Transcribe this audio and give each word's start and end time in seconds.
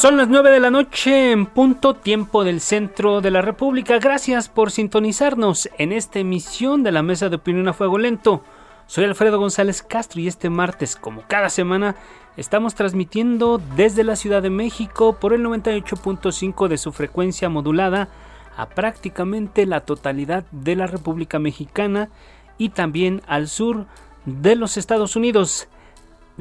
Son 0.00 0.16
las 0.16 0.28
9 0.28 0.50
de 0.50 0.60
la 0.60 0.70
noche 0.70 1.30
en 1.30 1.44
punto 1.44 1.92
tiempo 1.92 2.42
del 2.42 2.62
centro 2.62 3.20
de 3.20 3.30
la 3.30 3.42
República. 3.42 3.98
Gracias 3.98 4.48
por 4.48 4.70
sintonizarnos 4.70 5.68
en 5.76 5.92
esta 5.92 6.20
emisión 6.20 6.82
de 6.82 6.90
la 6.90 7.02
Mesa 7.02 7.28
de 7.28 7.36
Opinión 7.36 7.68
a 7.68 7.74
Fuego 7.74 7.98
Lento. 7.98 8.42
Soy 8.86 9.04
Alfredo 9.04 9.38
González 9.38 9.82
Castro 9.82 10.22
y 10.22 10.26
este 10.26 10.48
martes, 10.48 10.96
como 10.96 11.24
cada 11.28 11.50
semana, 11.50 11.96
estamos 12.38 12.74
transmitiendo 12.74 13.60
desde 13.76 14.02
la 14.02 14.16
Ciudad 14.16 14.40
de 14.40 14.48
México 14.48 15.18
por 15.20 15.34
el 15.34 15.44
98.5 15.44 16.68
de 16.68 16.78
su 16.78 16.92
frecuencia 16.92 17.50
modulada 17.50 18.08
a 18.56 18.70
prácticamente 18.70 19.66
la 19.66 19.82
totalidad 19.82 20.44
de 20.50 20.76
la 20.76 20.86
República 20.86 21.38
Mexicana 21.38 22.08
y 22.56 22.70
también 22.70 23.20
al 23.26 23.48
sur 23.48 23.84
de 24.24 24.56
los 24.56 24.78
Estados 24.78 25.14
Unidos. 25.14 25.68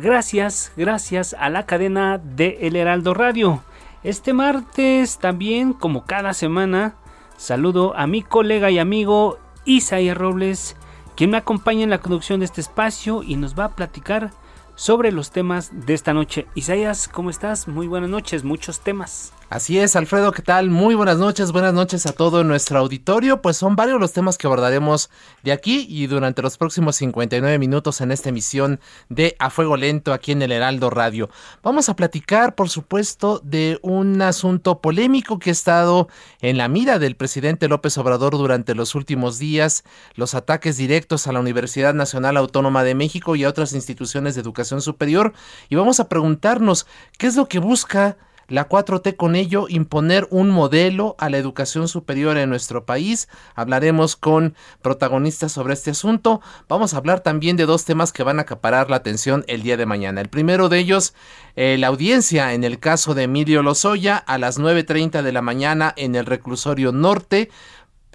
Gracias, 0.02 0.72
gracias 0.78 1.36
a 1.38 1.50
la 1.50 1.66
cadena 1.66 2.19
de 2.19 2.59
El 2.61 2.78
Heraldo 2.78 3.14
Radio. 3.14 3.61
Este 4.02 4.31
martes 4.31 5.17
también, 5.17 5.73
como 5.73 6.06
cada 6.06 6.33
semana, 6.33 6.95
saludo 7.36 7.94
a 7.97 8.08
mi 8.08 8.22
colega 8.22 8.72
y 8.72 8.80
amigo 8.80 9.39
Isaías 9.66 10.16
Robles, 10.16 10.78
quien 11.17 11.31
me 11.31 11.38
acompaña 11.38 11.83
en 11.83 11.89
la 11.89 11.97
conducción 11.97 12.39
de 12.39 12.45
este 12.45 12.61
espacio 12.61 13.23
y 13.23 13.36
nos 13.36 13.59
va 13.59 13.66
a 13.66 13.75
platicar 13.75 14.31
sobre 14.75 15.11
los 15.11 15.31
temas 15.31 15.86
de 15.86 15.95
esta 15.95 16.13
noche. 16.13 16.47
Isaías, 16.56 17.09
¿cómo 17.09 17.30
estás? 17.30 17.67
Muy 17.67 17.88
buenas 17.88 18.09
noches, 18.09 18.45
muchos 18.45 18.80
temas. 18.80 19.34
Así 19.50 19.80
es, 19.80 19.95
Alfredo, 19.95 20.31
¿qué 20.31 20.44
tal? 20.44 20.69
Muy 20.69 20.94
buenas 20.94 21.17
noches, 21.17 21.52
buenas 21.52 21.73
noches 21.73 22.05
a 22.05 22.11
todo 22.11 22.44
nuestro 22.44 22.78
auditorio. 22.78 23.42
Pues 23.42 23.58
son 23.58 23.75
varios 23.75 24.00
los 24.00 24.14
temas 24.14 24.38
que 24.38 24.45
abordaremos 24.45 25.09
de 25.41 25.52
aquí 25.52 25.88
y 25.89 26.06
durante 26.06 26.44
los 26.44 26.56
próximos 26.56 26.97
59 26.97 27.58
minutos 27.58 28.00
en 28.02 28.11
esta 28.11 28.30
emisión 28.30 28.80
de 29.09 29.36
A 29.39 29.50
Fuego 29.50 29.75
Lento 29.75 30.14
aquí 30.14 30.33
en 30.33 30.44
el 30.44 30.52
Heraldo 30.52 30.91
Radio. 30.91 31.31
Vamos 31.64 31.89
a 31.89 31.95
platicar, 31.95 32.53
por 32.53 32.69
supuesto, 32.69 33.41
de 33.44 33.80
un 33.81 34.22
asunto 34.22 34.81
polémico 34.81 35.39
que 35.39 35.50
ha 35.50 35.53
estado 35.53 36.09
en 36.41 36.59
la 36.59 36.67
mira 36.67 37.00
del 37.00 37.16
presidente 37.16 37.67
López 37.67 37.97
Obrador 37.97 38.38
durante 38.38 38.75
los 38.75 38.94
últimos 38.94 39.40
días, 39.40 39.84
los 40.13 40.35
ataques 40.35 40.78
directos 40.78 41.25
a 41.25 41.31
la 41.31 41.40
Universidad 41.40 41.95
Nacional 41.95 42.38
Autónoma 42.38 42.84
de 42.84 42.94
México 42.94 43.35
y 43.35 43.45
a 43.45 43.50
otras 43.50 43.74
instituciones 43.74 44.35
de 44.35 44.41
educación 44.41 44.84
superior. 44.84 45.34
Y 45.69 45.75
vamos 45.75 46.00
a 46.00 46.07
preguntarnos 46.07 46.85
qué 47.18 47.25
es 47.25 47.35
lo 47.35 47.47
que 47.47 47.57
busca 47.57 48.16
la 48.50 48.68
4T 48.68 49.16
con 49.16 49.36
ello 49.36 49.68
imponer 49.70 50.28
un 50.32 50.50
modelo 50.50 51.16
a 51.20 51.30
la 51.30 51.38
educación 51.38 51.88
superior 51.88 52.38
en 52.38 52.50
nuestro 52.50 52.86
país. 52.86 53.30
Hablaremos 53.56 54.16
con 54.16 54.56
protagonistas 54.82 55.52
sobre 55.52 55.74
este 55.74 55.92
asunto. 55.92 56.42
Vamos 56.68 56.94
a 56.94 56.98
hablar 56.98 57.22
también 57.22 57.56
de 57.58 57.66
dos 57.66 57.86
temas 57.86 58.12
que 58.12 58.24
van 58.24 58.40
a 58.40 58.44
acaparar 58.44 58.90
la 58.90 58.98
atención 58.98 59.46
el 59.48 59.64
día 59.64 59.78
de 59.78 59.86
mañana. 59.86 60.22
El 60.22 60.30
primero 60.30 60.70
de 60.70 60.80
ellos, 60.80 61.14
eh, 61.56 61.78
la 61.80 61.88
audiencia 61.88 62.54
en 62.54 62.64
el 62.64 62.80
caso 62.80 63.14
de 63.14 63.24
Emilio 63.24 63.64
Lozoya 63.64 64.18
a 64.18 64.38
las 64.38 64.60
9.30 64.60 65.22
de 65.22 65.31
la 65.31 65.42
mañana 65.42 65.94
en 65.96 66.16
el 66.16 66.26
reclusorio 66.26 66.92
norte. 66.92 67.50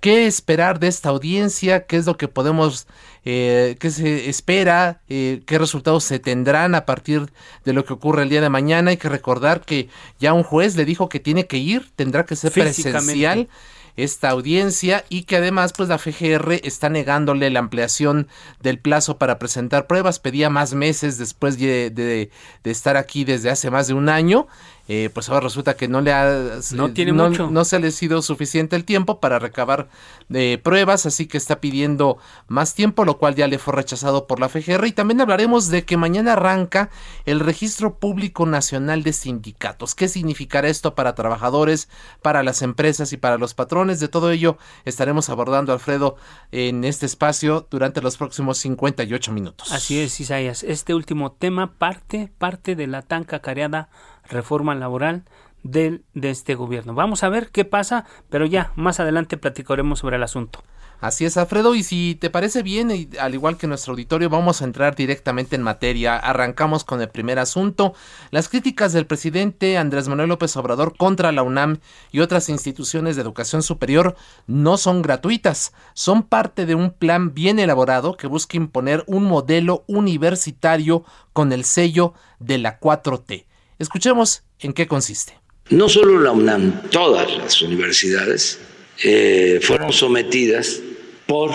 ¿Qué 0.05 0.27
esperar 0.27 0.81
de 0.81 0.89
esta 0.89 1.09
audiencia? 1.09 1.87
¿Qué 1.87 1.97
es 1.97 2.05
lo 2.05 2.19
que 2.19 2.29
podemos, 2.29 2.87
eh, 3.25 3.77
qué 3.81 3.91
se 3.91 4.29
espera? 4.29 5.01
Eh, 5.09 5.41
¿Qué 5.47 5.57
resultados 5.57 6.05
se 6.05 6.19
tendrán 6.19 6.75
a 6.75 6.85
partir 6.85 7.33
de 7.65 7.73
lo 7.73 7.87
que 7.87 7.95
ocurre 7.95 8.23
el 8.23 8.29
día 8.29 8.43
de 8.43 8.51
mañana? 8.51 8.91
Hay 8.91 8.99
que 8.99 9.09
recordar 9.09 9.63
que 9.63 9.89
ya 10.21 10.35
un 10.35 10.43
juez 10.43 10.77
le 10.77 10.85
dijo 10.85 11.09
que 11.09 11.21
tiene 11.21 11.47
que 11.47 11.57
ir, 11.57 11.91
tendrá 11.97 12.27
que 12.27 12.37
ser 12.37 12.53
presencial 12.53 13.49
esta 13.97 14.29
audiencia 14.29 15.07
y 15.09 15.23
que 15.23 15.37
además 15.37 15.73
pues 15.75 15.89
la 15.89 15.97
FGR 15.97 16.61
está 16.65 16.91
negándole 16.91 17.49
la 17.49 17.61
ampliación 17.61 18.29
del 18.61 18.79
plazo 18.79 19.17
para 19.17 19.39
presentar 19.39 19.87
pruebas, 19.87 20.19
pedía 20.19 20.51
más 20.51 20.75
meses 20.75 21.17
después 21.17 21.59
de, 21.59 21.89
de, 21.89 22.31
de 22.63 22.71
estar 22.71 22.99
aquí 22.99 23.25
desde 23.25 23.49
hace 23.49 23.71
más 23.71 23.87
de 23.87 23.95
un 23.95 24.11
año 24.11 24.49
eh, 24.87 25.11
pues 25.15 25.29
ahora 25.29 25.41
resulta 25.41 25.77
que 25.77 25.89
no 25.89 26.03
le 26.03 26.13
ha 26.13 26.61
no, 26.73 26.93
tiene 26.93 27.13
mucho. 27.13 27.51
no 27.51 27.65
se 27.65 27.79
le 27.79 27.89
ha 27.89 27.91
sido 27.91 28.21
suficiente 28.21 28.77
el 28.77 28.85
tiempo 28.85 29.19
para 29.19 29.39
recabar 29.39 29.89
eh, 30.33 30.59
pruebas, 30.63 31.07
así 31.07 31.27
que 31.27 31.39
está 31.39 31.61
pidiendo 31.61 32.19
más 32.49 32.75
tiempo, 32.75 33.07
lo 33.07 33.17
cual 33.17 33.35
ya 33.35 33.49
le 33.49 33.59
fue 33.59 33.75
rechazado 33.75 34.27
por 34.27 34.41
la 34.41 34.51
FGR. 34.51 34.87
Y 34.87 34.93
también 34.93 35.23
hablaremos 35.23 35.69
de 35.69 35.85
que 35.85 35.97
mañana 35.97 36.35
arranca 36.35 36.91
el 37.25 37.41
Registro 37.41 37.99
Público 37.99 38.45
Nacional 38.45 39.03
de 39.03 39.15
Sindicatos. 39.15 39.95
¿Qué 39.95 40.07
significará 40.07 40.69
esto 40.69 40.95
para 40.95 41.15
trabajadores, 41.15 41.89
para 42.21 42.43
las 42.43 42.61
empresas 42.61 43.13
y 43.15 43.17
para 43.17 43.39
los 43.39 43.55
patrones? 43.55 44.01
De 44.01 44.09
todo 44.09 44.31
ello 44.31 44.59
estaremos 44.85 45.31
abordando, 45.31 45.73
Alfredo, 45.73 46.17
en 46.53 46.85
este 46.85 47.07
espacio 47.07 47.67
durante 47.71 48.03
los 48.03 48.19
próximos 48.19 48.59
58 48.59 49.33
minutos. 49.33 49.73
Así 49.73 49.99
es, 50.01 50.21
Isaías. 50.21 50.63
Este 50.63 50.95
último 50.95 51.33
tema 51.33 51.73
parte, 51.79 52.31
parte 52.37 52.77
de 52.77 52.87
la 52.87 53.01
tan 53.01 53.25
cacareada 53.25 53.89
reforma 54.29 54.75
laboral 54.75 55.25
del, 55.63 56.05
de 56.15 56.31
este 56.31 56.55
gobierno. 56.55 56.95
Vamos 56.95 57.25
a 57.25 57.29
ver 57.29 57.51
qué 57.51 57.65
pasa, 57.65 58.05
pero 58.31 58.47
ya 58.47 58.73
más 58.77 59.01
adelante 59.01 59.37
platicaremos 59.37 59.99
sobre 59.99 60.17
el 60.17 60.23
asunto. 60.23 60.63
Así 61.01 61.27
es, 61.27 61.37
Alfredo, 61.37 61.75
y 61.75 61.83
si 61.83 62.15
te 62.15 62.31
parece 62.31 62.63
bien, 62.63 62.91
al 63.21 63.35
igual 63.35 63.59
que 63.59 63.67
nuestro 63.67 63.93
auditorio, 63.93 64.31
vamos 64.31 64.63
a 64.63 64.65
entrar 64.65 64.95
directamente 64.95 65.55
en 65.55 65.63
materia. 65.63 66.17
Arrancamos 66.17 66.85
con 66.85 67.03
el 67.03 67.11
primer 67.11 67.39
asunto, 67.39 67.93
las 68.31 68.49
críticas 68.49 68.95
del 68.95 69.07
presidente 69.07 69.77
Andrés 69.77 70.09
Manuel 70.09 70.31
López 70.31 70.57
Obrador 70.57 70.97
contra 70.97 71.31
la 71.33 71.43
UNAM 71.43 71.79
y 72.11 72.21
otras 72.21 72.49
instituciones 72.49 73.17
de 73.17 73.23
educación 73.23 73.63
superior 73.63 74.17
no 74.47 74.79
son 74.79 75.03
gratuitas, 75.03 75.75
son 75.93 76.23
parte 76.23 76.65
de 76.65 76.75
un 76.75 76.91
plan 76.91 77.35
bien 77.35 77.59
elaborado 77.59 78.17
que 78.17 78.27
busca 78.27 78.57
imponer 78.57 79.05
un 79.07 79.25
modelo 79.25 79.85
universitario 79.87 81.05
con 81.35 81.53
el 81.53 81.65
sello 81.65 82.15
de 82.39 82.57
la 82.57 82.81
4T. 82.81 83.45
Escuchemos 83.79 84.43
en 84.61 84.73
qué 84.73 84.87
consiste. 84.87 85.35
No 85.71 85.89
solo 85.89 86.21
la 86.21 86.33
UNAM, 86.33 86.83
todas 86.91 87.37
las 87.39 87.63
universidades 87.63 88.61
eh, 89.03 89.61
fueron 89.63 89.93
sometidas 89.93 90.81
por 91.27 91.51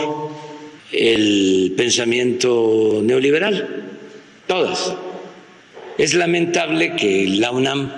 el 0.91 1.73
pensamiento 1.77 3.01
neoliberal, 3.03 3.85
todas. 4.47 4.93
Es 5.97 6.13
lamentable 6.13 6.95
que 6.95 7.27
la 7.27 7.51
UNAM 7.51 7.91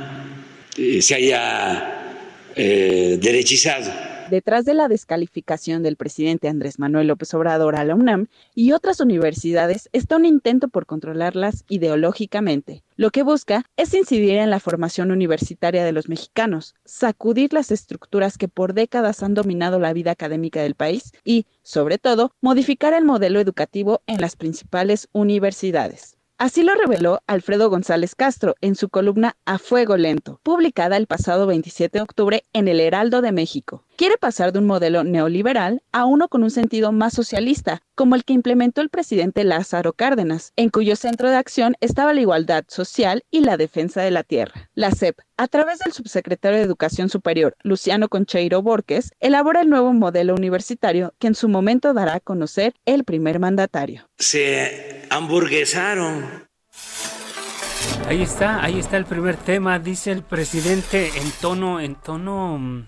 eh, 0.78 1.02
se 1.02 1.16
haya 1.16 2.16
eh, 2.56 3.18
derechizado 3.22 4.11
detrás 4.32 4.66
de 4.66 4.74
la 4.74 4.88
descalificación 4.88 5.84
del 5.84 5.98
presidente 5.98 6.48
Andrés 6.48 6.80
Manuel 6.80 7.08
López 7.08 7.32
Obrador 7.36 7.76
a 7.76 7.84
la 7.86 7.94
UNAM 7.94 8.28
y 8.56 8.72
otras 8.72 9.00
universidades 9.00 9.90
está 9.92 10.16
un 10.16 10.26
intento 10.26 10.70
por 10.70 10.88
controlarlas 10.88 11.66
ideológicamente. 11.70 12.84
Lo 12.96 13.12
que 13.12 13.22
busca 13.22 13.66
es 13.78 13.94
incidir 13.94 14.38
en 14.38 14.50
la 14.50 14.60
formación 14.60 15.12
universitaria 15.12 15.84
de 15.84 15.92
los 15.92 16.10
mexicanos, 16.10 16.74
sacudir 16.86 17.54
las 17.54 17.72
estructuras 17.72 18.38
que 18.38 18.48
por 18.48 18.74
décadas 18.74 19.22
han 19.22 19.34
dominado 19.34 19.80
la 19.80 19.94
vida 19.94 20.12
académica 20.12 20.64
del 20.64 20.76
país 20.76 21.12
y, 21.24 21.46
sobre 21.62 21.98
todo, 21.98 22.32
modificar 22.42 22.94
el 22.94 23.06
modelo 23.06 23.40
educativo 23.40 24.02
en 24.08 24.22
las 24.22 24.36
principales 24.36 25.10
universidades. 25.12 26.18
Así 26.38 26.64
lo 26.64 26.74
reveló 26.74 27.22
Alfredo 27.28 27.70
González 27.70 28.16
Castro 28.16 28.56
en 28.62 28.74
su 28.74 28.90
columna 28.90 29.36
A 29.46 29.60
Fuego 29.60 29.96
Lento, 29.96 30.40
publicada 30.42 30.98
el 30.98 31.06
pasado 31.06 31.46
27 31.46 32.00
de 32.00 32.02
octubre 32.02 32.46
en 32.54 32.68
El 32.68 32.80
Heraldo 32.80 33.22
de 33.22 33.32
México 33.32 33.84
quiere 34.02 34.18
pasar 34.18 34.52
de 34.52 34.58
un 34.58 34.66
modelo 34.66 35.04
neoliberal 35.04 35.84
a 35.92 36.06
uno 36.06 36.28
con 36.28 36.42
un 36.42 36.50
sentido 36.50 36.92
más 36.92 37.14
socialista, 37.14 37.84
como 37.94 38.16
el 38.16 38.24
que 38.24 38.34
implementó 38.34 38.82
el 38.82 38.90
presidente 38.90 39.44
Lázaro 39.44 39.94
Cárdenas, 39.94 40.54
en 40.56 40.70
cuyo 40.70 40.96
centro 40.96 41.30
de 41.30 41.36
acción 41.36 41.76
estaba 41.82 42.12
la 42.12 42.22
igualdad 42.22 42.64
social 42.68 43.24
y 43.30 43.42
la 43.42 43.58
defensa 43.58 44.02
de 44.02 44.10
la 44.10 44.24
tierra. 44.24 44.72
La 44.74 44.90
CEP, 44.90 45.20
a 45.38 45.48
través 45.48 45.78
del 45.78 45.94
subsecretario 45.94 46.58
de 46.58 46.64
Educación 46.64 47.10
Superior, 47.10 47.56
Luciano 47.62 48.10
Concheiro 48.10 48.64
Borges, 48.64 49.12
elabora 49.20 49.62
el 49.62 49.70
nuevo 49.70 49.94
modelo 49.94 50.34
universitario 50.34 51.14
que 51.20 51.28
en 51.28 51.36
su 51.36 51.48
momento 51.48 51.94
dará 51.94 52.16
a 52.16 52.20
conocer 52.22 52.74
el 52.86 53.04
primer 53.04 53.40
mandatario. 53.40 54.10
Se 54.18 55.06
hamburguesaron. 55.12 56.50
Ahí 58.08 58.24
está, 58.24 58.64
ahí 58.64 58.80
está 58.80 58.98
el 58.98 59.06
primer 59.06 59.38
tema, 59.38 59.78
dice 59.78 60.12
el 60.12 60.24
presidente 60.24 61.12
en 61.18 61.32
tono, 61.40 61.80
en 61.80 61.94
tono 61.94 62.58
mm, 62.58 62.86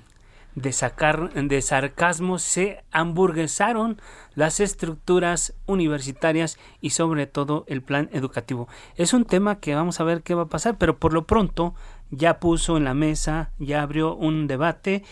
de, 0.56 0.72
sacar, 0.72 1.34
de 1.34 1.62
sarcasmo 1.62 2.40
se 2.40 2.84
hamburguesaron 2.92 4.00
las 4.36 4.60
estructuras 4.60 5.54
universitarias 5.66 6.58
y 6.82 6.92
sobre 6.92 7.28
todo 7.28 7.66
el 7.68 7.82
plan 7.82 8.10
educativo. 8.14 8.68
Es 8.96 9.14
un 9.14 9.26
tema 9.26 9.60
que 9.60 9.76
vamos 9.76 10.00
a 10.00 10.04
ver 10.04 10.24
qué 10.24 10.36
va 10.36 10.44
a 10.44 10.50
pasar, 10.50 10.78
pero 10.78 10.98
por 10.98 11.14
lo 11.14 11.26
pronto 11.26 11.76
ya 12.12 12.40
puso 12.40 12.78
en 12.78 12.84
la 12.84 12.94
mesa, 12.94 13.52
ya 13.60 13.82
abrió 13.82 14.16
un 14.16 14.48
debate 14.48 15.04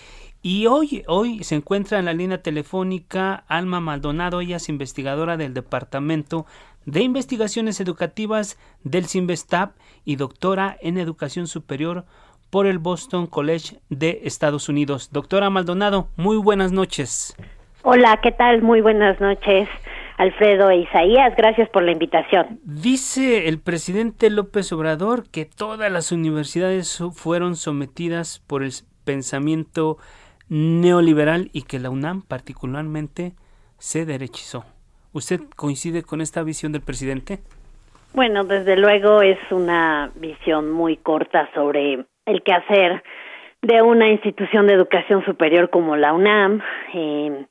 y 0.44 0.66
hoy, 0.66 1.04
hoy 1.08 1.44
se 1.44 1.56
encuentra 1.56 2.00
en 2.00 2.06
la 2.06 2.14
línea 2.14 2.42
telefónica 2.42 3.44
Alma 3.48 3.80
Maldonado, 3.80 4.42
ella 4.42 4.58
es 4.58 4.70
investigadora 4.70 5.38
del 5.38 5.54
Departamento 5.54 6.48
de 6.86 7.02
Investigaciones 7.02 7.80
Educativas 7.80 8.58
del 8.84 9.06
CIMBESTAP 9.06 9.76
y 10.04 10.16
doctora 10.16 10.76
en 10.82 10.98
Educación 10.98 11.46
Superior 11.46 12.06
por 12.52 12.68
el 12.68 12.78
Boston 12.78 13.26
College 13.26 13.78
de 13.90 14.22
Estados 14.26 14.70
Unidos. 14.70 15.10
Doctora 15.12 15.50
Maldonado, 15.50 16.10
muy 16.18 16.38
buenas 16.38 16.72
noches. 16.72 17.36
Hola, 17.82 18.20
¿qué 18.22 18.32
tal? 18.32 18.62
Muy 18.62 18.82
buenas 18.82 19.20
noches. 19.20 19.68
Alfredo 20.18 20.70
e 20.70 20.82
Isaías, 20.82 21.34
gracias 21.36 21.68
por 21.70 21.82
la 21.82 21.94
invitación. 21.94 22.60
Dice 22.64 23.48
el 23.48 23.60
presidente 23.60 24.30
López 24.30 24.72
Obrador 24.72 25.28
que 25.32 25.46
todas 25.46 25.92
las 25.92 26.12
universidades 26.12 27.02
fueron 27.14 27.56
sometidas 27.56 28.44
por 28.46 28.62
el 28.62 28.72
pensamiento 29.04 29.98
neoliberal 30.48 31.50
y 31.54 31.64
que 31.64 31.80
la 31.80 31.90
UNAM 31.90 32.22
particularmente 32.22 33.34
se 33.80 34.06
derechizó. 34.06 34.66
¿Usted 35.14 35.40
coincide 35.56 36.04
con 36.04 36.22
esta 36.22 36.44
visión 36.44 36.72
del 36.72 36.82
presidente? 36.82 37.40
Bueno, 38.14 38.44
desde 38.44 38.76
luego 38.76 39.22
es 39.22 39.40
una 39.52 40.12
visión 40.16 40.70
muy 40.70 40.98
corta 40.98 41.50
sobre 41.56 42.06
el 42.26 42.44
quehacer 42.44 43.04
de 43.62 43.82
una 43.82 44.10
institución 44.10 44.68
de 44.68 44.74
educación 44.74 45.24
superior 45.26 45.70
como 45.70 45.96
la 45.96 46.14
UNAM. 46.14 46.62
Eh, 46.94 47.46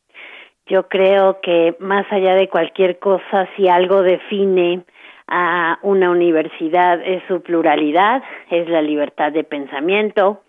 yo 0.67 0.89
creo 0.89 1.41
que 1.41 1.77
más 1.81 2.07
allá 2.11 2.35
de 2.35 2.49
cualquier 2.49 2.99
cosa, 2.99 3.49
si 3.57 3.69
algo 3.69 4.03
define 4.03 4.85
a 5.27 5.79
una 5.83 6.11
universidad 6.11 7.01
es 7.05 7.23
su 7.29 7.43
pluralidad, 7.43 8.23
es 8.51 8.69
la 8.69 8.83
libertad 8.83 9.33
de 9.33 9.45
pensamiento, 9.45 10.43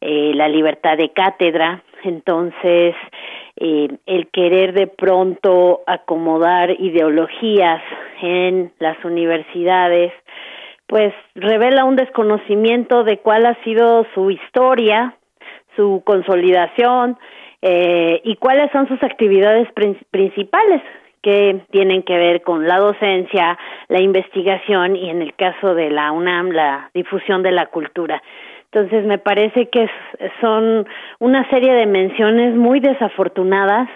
eh, 0.00 0.32
la 0.34 0.48
libertad 0.48 0.96
de 0.96 1.10
cátedra. 1.10 1.82
Entonces, 2.02 2.94
eh, 3.56 3.88
el 4.06 4.28
querer 4.28 4.72
de 4.72 4.86
pronto 4.86 5.82
acomodar 5.86 6.70
ideologías 6.70 7.82
en 8.20 8.72
las 8.78 9.02
universidades 9.04 10.12
pues 10.92 11.14
revela 11.34 11.86
un 11.86 11.96
desconocimiento 11.96 13.02
de 13.02 13.16
cuál 13.16 13.46
ha 13.46 13.54
sido 13.64 14.04
su 14.12 14.30
historia, 14.30 15.14
su 15.74 16.02
consolidación 16.04 17.16
eh, 17.62 18.20
y 18.24 18.36
cuáles 18.36 18.70
son 18.72 18.86
sus 18.88 19.02
actividades 19.02 19.66
principales 20.10 20.82
que 21.22 21.62
tienen 21.70 22.02
que 22.02 22.18
ver 22.18 22.42
con 22.42 22.68
la 22.68 22.76
docencia, 22.76 23.58
la 23.88 24.02
investigación 24.02 24.94
y 24.94 25.08
en 25.08 25.22
el 25.22 25.34
caso 25.34 25.74
de 25.74 25.88
la 25.88 26.12
UNAM 26.12 26.50
la 26.50 26.90
difusión 26.92 27.42
de 27.42 27.52
la 27.52 27.68
cultura. 27.68 28.22
Entonces 28.70 29.06
me 29.06 29.16
parece 29.16 29.70
que 29.70 29.88
son 30.42 30.86
una 31.20 31.48
serie 31.48 31.72
de 31.72 31.86
menciones 31.86 32.54
muy 32.54 32.80
desafortunadas 32.80 33.88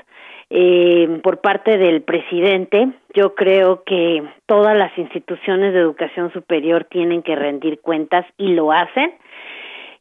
eh, 0.51 1.21
por 1.23 1.41
parte 1.41 1.77
del 1.77 2.03
presidente. 2.03 2.89
Yo 3.15 3.35
creo 3.35 3.83
que 3.85 4.23
todas 4.47 4.77
las 4.77 4.97
instituciones 4.97 5.73
de 5.73 5.81
educación 5.81 6.33
superior 6.33 6.85
tienen 6.85 7.23
que 7.23 7.35
rendir 7.35 7.81
cuentas 7.81 8.25
y 8.37 8.55
lo 8.55 8.73
hacen. 8.73 9.13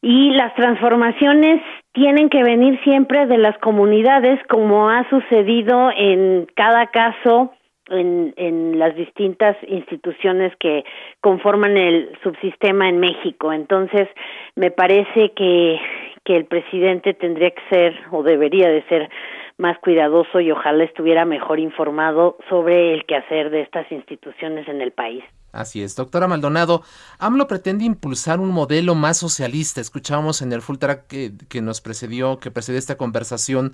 Y 0.02 0.32
las 0.32 0.54
transformaciones 0.56 1.62
tienen 1.94 2.30
que 2.30 2.44
venir 2.44 2.80
siempre 2.84 3.26
de 3.26 3.40
las 3.40 3.58
comunidades, 3.58 4.40
como 4.50 4.90
ha 4.90 5.10
sucedido 5.10 5.90
en 5.96 6.48
cada 6.56 6.88
caso 6.88 7.52
en, 7.90 8.34
en 8.38 8.78
las 8.78 8.96
distintas 8.96 9.56
instituciones 9.68 10.54
que 10.60 10.84
conforman 11.22 11.78
el 11.78 12.18
subsistema 12.24 12.90
en 12.90 13.00
México. 13.00 13.52
Entonces, 13.52 14.08
me 14.56 14.72
parece 14.72 15.32
que, 15.36 15.80
que 16.24 16.36
el 16.36 16.46
presidente 16.46 17.14
tendría 17.14 17.52
que 17.52 17.62
ser 17.70 17.96
o 18.12 18.24
debería 18.24 18.70
de 18.70 18.84
ser 18.84 19.10
más 19.58 19.78
cuidadoso 19.80 20.40
y 20.40 20.52
ojalá 20.52 20.84
estuviera 20.84 21.26
mejor 21.26 21.60
informado 21.60 22.38
sobre 22.50 22.94
el 22.94 23.06
quehacer 23.06 23.50
de 23.50 23.62
estas 23.62 23.90
instituciones 23.92 24.68
en 24.68 24.82
el 24.82 24.92
país. 24.92 25.24
Así 25.56 25.82
es, 25.82 25.96
doctora 25.96 26.28
Maldonado. 26.28 26.84
AMLO 27.18 27.48
pretende 27.48 27.86
impulsar 27.86 28.42
un 28.42 28.50
modelo 28.50 28.94
más 28.94 29.18
socialista. 29.18 29.80
Escuchamos 29.80 30.42
en 30.42 30.52
el 30.52 30.62
full 30.62 30.78
track 30.78 31.08
que, 31.08 31.62
nos 31.62 31.80
precedió, 31.80 32.40
que 32.40 32.52
precedió 32.52 32.78
esta 32.78 32.98
conversación, 32.98 33.74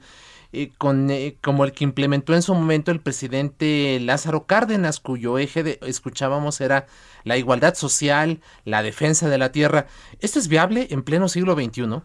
eh, 0.53 0.69
con, 0.77 1.09
eh, 1.09 1.37
como 1.41 1.65
el 1.65 1.71
que 1.71 1.83
implementó 1.83 2.35
en 2.35 2.43
su 2.43 2.53
momento 2.53 2.91
el 2.91 2.99
presidente 2.99 3.99
Lázaro 3.99 4.45
Cárdenas, 4.45 4.99
cuyo 4.99 5.39
eje 5.39 5.63
de, 5.63 5.79
escuchábamos 5.81 6.61
era 6.61 6.85
la 7.23 7.37
igualdad 7.37 7.73
social, 7.73 8.41
la 8.63 8.83
defensa 8.83 9.27
de 9.27 9.39
la 9.39 9.51
tierra. 9.51 9.87
¿Esto 10.19 10.37
es 10.37 10.47
viable 10.47 10.85
en 10.91 11.01
pleno 11.01 11.29
siglo 11.29 11.55
XXI? 11.55 12.03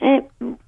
Eh, 0.00 0.22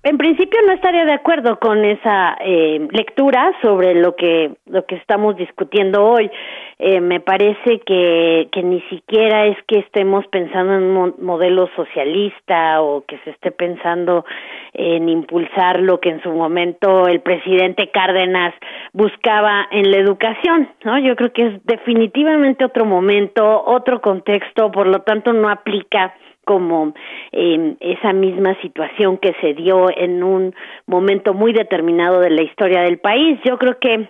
en 0.04 0.16
principio 0.16 0.58
no 0.66 0.72
estaría 0.72 1.04
de 1.04 1.12
acuerdo 1.12 1.58
con 1.58 1.84
esa 1.84 2.36
eh, 2.40 2.86
lectura 2.92 3.52
sobre 3.60 3.94
lo 3.94 4.16
que 4.16 4.52
lo 4.66 4.86
que 4.86 4.94
estamos 4.96 5.36
discutiendo 5.36 6.04
hoy. 6.04 6.30
Eh, 6.78 7.00
me 7.00 7.20
parece 7.20 7.80
que, 7.80 8.48
que 8.52 8.62
ni 8.62 8.80
siquiera 8.82 9.46
es 9.46 9.56
que 9.66 9.80
estemos 9.80 10.24
pensando 10.28 10.74
en 10.74 10.96
un 10.96 11.14
modelo 11.20 11.68
socialista 11.74 12.80
o 12.80 13.04
que 13.04 13.18
se 13.24 13.30
esté 13.30 13.50
pensando 13.50 14.24
en 14.72 15.08
impulsar 15.08 15.80
lo 15.80 15.98
que 15.98 16.10
en 16.10 16.22
su 16.22 16.30
momento 16.30 17.08
el 17.08 17.20
presidente 17.20 17.90
Cárdenas 17.90 18.54
buscaba 18.92 19.66
en 19.72 19.90
la 19.90 19.98
educación, 19.98 20.68
¿no? 20.84 20.98
Yo 21.00 21.16
creo 21.16 21.32
que 21.32 21.46
es 21.48 21.66
definitivamente 21.66 22.64
otro 22.64 22.84
momento, 22.84 23.64
otro 23.66 24.00
contexto, 24.00 24.70
por 24.70 24.86
lo 24.86 25.00
tanto 25.00 25.32
no 25.32 25.48
aplica 25.50 26.14
como 26.48 26.94
eh, 27.30 27.74
esa 27.80 28.14
misma 28.14 28.56
situación 28.62 29.18
que 29.18 29.34
se 29.42 29.52
dio 29.52 29.88
en 29.94 30.22
un 30.22 30.54
momento 30.86 31.34
muy 31.34 31.52
determinado 31.52 32.20
de 32.20 32.30
la 32.30 32.40
historia 32.40 32.80
del 32.80 32.96
país. 33.00 33.38
Yo 33.44 33.58
creo 33.58 33.78
que 33.78 34.08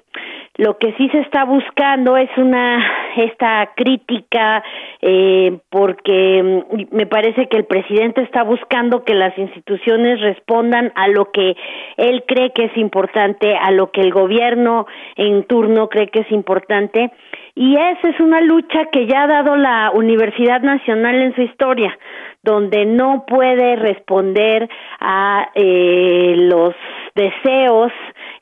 lo 0.57 0.79
que 0.79 0.93
sí 0.93 1.09
se 1.09 1.19
está 1.19 1.45
buscando 1.45 2.17
es 2.17 2.31
una 2.37 2.79
esta 3.17 3.73
crítica 3.75 4.63
eh, 5.03 5.59
porque 5.69 6.63
mm, 6.71 6.95
me 6.95 7.07
parece 7.07 7.49
que 7.49 7.57
el 7.57 7.65
presidente 7.65 8.23
está 8.23 8.45
buscando 8.45 9.03
que 9.03 9.15
las 9.15 9.37
instituciones 9.37 10.21
respondan 10.21 10.93
a 10.95 11.09
lo 11.09 11.33
que 11.33 11.57
él 11.97 12.23
cree 12.29 12.53
que 12.53 12.67
es 12.67 12.77
importante, 12.77 13.57
a 13.57 13.73
lo 13.73 13.91
que 13.91 14.01
el 14.01 14.13
gobierno 14.13 14.87
en 15.17 15.43
turno 15.43 15.89
cree 15.89 16.07
que 16.07 16.21
es 16.21 16.31
importante 16.31 17.11
y 17.57 17.75
esa 17.75 18.11
es 18.11 18.21
una 18.21 18.41
lucha 18.41 18.85
que 18.93 19.07
ya 19.09 19.25
ha 19.25 19.27
dado 19.27 19.57
la 19.57 19.91
Universidad 19.93 20.61
Nacional 20.63 21.17
en 21.23 21.35
su 21.35 21.43
historia 21.43 21.99
donde 22.43 22.87
no 22.87 23.25
puede 23.27 23.77
responder 23.77 24.69
a 25.01 25.51
eh, 25.55 26.35
los 26.37 26.75
deseos, 27.15 27.93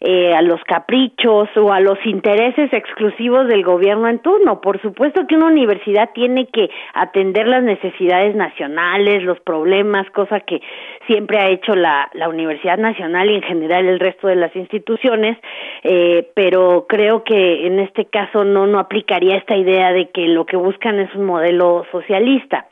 eh, 0.00 0.34
a 0.34 0.42
los 0.42 0.62
caprichos 0.64 1.48
o 1.56 1.72
a 1.72 1.80
los 1.80 1.98
intereses 2.04 2.72
exclusivos 2.72 3.48
del 3.48 3.64
gobierno 3.64 4.08
en 4.08 4.18
turno. 4.18 4.60
Por 4.60 4.80
supuesto 4.82 5.26
que 5.26 5.36
una 5.36 5.46
universidad 5.46 6.10
tiene 6.14 6.46
que 6.48 6.68
atender 6.94 7.48
las 7.48 7.62
necesidades 7.62 8.36
nacionales, 8.36 9.22
los 9.22 9.40
problemas, 9.40 10.08
cosa 10.10 10.40
que 10.40 10.60
siempre 11.06 11.38
ha 11.38 11.48
hecho 11.48 11.74
la, 11.74 12.08
la 12.14 12.28
Universidad 12.28 12.78
Nacional 12.78 13.30
y 13.30 13.36
en 13.36 13.42
general 13.42 13.86
el 13.86 14.00
resto 14.00 14.28
de 14.28 14.36
las 14.36 14.54
instituciones, 14.54 15.38
eh, 15.82 16.28
pero 16.34 16.86
creo 16.88 17.24
que 17.24 17.66
en 17.66 17.78
este 17.80 18.06
caso 18.06 18.44
no, 18.44 18.66
no 18.66 18.78
aplicaría 18.78 19.36
esta 19.36 19.56
idea 19.56 19.92
de 19.92 20.10
que 20.10 20.28
lo 20.28 20.46
que 20.46 20.56
buscan 20.56 20.98
es 20.98 21.14
un 21.14 21.24
modelo 21.24 21.84
socialista. 21.90 22.66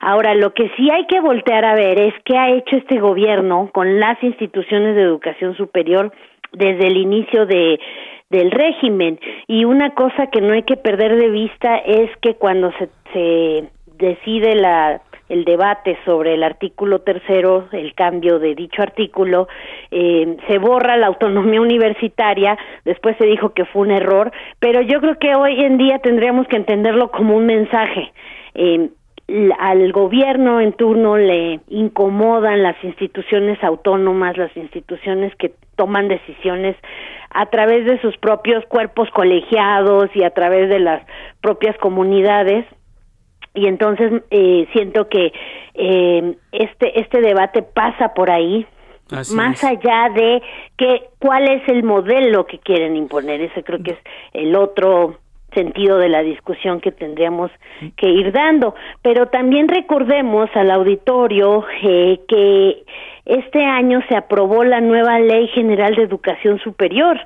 Ahora, 0.00 0.34
lo 0.34 0.54
que 0.54 0.70
sí 0.76 0.90
hay 0.90 1.06
que 1.06 1.20
voltear 1.20 1.64
a 1.64 1.74
ver 1.74 2.00
es 2.00 2.14
qué 2.24 2.38
ha 2.38 2.50
hecho 2.50 2.76
este 2.76 2.98
gobierno 2.98 3.70
con 3.72 4.00
las 4.00 4.22
instituciones 4.22 4.96
de 4.96 5.02
educación 5.02 5.56
superior 5.56 6.12
desde 6.52 6.86
el 6.86 6.96
inicio 6.96 7.46
de 7.46 7.78
del 8.30 8.52
régimen 8.52 9.18
y 9.48 9.64
una 9.64 9.90
cosa 9.90 10.28
que 10.28 10.40
no 10.40 10.52
hay 10.52 10.62
que 10.62 10.76
perder 10.76 11.16
de 11.16 11.30
vista 11.30 11.78
es 11.78 12.16
que 12.18 12.36
cuando 12.36 12.70
se, 12.78 12.88
se 13.12 13.68
decide 13.98 14.54
la 14.54 15.02
el 15.30 15.44
debate 15.44 15.96
sobre 16.04 16.34
el 16.34 16.42
artículo 16.42 17.00
tercero, 17.00 17.68
el 17.72 17.94
cambio 17.94 18.38
de 18.38 18.54
dicho 18.54 18.82
artículo, 18.82 19.48
eh, 19.90 20.36
se 20.48 20.58
borra 20.58 20.96
la 20.96 21.06
autonomía 21.06 21.60
universitaria, 21.60 22.58
después 22.84 23.16
se 23.16 23.26
dijo 23.26 23.54
que 23.54 23.64
fue 23.64 23.82
un 23.82 23.92
error, 23.92 24.32
pero 24.58 24.82
yo 24.82 25.00
creo 25.00 25.18
que 25.18 25.34
hoy 25.34 25.64
en 25.64 25.78
día 25.78 26.00
tendríamos 26.00 26.46
que 26.48 26.56
entenderlo 26.56 27.10
como 27.10 27.36
un 27.36 27.46
mensaje. 27.46 28.12
Eh, 28.54 28.90
al 29.60 29.92
gobierno 29.92 30.60
en 30.60 30.72
turno 30.72 31.16
le 31.16 31.60
incomodan 31.68 32.64
las 32.64 32.82
instituciones 32.82 33.62
autónomas, 33.62 34.36
las 34.36 34.54
instituciones 34.56 35.34
que 35.36 35.52
toman 35.76 36.08
decisiones 36.08 36.76
a 37.30 37.46
través 37.46 37.86
de 37.86 38.00
sus 38.00 38.16
propios 38.16 38.64
cuerpos 38.66 39.08
colegiados 39.12 40.10
y 40.14 40.24
a 40.24 40.30
través 40.30 40.68
de 40.68 40.80
las 40.80 41.02
propias 41.40 41.76
comunidades 41.78 42.66
y 43.54 43.66
entonces 43.66 44.22
eh, 44.30 44.66
siento 44.72 45.08
que 45.08 45.32
eh, 45.74 46.34
este 46.52 47.00
este 47.00 47.20
debate 47.20 47.62
pasa 47.62 48.14
por 48.14 48.30
ahí 48.30 48.66
más 49.34 49.64
allá 49.64 50.08
de 50.14 50.42
que 50.76 51.02
cuál 51.18 51.48
es 51.48 51.66
el 51.68 51.82
modelo 51.82 52.46
que 52.46 52.58
quieren 52.58 52.96
imponer. 52.96 53.40
Ese 53.40 53.64
creo 53.64 53.82
que 53.82 53.92
es 53.92 53.98
el 54.32 54.54
otro 54.54 55.18
sentido 55.52 55.98
de 55.98 56.08
la 56.08 56.22
discusión 56.22 56.80
que 56.80 56.92
tendríamos 56.92 57.50
que 57.96 58.08
ir 58.08 58.32
dando. 58.32 58.74
Pero 59.02 59.26
también 59.26 59.68
recordemos 59.68 60.48
al 60.54 60.70
auditorio 60.70 61.64
eh, 61.82 62.20
que 62.28 62.84
este 63.24 63.64
año 63.64 64.00
se 64.08 64.16
aprobó 64.16 64.64
la 64.64 64.80
nueva 64.80 65.18
Ley 65.18 65.48
General 65.48 65.94
de 65.94 66.02
Educación 66.02 66.60
Superior 66.60 67.18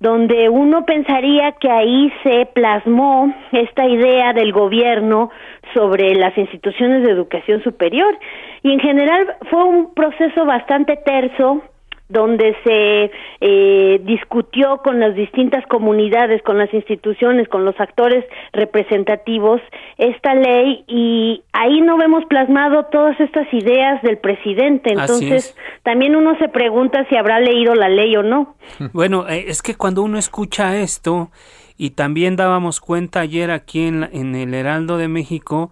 donde 0.00 0.48
uno 0.48 0.84
pensaría 0.84 1.52
que 1.52 1.70
ahí 1.70 2.12
se 2.22 2.46
plasmó 2.54 3.34
esta 3.52 3.86
idea 3.86 4.32
del 4.32 4.52
gobierno 4.52 5.30
sobre 5.74 6.14
las 6.14 6.36
instituciones 6.38 7.02
de 7.02 7.12
educación 7.12 7.62
superior. 7.62 8.16
Y 8.62 8.72
en 8.72 8.80
general 8.80 9.36
fue 9.50 9.64
un 9.64 9.94
proceso 9.94 10.44
bastante 10.44 10.96
terso 10.96 11.62
donde 12.08 12.56
se 12.64 13.10
eh, 13.40 14.00
discutió 14.04 14.78
con 14.78 14.98
las 14.98 15.14
distintas 15.14 15.66
comunidades, 15.66 16.42
con 16.42 16.56
las 16.56 16.72
instituciones, 16.72 17.48
con 17.48 17.64
los 17.64 17.78
actores 17.80 18.24
representativos 18.52 19.60
esta 19.98 20.34
ley 20.34 20.84
y 20.86 21.42
ahí 21.52 21.80
no 21.80 21.98
vemos 21.98 22.24
plasmado 22.26 22.84
todas 22.86 23.18
estas 23.20 23.46
ideas 23.52 24.00
del 24.02 24.18
presidente. 24.18 24.92
Entonces, 24.92 25.56
también 25.82 26.16
uno 26.16 26.36
se 26.38 26.48
pregunta 26.48 27.06
si 27.08 27.16
habrá 27.16 27.40
leído 27.40 27.74
la 27.74 27.88
ley 27.88 28.16
o 28.16 28.22
no. 28.22 28.54
Bueno, 28.92 29.28
eh, 29.28 29.44
es 29.48 29.62
que 29.62 29.74
cuando 29.74 30.02
uno 30.02 30.18
escucha 30.18 30.76
esto, 30.76 31.30
y 31.76 31.90
también 31.90 32.36
dábamos 32.36 32.80
cuenta 32.80 33.20
ayer 33.20 33.50
aquí 33.50 33.86
en, 33.86 34.08
en 34.12 34.34
el 34.34 34.52
Heraldo 34.52 34.98
de 34.98 35.08
México, 35.08 35.70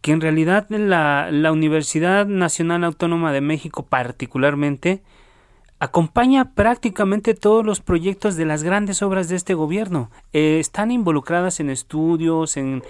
que 0.00 0.12
en 0.12 0.20
realidad 0.20 0.66
la, 0.70 1.28
la 1.32 1.50
Universidad 1.50 2.26
Nacional 2.26 2.84
Autónoma 2.84 3.32
de 3.32 3.40
México 3.40 3.84
particularmente, 3.84 5.02
acompaña 5.80 6.52
prácticamente 6.54 7.34
todos 7.34 7.64
los 7.64 7.80
proyectos 7.80 8.36
de 8.36 8.44
las 8.44 8.64
grandes 8.64 9.00
obras 9.02 9.28
de 9.28 9.36
este 9.36 9.54
gobierno. 9.54 10.10
Eh, 10.32 10.58
están 10.58 10.90
involucradas 10.90 11.60
en 11.60 11.70
estudios, 11.70 12.56
en, 12.56 12.82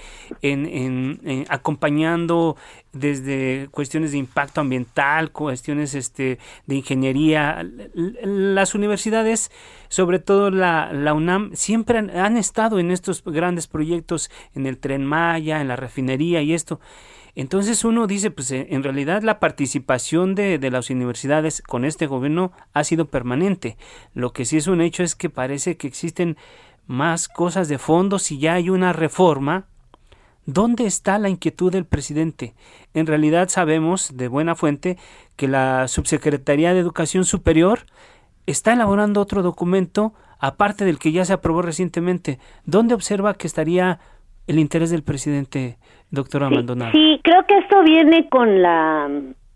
acompañando 1.49 2.57
desde 2.93 3.69
cuestiones 3.71 4.13
de 4.13 4.19
impacto 4.19 4.61
ambiental, 4.63 5.33
cuestiones 5.33 5.95
este, 5.95 6.39
de 6.67 6.75
ingeniería. 6.77 7.67
Las 7.95 8.75
universidades, 8.75 9.51
sobre 9.89 10.19
todo 10.19 10.51
la, 10.51 10.91
la 10.93 11.13
UNAM, 11.13 11.51
siempre 11.55 11.99
han, 11.99 12.11
han 12.11 12.37
estado 12.39 12.79
en 12.79 12.91
estos 12.91 13.23
grandes 13.23 13.67
proyectos, 13.67 14.31
en 14.55 14.67
el 14.67 14.79
tren 14.79 15.05
Maya, 15.05 15.61
en 15.61 15.69
la 15.69 15.77
refinería 15.77 16.41
y 16.41 16.55
esto. 16.55 16.81
Entonces 17.39 17.85
uno 17.85 18.09
dice, 18.09 18.33
pues 18.33 18.51
eh, 18.51 18.67
en 18.71 18.83
realidad 18.83 19.23
la 19.23 19.39
participación 19.39 20.35
de, 20.35 20.59
de, 20.59 20.73
las 20.73 20.91
universidades 20.91 21.63
con 21.63 21.85
este 21.85 22.09
gobierno 22.09 22.51
ha 22.73 22.83
sido 22.83 23.05
permanente. 23.05 23.77
Lo 24.13 24.33
que 24.33 24.45
sí 24.45 24.57
es 24.57 24.67
un 24.67 24.81
hecho 24.81 25.05
es 25.05 25.15
que 25.15 25.31
parece 25.31 25.77
que 25.77 25.87
existen 25.87 26.37
más 26.89 27.29
cosas 27.29 27.69
de 27.69 27.79
fondo 27.79 28.19
si 28.19 28.41
ya 28.41 28.55
hay 28.55 28.71
una 28.71 28.93
reforma. 28.93 29.67
¿Dónde 30.47 30.87
está 30.87 31.17
la 31.21 31.29
inquietud 31.29 31.71
del 31.71 31.85
presidente? 31.85 32.55
En 32.93 33.07
realidad 33.07 33.49
sabemos 33.49 34.17
de 34.17 34.27
buena 34.27 34.57
fuente 34.57 34.99
que 35.37 35.47
la 35.47 35.87
Subsecretaría 35.87 36.75
de 36.75 36.81
Educación 36.81 37.25
Superior 37.25 37.87
está 38.47 38.73
elaborando 38.73 39.21
otro 39.21 39.45
documento 39.45 40.13
aparte 40.41 40.85
del 40.85 40.99
que 40.99 41.13
ya 41.13 41.25
se 41.25 41.35
aprobó 41.35 41.63
recientemente. 41.63 42.41
¿Dónde 42.65 42.95
observa 42.95 43.35
que 43.35 43.47
estaría 43.47 44.01
el 44.49 44.59
interés 44.59 44.91
del 44.91 45.05
presidente, 45.05 45.79
doctora 46.11 46.51
Maldonado. 46.51 46.93
Sí, 46.93 47.21
creo 47.23 47.45
que 47.47 47.59
esto 47.59 47.83
viene 47.83 48.29
con 48.29 48.63
la 48.63 49.09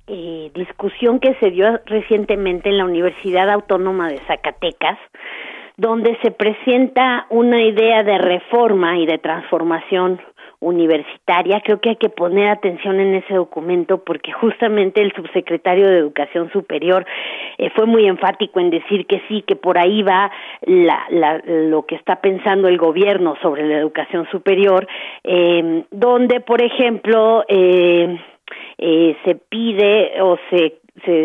eh, 0.07 0.51
discusión 0.55 1.21
que 1.21 1.35
se 1.41 1.51
dio 1.51 1.81
recientemente 1.87 2.69
en 2.69 2.79
la 2.79 2.85
Universidad 2.85 3.49
Autónoma 3.51 4.09
de 4.09 4.19
Zacatecas, 4.27 4.99
donde 5.77 6.19
se 6.23 6.31
presenta 6.31 7.27
una 7.31 7.63
idea 7.63 8.03
de 8.03 8.19
reforma 8.19 8.99
y 8.99 9.07
de 9.07 9.19
transformación 9.19 10.21
universitaria. 10.63 11.61
Creo 11.61 11.81
que 11.81 11.91
hay 11.91 11.97
que 11.97 12.09
poner 12.09 12.49
atención 12.49 13.01
en 13.01 13.17
ese 13.17 13.35
documento 13.35 13.99
porque 13.99 14.33
justamente 14.33 15.03
el 15.03 15.13
subsecretario 15.13 15.89
de 15.89 15.99
Educación 15.99 16.51
Superior 16.53 17.05
eh, 17.59 17.71
fue 17.75 17.87
muy 17.87 18.07
enfático 18.07 18.61
en 18.61 18.71
decir 18.71 19.07
que 19.07 19.21
sí, 19.29 19.43
que 19.43 19.57
por 19.57 19.77
ahí 19.77 20.03
va 20.03 20.31
la, 20.63 21.03
la, 21.11 21.43
lo 21.45 21.85
que 21.85 21.97
está 21.97 22.17
pensando 22.17 22.69
el 22.69 22.79
gobierno 22.79 23.37
sobre 23.43 23.67
la 23.67 23.77
educación 23.77 24.27
superior, 24.31 24.87
eh, 25.25 25.85
donde, 25.91 26.41
por 26.41 26.63
ejemplo, 26.63 27.45
eh, 27.49 28.19
eh, 28.79 29.17
se 29.25 29.35
pide 29.35 30.21
o 30.23 30.39
se 30.51 30.79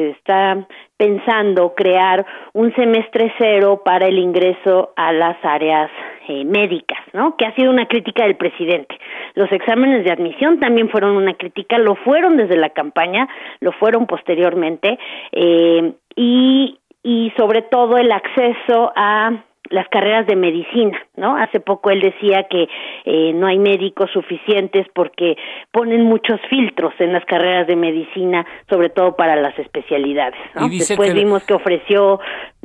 está 0.10 0.66
pensando 0.96 1.76
crear 1.76 2.26
un 2.54 2.74
semestre 2.76 3.34
cero 3.38 3.82
para 3.84 4.08
el 4.08 4.18
ingreso 4.18 4.94
a 4.96 5.12
las 5.12 5.38
áreas 5.44 5.92
eh, 6.28 6.46
médicas, 6.46 7.00
¿no? 7.14 7.36
Que 7.38 7.46
ha 7.46 7.56
sido 7.56 7.72
una 7.72 7.88
crítica 7.88 8.24
del 8.24 8.36
presidente. 8.36 8.98
Los 9.36 9.52
exámenes 9.52 10.04
de 10.04 10.12
admisión 10.12 10.60
también 10.60 10.90
fueron 10.90 11.16
una 11.16 11.34
crítica, 11.34 11.78
lo 11.78 11.96
fueron 11.96 12.38
desde 12.38 12.58
la 12.58 12.70
campaña, 12.70 13.28
lo 13.60 13.72
fueron 13.74 14.08
posteriormente, 14.08 14.98
eh, 15.32 15.94
y, 16.16 16.80
y 17.04 17.32
sobre 17.38 17.62
todo 17.62 17.98
el 17.98 18.12
acceso 18.12 18.92
a 18.96 19.44
las 19.70 19.88
carreras 19.90 20.28
de 20.28 20.36
medicina, 20.36 20.98
¿no? 21.16 21.36
Hace 21.38 21.60
poco 21.60 21.90
él 21.90 22.02
decía 22.02 22.48
que 22.50 22.68
eh, 23.06 23.34
no 23.34 23.48
hay 23.48 23.60
médicos 23.60 24.10
suficientes 24.12 24.88
porque 24.94 25.38
ponen 25.72 26.04
muchos 26.04 26.40
filtros 26.50 26.94
en 27.00 27.14
las 27.14 27.26
carreras 27.26 27.68
de 27.68 27.76
medicina, 27.76 28.46
sobre 28.70 28.90
todo 28.90 29.16
para 29.16 29.36
las 29.36 29.58
especialidades. 29.60 30.40
¿no? 30.56 30.70
Después 30.70 31.14
vimos 31.14 31.44
que 31.46 31.54
ofreció 31.54 32.20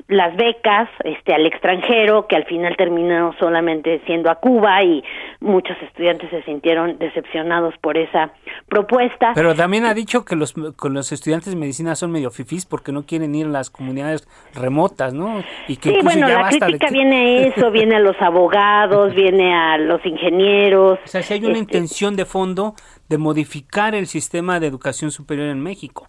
las 0.09 0.37
becas 0.37 0.89
este 1.05 1.35
al 1.35 1.47
extranjero, 1.47 2.27
que 2.27 2.37
al 2.37 2.45
final 2.45 2.77
terminó 2.77 3.35
solamente 3.39 4.01
siendo 4.07 4.31
a 4.31 4.37
Cuba 4.37 4.83
y 4.83 5.03
muchos 5.41 5.77
estudiantes 5.83 6.31
se 6.31 6.43
sintieron 6.43 6.99
decepcionados 6.99 7.75
por 7.81 7.97
esa 7.97 8.33
propuesta. 8.69 9.33
Pero 9.35 9.55
también 9.55 9.85
ha 9.85 9.95
dicho 9.95 10.25
que 10.25 10.37
los, 10.37 10.55
con 10.77 10.95
los 10.95 11.13
estudiantes 11.13 11.53
de 11.55 11.59
medicina 11.59 11.95
son 11.95 12.11
medio 12.11 12.31
fifís 12.31 12.67
porque 12.67 12.93
no 12.93 13.05
quieren 13.05 13.35
ir 13.35 13.47
a 13.47 13.51
las 13.51 13.71
comunidades 13.71 14.29
remotas, 14.55 15.15
¿no? 15.15 15.43
Y 15.69 15.77
que 15.77 15.91
sí, 15.91 15.99
bueno, 16.03 16.29
la 16.29 16.49
crítica 16.49 16.92
viene 16.93 17.17
a 17.17 17.47
eso, 17.49 17.71
viene 17.71 17.97
a 17.97 18.01
los 18.01 18.17
abogados, 18.21 19.15
viene 19.15 19.55
a 19.55 19.79
los 19.79 20.05
ingenieros. 20.05 20.99
O 21.05 21.09
sea, 21.09 21.23
si 21.23 21.35
hay 21.35 21.41
una 21.41 21.59
este 21.59 21.61
intención 21.61 22.17
de 22.17 22.25
fondo 22.25 22.75
de 23.09 23.19
modificar 23.19 23.95
el 23.95 24.07
sistema 24.07 24.61
de 24.61 24.67
educación 24.67 25.11
superior 25.11 25.49
en 25.49 25.61
México. 25.61 26.09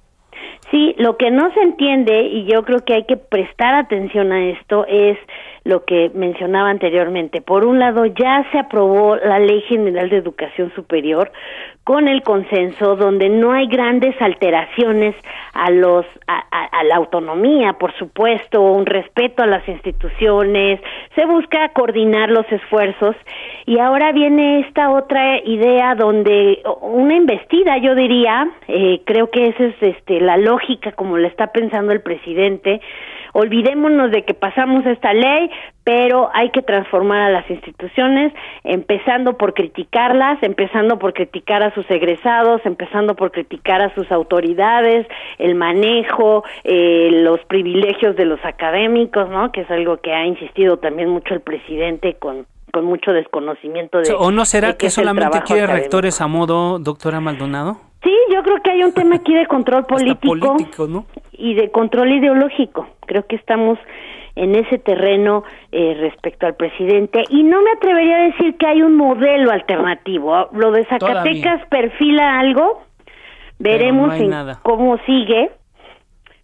Sí, 0.74 0.96
lo 0.98 1.18
que 1.18 1.30
no 1.30 1.54
se 1.54 1.62
entiende, 1.62 2.24
y 2.24 2.46
yo 2.46 2.64
creo 2.64 2.80
que 2.84 2.96
hay 2.96 3.04
que 3.04 3.16
prestar 3.16 3.76
atención 3.76 4.32
a 4.32 4.44
esto, 4.44 4.88
es 4.88 5.20
lo 5.66 5.86
que 5.86 6.10
mencionaba 6.16 6.72
anteriormente. 6.72 7.42
Por 7.42 7.64
un 7.64 7.78
lado, 7.78 8.08
ya 8.08 8.44
se 8.52 8.58
aprobó 8.58 9.16
la 9.18 9.38
Ley 9.38 9.62
General 9.62 10.10
de 10.10 10.18
Educación 10.18 10.74
Superior 10.74 11.32
con 11.84 12.08
el 12.08 12.24
consenso, 12.24 12.96
donde 12.96 13.30
no 13.30 13.52
hay 13.52 13.68
grandes 13.68 14.20
alteraciones 14.20 15.16
a 15.54 15.70
los 15.70 16.06
a, 16.28 16.84
la 16.86 16.96
autonomía, 16.96 17.74
por 17.74 17.94
supuesto, 17.98 18.62
un 18.62 18.86
respeto 18.86 19.44
a 19.44 19.48
las 19.48 19.66
instituciones, 19.70 20.82
se 21.16 21.26
busca 21.26 21.70
coordinar 21.70 22.30
los 22.30 22.50
esfuerzos 22.52 23.16
y 23.66 23.80
ahora 23.80 24.12
viene 24.12 24.62
esta 24.62 24.90
otra 24.90 25.38
idea 25.46 25.96
donde 25.96 26.62
una 26.82 27.16
investida, 27.16 27.78
yo 27.78 27.96
diría, 27.96 28.50
eh, 28.68 29.02
creo 29.06 29.30
que 29.30 29.48
esa 29.48 29.66
es 29.66 29.76
este 29.82 30.20
la 30.20 30.36
lógica 30.38 30.63
como 30.96 31.18
la 31.18 31.28
está 31.28 31.48
pensando 31.48 31.92
el 31.92 32.02
presidente 32.02 32.82
olvidémonos 33.34 34.12
de 34.12 34.24
que 34.24 34.34
pasamos 34.34 34.86
esta 34.86 35.12
ley, 35.14 35.50
pero 35.84 36.30
hay 36.34 36.52
que 36.52 36.62
transformar 36.62 37.22
a 37.22 37.30
las 37.30 37.50
instituciones, 37.50 38.32
empezando 38.64 39.38
por 39.38 39.54
criticarlas, 39.54 40.42
empezando 40.42 40.98
por 40.98 41.14
criticar 41.14 41.64
a 41.64 41.74
sus 41.74 41.90
egresados, 41.90 42.62
empezando 42.64 43.16
por 43.16 43.32
criticar 43.32 43.82
a 43.82 43.94
sus 43.96 44.10
autoridades, 44.12 45.08
el 45.40 45.56
manejo, 45.56 46.44
eh, 46.64 47.10
los 47.12 47.40
privilegios 47.46 48.16
de 48.16 48.26
los 48.26 48.40
académicos, 48.46 49.30
¿no? 49.30 49.52
Que 49.52 49.62
es 49.62 49.72
algo 49.72 49.98
que 49.98 50.14
ha 50.14 50.26
insistido 50.26 50.78
también 50.78 51.10
mucho 51.10 51.34
el 51.34 51.42
presidente 51.42 52.16
con 52.16 52.46
con 52.72 52.86
mucho 52.86 53.14
desconocimiento 53.14 54.00
de 54.00 54.12
o 54.14 54.32
no 54.32 54.46
será 54.46 54.74
que 54.74 54.90
solamente 54.90 55.42
quiere 55.46 55.68
rectores 55.68 56.22
a 56.22 56.28
modo 56.28 56.80
doctora 56.80 57.20
Maldonado 57.20 57.78
Sí, 58.04 58.14
yo 58.34 58.44
creo 58.44 58.62
que 58.62 58.72
hay 58.72 58.84
un 58.84 58.94
tema 58.94 59.16
aquí 59.16 59.34
de 59.34 59.48
control 59.48 59.86
político, 59.86 60.58
y 61.32 61.54
de 61.56 61.72
control 61.72 62.12
ideológico. 62.12 62.88
Creo 63.06 63.26
que 63.26 63.36
estamos 63.36 63.80
en 64.36 64.56
ese 64.56 64.78
terreno 64.80 65.44
eh, 65.72 65.96
respecto 66.00 66.46
al 66.46 66.56
presidente 66.56 67.24
y 67.30 67.44
no 67.44 67.62
me 67.62 67.72
atrevería 67.72 68.18
a 68.18 68.24
decir 68.24 68.58
que 68.58 68.66
hay 68.66 68.82
un 68.82 68.96
modelo 68.96 69.52
alternativo. 69.52 70.50
Lo 70.54 70.72
de 70.72 70.86
Zacatecas 70.86 71.66
perfila 71.68 72.40
algo, 72.40 72.82
veremos 73.60 74.14
cómo 74.64 74.98
sigue, 75.06 75.52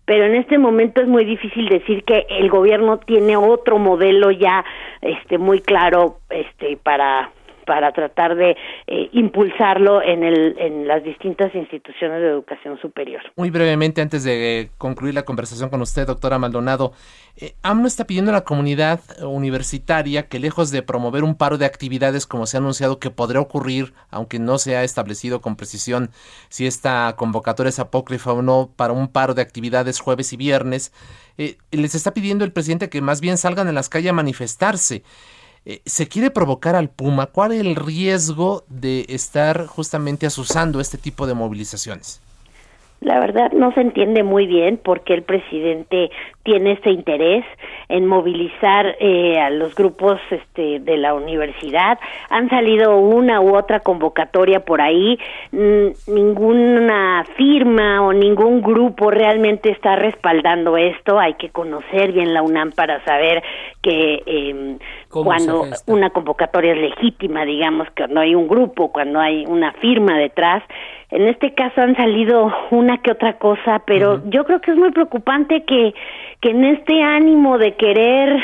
pero 0.05 0.25
en 0.25 0.35
este 0.35 0.57
momento 0.57 1.01
es 1.01 1.07
muy 1.07 1.25
difícil 1.25 1.67
decir 1.69 2.03
que 2.03 2.25
el 2.29 2.49
gobierno 2.49 2.97
tiene 2.97 3.37
otro 3.37 3.79
modelo 3.79 4.31
ya 4.31 4.63
este 5.01 5.37
muy 5.37 5.61
claro 5.61 6.17
este 6.29 6.77
para 6.77 7.31
para 7.69 7.91
tratar 7.91 8.35
de 8.35 8.57
eh, 8.87 9.09
impulsarlo 9.11 10.01
en, 10.01 10.23
el, 10.23 10.55
en 10.57 10.87
las 10.87 11.03
distintas 11.03 11.53
instituciones 11.53 12.19
de 12.19 12.27
educación 12.27 12.79
superior. 12.81 13.21
Muy 13.35 13.51
brevemente, 13.51 14.01
antes 14.01 14.23
de 14.23 14.71
concluir 14.79 15.13
la 15.13 15.21
conversación 15.21 15.69
con 15.69 15.79
usted, 15.79 16.07
doctora 16.07 16.39
Maldonado, 16.39 16.93
eh, 17.37 17.53
AMNO 17.61 17.85
está 17.85 18.05
pidiendo 18.05 18.31
a 18.31 18.33
la 18.33 18.43
comunidad 18.43 19.01
universitaria 19.21 20.27
que 20.27 20.39
lejos 20.39 20.71
de 20.71 20.81
promover 20.81 21.23
un 21.23 21.35
paro 21.35 21.59
de 21.59 21.65
actividades 21.67 22.25
como 22.25 22.47
se 22.47 22.57
ha 22.57 22.59
anunciado 22.59 22.97
que 22.97 23.11
podría 23.11 23.39
ocurrir, 23.39 23.93
aunque 24.09 24.39
no 24.39 24.57
se 24.57 24.75
ha 24.75 24.83
establecido 24.83 25.39
con 25.39 25.55
precisión 25.55 26.09
si 26.49 26.65
esta 26.65 27.13
convocatoria 27.17 27.69
es 27.69 27.77
apócrifa 27.77 28.33
o 28.33 28.41
no, 28.41 28.71
para 28.75 28.93
un 28.93 29.09
paro 29.09 29.35
de 29.35 29.43
actividades 29.43 29.99
jueves 29.99 30.33
y 30.33 30.37
viernes, 30.37 30.91
eh, 31.37 31.57
les 31.69 31.93
está 31.93 32.15
pidiendo 32.15 32.45
el 32.45 32.51
presidente 32.51 32.89
que 32.89 32.99
más 32.99 33.21
bien 33.21 33.37
salgan 33.37 33.67
en 33.67 33.75
las 33.75 33.89
calles 33.89 34.09
a 34.09 34.13
manifestarse. 34.13 35.03
Eh, 35.65 35.81
se 35.85 36.07
quiere 36.07 36.31
provocar 36.31 36.75
al 36.75 36.89
Puma, 36.89 37.27
¿cuál 37.27 37.51
es 37.51 37.61
el 37.61 37.75
riesgo 37.75 38.63
de 38.69 39.05
estar 39.09 39.67
justamente 39.67 40.25
asusando 40.25 40.79
este 40.79 40.97
tipo 40.97 41.27
de 41.27 41.33
movilizaciones? 41.33 42.21
La 43.01 43.19
verdad 43.19 43.51
no 43.53 43.71
se 43.73 43.81
entiende 43.81 44.23
muy 44.23 44.45
bien 44.45 44.77
por 44.77 45.01
qué 45.01 45.13
el 45.13 45.23
presidente 45.23 46.11
tiene 46.43 46.73
este 46.73 46.91
interés 46.91 47.45
en 47.87 48.05
movilizar 48.05 48.97
eh, 48.99 49.39
a 49.39 49.49
los 49.49 49.73
grupos 49.73 50.19
este, 50.29 50.79
de 50.79 50.97
la 50.97 51.13
universidad. 51.13 51.97
Han 52.29 52.49
salido 52.49 52.97
una 52.97 53.39
u 53.39 53.55
otra 53.55 53.79
convocatoria 53.79 54.65
por 54.65 54.81
ahí. 54.81 55.17
ninguna 55.51 57.23
firma 57.37 58.01
o 58.05 58.11
ningún 58.11 58.61
grupo 58.61 59.11
realmente 59.11 59.69
está 59.71 59.95
respaldando 59.95 60.75
esto. 60.75 61.19
Hay 61.19 61.35
que 61.35 61.49
conocer 61.49 62.11
bien 62.11 62.33
la 62.33 62.41
UNAM 62.41 62.71
para 62.73 63.03
saber 63.05 63.41
que 63.81 64.23
eh, 64.25 64.77
cuando 65.09 65.67
una 65.87 66.09
convocatoria 66.09 66.73
es 66.73 66.79
legítima, 66.79 67.45
digamos, 67.45 67.89
que 67.91 68.07
no 68.07 68.19
hay 68.19 68.35
un 68.35 68.47
grupo, 68.47 68.91
cuando 68.91 69.19
hay 69.19 69.45
una 69.47 69.71
firma 69.73 70.17
detrás. 70.17 70.63
En 71.11 71.27
este 71.27 71.53
caso 71.53 71.81
han 71.81 71.95
salido 71.95 72.53
una 72.69 72.99
que 72.99 73.11
otra 73.11 73.37
cosa, 73.37 73.81
pero 73.85 74.21
yo 74.29 74.45
creo 74.45 74.61
que 74.61 74.71
es 74.71 74.77
muy 74.77 74.91
preocupante 74.91 75.63
que, 75.63 75.93
que 76.39 76.51
en 76.51 76.63
este 76.63 77.01
ánimo 77.01 77.57
de 77.57 77.75
querer, 77.75 78.37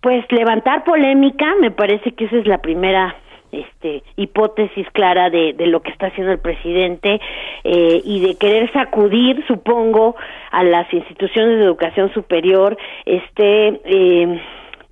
pues, 0.00 0.24
levantar 0.30 0.84
polémica, 0.84 1.54
me 1.60 1.72
parece 1.72 2.12
que 2.12 2.26
esa 2.26 2.36
es 2.36 2.46
la 2.46 2.58
primera 2.58 3.16
este, 3.50 4.02
hipótesis 4.16 4.86
clara 4.92 5.28
de, 5.28 5.52
de, 5.52 5.66
lo 5.66 5.82
que 5.82 5.90
está 5.90 6.06
haciendo 6.06 6.32
el 6.32 6.38
presidente 6.38 7.20
eh, 7.64 8.00
y 8.04 8.20
de 8.20 8.36
querer 8.36 8.72
sacudir, 8.72 9.44
supongo, 9.46 10.16
a 10.50 10.64
las 10.64 10.92
instituciones 10.92 11.58
de 11.58 11.64
educación 11.64 12.12
superior, 12.14 12.78
este, 13.04 13.80
eh, 13.84 14.40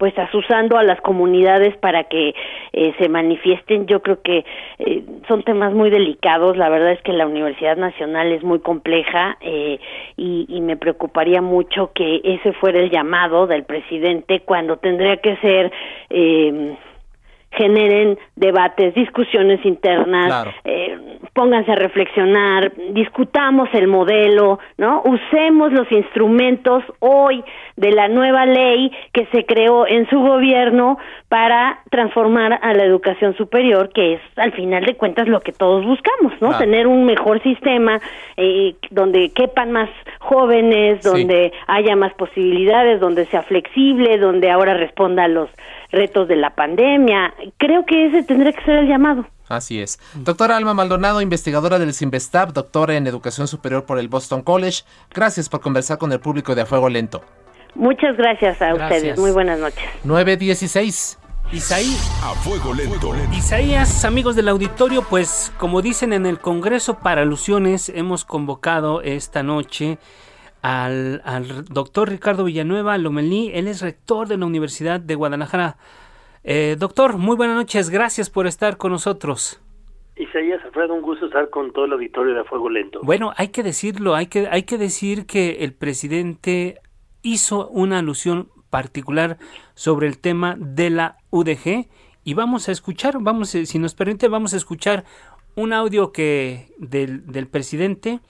pues 0.01 0.19
asusando 0.19 0.79
a 0.79 0.83
las 0.83 0.99
comunidades 1.03 1.77
para 1.77 2.05
que 2.05 2.35
eh, 2.73 2.95
se 2.99 3.11
manifiesten. 3.11 3.87
Yo 3.87 4.01
creo 4.01 4.23
que 4.23 4.47
eh, 4.79 5.05
son 5.29 5.43
temas 5.43 5.75
muy 5.75 5.91
delicados. 5.91 6.57
La 6.57 6.71
verdad 6.71 6.93
es 6.93 7.03
que 7.03 7.13
la 7.13 7.27
Universidad 7.27 7.77
Nacional 7.77 8.33
es 8.33 8.43
muy 8.43 8.61
compleja 8.61 9.37
eh, 9.43 9.79
y, 10.17 10.47
y, 10.49 10.63
me 10.63 10.79
preocuparía 10.79 11.43
mucho 11.43 11.93
que 11.95 12.23
ese 12.25 12.55
fuera 12.55 12.79
el 12.79 12.89
llamado 12.89 13.47
del 13.47 13.65
presidente 13.65 14.41
cuando 14.41 14.79
tendría 14.79 15.19
que 15.19 15.37
ser 15.37 15.71
eh, 16.09 16.77
generen 17.53 18.19
debates, 18.37 18.95
discusiones 18.95 19.65
internas, 19.65 20.49
eh, 20.65 20.99
pónganse 21.33 21.73
a 21.73 21.77
reflexionar, 21.77 22.73
discutamos 22.93 23.69
el 23.73 23.89
modelo, 23.89 24.61
¿no? 24.79 25.03
Usemos 25.05 25.73
los 25.73 25.91
instrumentos 25.91 26.85
hoy 27.01 27.43
de 27.77 27.93
la 27.93 28.09
nueva 28.09 28.47
ley 28.47 28.93
que 29.13 29.27
se 29.27 29.45
creó 29.47 29.87
en 29.87 30.09
su 30.09 30.21
gobierno 30.21 30.99
para 31.29 31.81
transformar 31.91 32.59
a 32.63 32.73
la 32.73 32.85
educación 32.85 33.37
superior, 33.37 33.91
que 33.93 34.15
es 34.15 34.21
al 34.37 34.53
final 34.53 34.85
de 34.85 34.97
cuentas 34.97 35.29
lo 35.29 35.41
que 35.41 35.53
todos 35.53 35.85
buscamos, 35.85 36.33
¿no? 36.41 36.57
Tener 36.59 36.87
un 36.87 37.05
mejor 37.05 37.43
sistema 37.43 38.01
eh, 38.37 38.75
donde 38.91 39.31
quepan 39.31 39.73
más 39.73 39.91
jóvenes, 40.21 41.03
donde 41.03 41.53
haya 41.67 41.97
más 41.97 42.13
posibilidades, 42.15 43.01
donde 43.01 43.27
sea 43.27 43.43
flexible, 43.43 44.19
donde 44.19 44.51
ahora 44.51 44.75
responda 44.75 45.25
a 45.25 45.29
los 45.29 45.49
retos 45.93 46.29
de 46.29 46.37
la 46.37 46.55
pandemia. 46.55 47.35
Creo 47.59 47.85
que 47.85 48.07
ese 48.07 48.23
tendría 48.23 48.53
que 48.53 48.65
ser 48.65 48.79
el 48.79 48.89
llamado. 48.89 49.27
Así 49.49 49.81
es. 49.81 49.99
Doctora 50.15 50.57
Alma 50.57 50.75
Maldonado, 50.75 51.21
investigadora 51.21 51.79
del 51.79 51.93
CIMBESTAP, 51.93 52.53
doctora 52.53 52.97
en 52.97 53.07
Educación 53.07 53.49
Superior 53.49 53.85
por 53.85 53.99
el 53.99 54.09
Boston 54.09 54.43
College, 54.43 54.85
gracias 55.13 55.49
por 55.49 55.61
conversar 55.61 55.99
con 55.99 56.13
el 56.13 56.21
público 56.21 56.55
de 56.55 56.63
A 56.63 56.67
Fuego 56.67 56.89
Lento. 56.89 57.23
Muchas 57.75 58.17
gracias 58.17 58.63
a 58.63 58.75
ustedes. 58.75 59.19
Muy 59.19 59.33
buenas 59.33 59.59
noches. 59.59 59.85
916. 60.05 61.19
Isaías. 61.53 62.23
A 62.23 62.33
fuego 62.35 62.73
lento. 62.73 63.13
Isaías, 63.33 64.05
amigos 64.05 64.37
del 64.37 64.49
auditorio, 64.49 65.03
pues 65.03 65.53
como 65.59 65.83
dicen 65.83 66.13
en 66.13 66.27
el 66.27 66.39
Congreso 66.39 66.99
para 67.01 67.23
Alusiones, 67.23 67.89
hemos 67.89 68.25
convocado 68.25 69.03
esta 69.03 69.43
noche 69.43 69.99
al, 70.63 71.23
doctor 71.69 72.09
Ricardo 72.09 72.45
Villanueva 72.45 72.99
Lomelí. 72.99 73.51
Él 73.55 73.69
es 73.69 73.81
rector 73.81 74.29
de 74.29 74.37
la 74.37 74.47
Universidad 74.47 75.01
de 75.01 75.15
Guadalajara. 75.15 75.77
Eh, 76.45 76.77
doctor, 76.79 77.17
muy 77.19 77.37
buenas 77.37 77.57
noches. 77.57 77.91
Gracias 77.91 78.31
por 78.31 78.47
estar 78.47 78.77
con 78.77 78.93
nosotros. 78.93 79.61
Isaías 80.17 80.63
Alfredo, 80.65 80.95
un 80.95 81.03
gusto 81.03 81.27
estar 81.27 81.49
con 81.49 81.73
todo 81.73 81.87
el 81.87 81.93
auditorio 81.93 82.35
de 82.35 82.45
Fuego 82.45 82.69
Lento. 82.69 83.01
Bueno, 83.03 83.33
hay 83.37 83.49
que 83.49 83.63
decirlo, 83.63 84.15
hay 84.15 84.27
que, 84.27 84.49
hay 84.49 84.65
que 84.65 84.77
decir 84.77 85.27
que 85.27 85.65
el 85.65 85.73
presidente 85.73 86.79
hizo 87.23 87.69
una 87.69 87.99
alusión 87.99 88.49
particular 88.69 89.39
sobre 89.75 90.07
el 90.07 90.19
tema 90.19 90.57
de 90.59 90.91
la 90.91 91.17
UDG 91.31 91.89
y 92.23 92.35
vamos 92.35 92.69
a 92.69 92.73
escuchar, 92.73 93.17
vamos, 93.21 93.49
si 93.51 93.79
nos 93.79 93.95
permite, 93.95 94.29
vamos 94.29 94.53
a 94.53 94.59
escuchar 94.59 95.05
un 95.57 95.73
audio 95.73 96.13
que 96.13 96.69
del, 96.79 97.27
del 97.27 97.47
presidente 97.49 98.21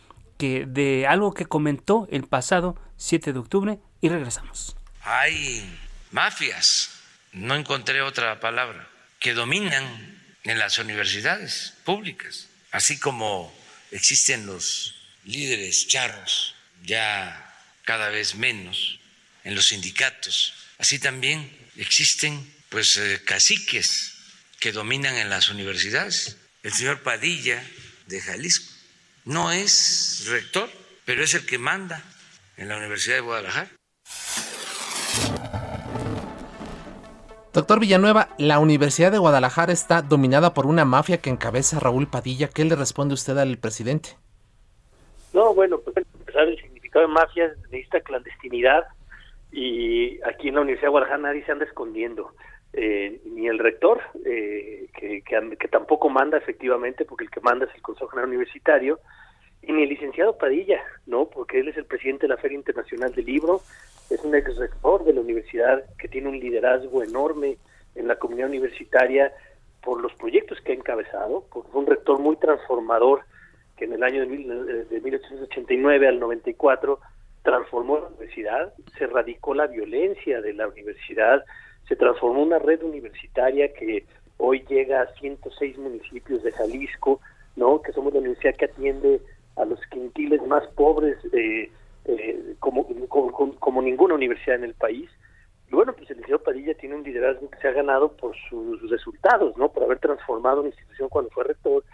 que 0.40 0.64
de 0.66 1.06
algo 1.06 1.34
que 1.34 1.44
comentó 1.44 2.08
el 2.10 2.24
pasado 2.24 2.74
7 2.96 3.34
de 3.34 3.38
octubre 3.38 3.78
y 4.00 4.08
regresamos. 4.08 4.74
Hay 5.02 5.78
mafias, 6.12 6.92
no 7.32 7.56
encontré 7.56 8.00
otra 8.00 8.40
palabra, 8.40 8.88
que 9.18 9.34
dominan 9.34 9.84
en 10.44 10.58
las 10.58 10.78
universidades 10.78 11.74
públicas, 11.84 12.48
así 12.70 12.98
como 12.98 13.54
existen 13.90 14.46
los 14.46 14.94
líderes 15.26 15.86
charros, 15.88 16.54
ya 16.84 17.54
cada 17.84 18.08
vez 18.08 18.34
menos 18.34 18.98
en 19.44 19.54
los 19.54 19.66
sindicatos, 19.66 20.54
así 20.78 20.98
también 20.98 21.54
existen 21.76 22.50
pues 22.70 22.96
eh, 22.96 23.20
caciques 23.26 24.14
que 24.58 24.72
dominan 24.72 25.16
en 25.16 25.28
las 25.28 25.50
universidades. 25.50 26.38
El 26.62 26.72
señor 26.72 27.02
Padilla 27.02 27.62
de 28.06 28.22
Jalisco 28.22 28.69
no 29.30 29.52
es 29.52 30.28
rector, 30.28 30.68
pero 31.06 31.22
es 31.22 31.34
el 31.34 31.46
que 31.46 31.58
manda 31.58 32.02
en 32.56 32.68
la 32.68 32.78
Universidad 32.78 33.16
de 33.16 33.20
Guadalajara. 33.20 33.68
Doctor 37.52 37.80
Villanueva, 37.80 38.28
la 38.38 38.58
Universidad 38.58 39.12
de 39.12 39.18
Guadalajara 39.18 39.72
está 39.72 40.02
dominada 40.02 40.52
por 40.52 40.66
una 40.66 40.84
mafia 40.84 41.18
que 41.18 41.30
encabeza 41.30 41.78
Raúl 41.78 42.08
Padilla. 42.08 42.48
¿Qué 42.48 42.64
le 42.64 42.74
responde 42.74 43.14
usted 43.14 43.38
al 43.38 43.56
presidente? 43.58 44.10
No, 45.32 45.54
bueno, 45.54 45.78
pues 45.78 45.96
empezar 45.96 46.48
el 46.48 46.60
significado 46.60 47.06
de 47.06 47.12
mafia 47.12 47.52
necesita 47.70 48.00
clandestinidad 48.00 48.84
y 49.52 50.20
aquí 50.22 50.48
en 50.48 50.56
la 50.56 50.62
Universidad 50.62 50.88
de 50.88 50.90
Guadalajara 50.90 51.22
nadie 51.22 51.44
se 51.44 51.52
anda 51.52 51.64
escondiendo. 51.64 52.32
Eh, 52.72 53.20
ni 53.24 53.48
el 53.48 53.58
rector, 53.58 54.00
eh, 54.24 54.88
que, 54.94 55.22
que, 55.22 55.68
tampoco 55.68 56.08
manda 56.08 56.38
efectivamente, 56.38 57.04
porque 57.04 57.24
el 57.24 57.30
que 57.30 57.40
manda 57.40 57.66
es 57.66 57.74
el 57.74 57.82
Consejo 57.82 58.08
General 58.10 58.28
Universitario, 58.28 59.00
y 59.62 59.72
ni 59.72 59.82
el 59.82 59.88
licenciado 59.88 60.38
Padilla, 60.38 60.80
¿no? 61.06 61.26
Porque 61.26 61.60
él 61.60 61.68
es 61.68 61.76
el 61.76 61.84
presidente 61.84 62.26
de 62.26 62.34
la 62.34 62.40
Feria 62.40 62.56
Internacional 62.56 63.12
del 63.12 63.26
Libro, 63.26 63.60
es 64.08 64.22
un 64.24 64.34
ex 64.34 64.56
rector 64.56 65.04
de 65.04 65.12
la 65.12 65.20
universidad 65.20 65.84
que 65.98 66.08
tiene 66.08 66.28
un 66.28 66.40
liderazgo 66.40 67.02
enorme 67.02 67.58
en 67.94 68.08
la 68.08 68.16
comunidad 68.16 68.48
universitaria 68.48 69.32
por 69.82 70.00
los 70.00 70.12
proyectos 70.14 70.60
que 70.60 70.72
ha 70.72 70.74
encabezado, 70.74 71.44
porque 71.52 71.70
fue 71.70 71.82
un 71.82 71.86
rector 71.86 72.18
muy 72.18 72.36
transformador 72.36 73.22
que 73.76 73.84
en 73.84 73.92
el 73.92 74.02
año 74.02 74.20
de, 74.20 74.26
mil, 74.26 74.48
de 74.88 75.00
1889 75.00 76.08
al 76.08 76.20
94 76.20 76.98
transformó 77.42 77.98
la 77.98 78.08
universidad, 78.08 78.74
se 78.98 79.06
radicó 79.06 79.54
la 79.54 79.66
violencia 79.66 80.40
de 80.42 80.52
la 80.52 80.68
universidad, 80.68 81.44
se 81.88 81.96
transformó 81.96 82.42
una 82.42 82.58
red 82.58 82.82
universitaria 82.82 83.72
que 83.72 84.04
hoy 84.36 84.64
llega 84.68 85.02
a 85.02 85.14
106 85.14 85.78
municipios 85.78 86.42
de 86.42 86.52
Jalisco 86.52 87.20
¿no? 87.56 87.82
Que 87.82 87.92
somos 87.92 88.12
la 88.12 88.20
universidad 88.20 88.56
que 88.56 88.66
atiende 88.66 89.20
a 89.56 89.64
los 89.64 89.80
quintiles 89.90 90.46
más 90.46 90.66
pobres 90.74 91.16
eh, 91.32 91.70
eh, 92.04 92.54
como, 92.58 92.86
como, 93.58 93.82
ninguna 93.82 94.14
universidad 94.14 94.56
en 94.56 94.64
el 94.64 94.74
país. 94.74 95.10
Y 95.70 95.74
bueno, 95.74 95.92
pues 95.92 96.10
el 96.10 96.18
Liceo 96.18 96.42
Padilla 96.42 96.74
tiene 96.74 96.96
un 96.96 97.02
liderazgo 97.02 97.48
que 97.50 97.58
se 97.58 97.68
ha 97.68 97.72
ganado 97.72 98.12
por 98.16 98.34
sus 98.48 98.88
resultados, 98.90 99.56
¿no? 99.56 99.70
Por 99.70 99.84
haber 99.84 99.98
transformado 99.98 100.60
una 100.60 100.70
institución 100.70 101.08
cuando 101.08 101.30
fue 101.30 101.44
rector 101.44 101.84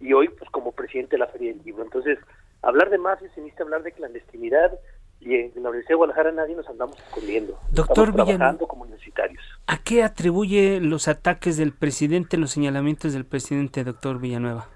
y 0.00 0.12
hoy 0.12 0.28
pues 0.28 0.50
como 0.50 0.72
presidente 0.72 1.16
de 1.16 1.18
la 1.18 1.26
Feria 1.28 1.52
del 1.52 1.64
Libro. 1.64 1.82
Entonces, 1.82 2.18
hablar 2.62 2.90
de 2.90 2.98
mafia 2.98 3.28
se 3.34 3.40
necesita 3.40 3.64
hablar 3.64 3.82
de 3.82 3.92
clandestinidad 3.92 4.78
y 5.20 5.34
en 5.36 5.52
la 5.56 5.70
Universidad 5.70 5.90
de 5.90 5.94
Guadalajara 5.94 6.32
nadie 6.32 6.54
nos 6.54 6.68
andamos 6.68 6.98
escondiendo. 6.98 7.58
Doctor 7.70 8.10
Estamos 8.10 8.26
trabajando 8.26 8.66
como 8.68 8.82
universitarios. 8.82 9.42
¿A 9.66 9.78
qué 9.78 10.02
atribuye 10.02 10.80
los 10.80 11.08
ataques 11.08 11.56
del 11.56 11.72
presidente, 11.72 12.36
los 12.36 12.50
señalamientos 12.50 13.14
del 13.14 13.24
presidente, 13.24 13.84
doctor 13.84 14.20
Villanueva? 14.20 14.68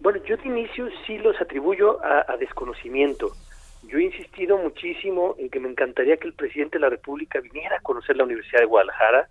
Bueno, 0.00 0.22
yo 0.24 0.36
de 0.36 0.46
inicio 0.46 0.88
sí 1.06 1.18
los 1.18 1.40
atribuyo 1.40 1.98
a, 2.04 2.36
desconocimiento. 2.36 3.32
Yo 3.84 3.98
he 3.98 4.04
insistido 4.04 4.58
muchísimo 4.58 5.34
en 5.38 5.48
que 5.48 5.60
me 5.60 5.68
encantaría 5.68 6.16
que 6.16 6.28
el 6.28 6.34
presidente 6.34 6.76
de 6.76 6.82
la 6.82 6.90
República 6.90 7.40
viniera 7.40 7.76
a 7.76 7.80
conocer 7.80 8.16
la 8.16 8.24
Universidad 8.24 8.60
de 8.60 8.66
Guadalajara. 8.66 9.28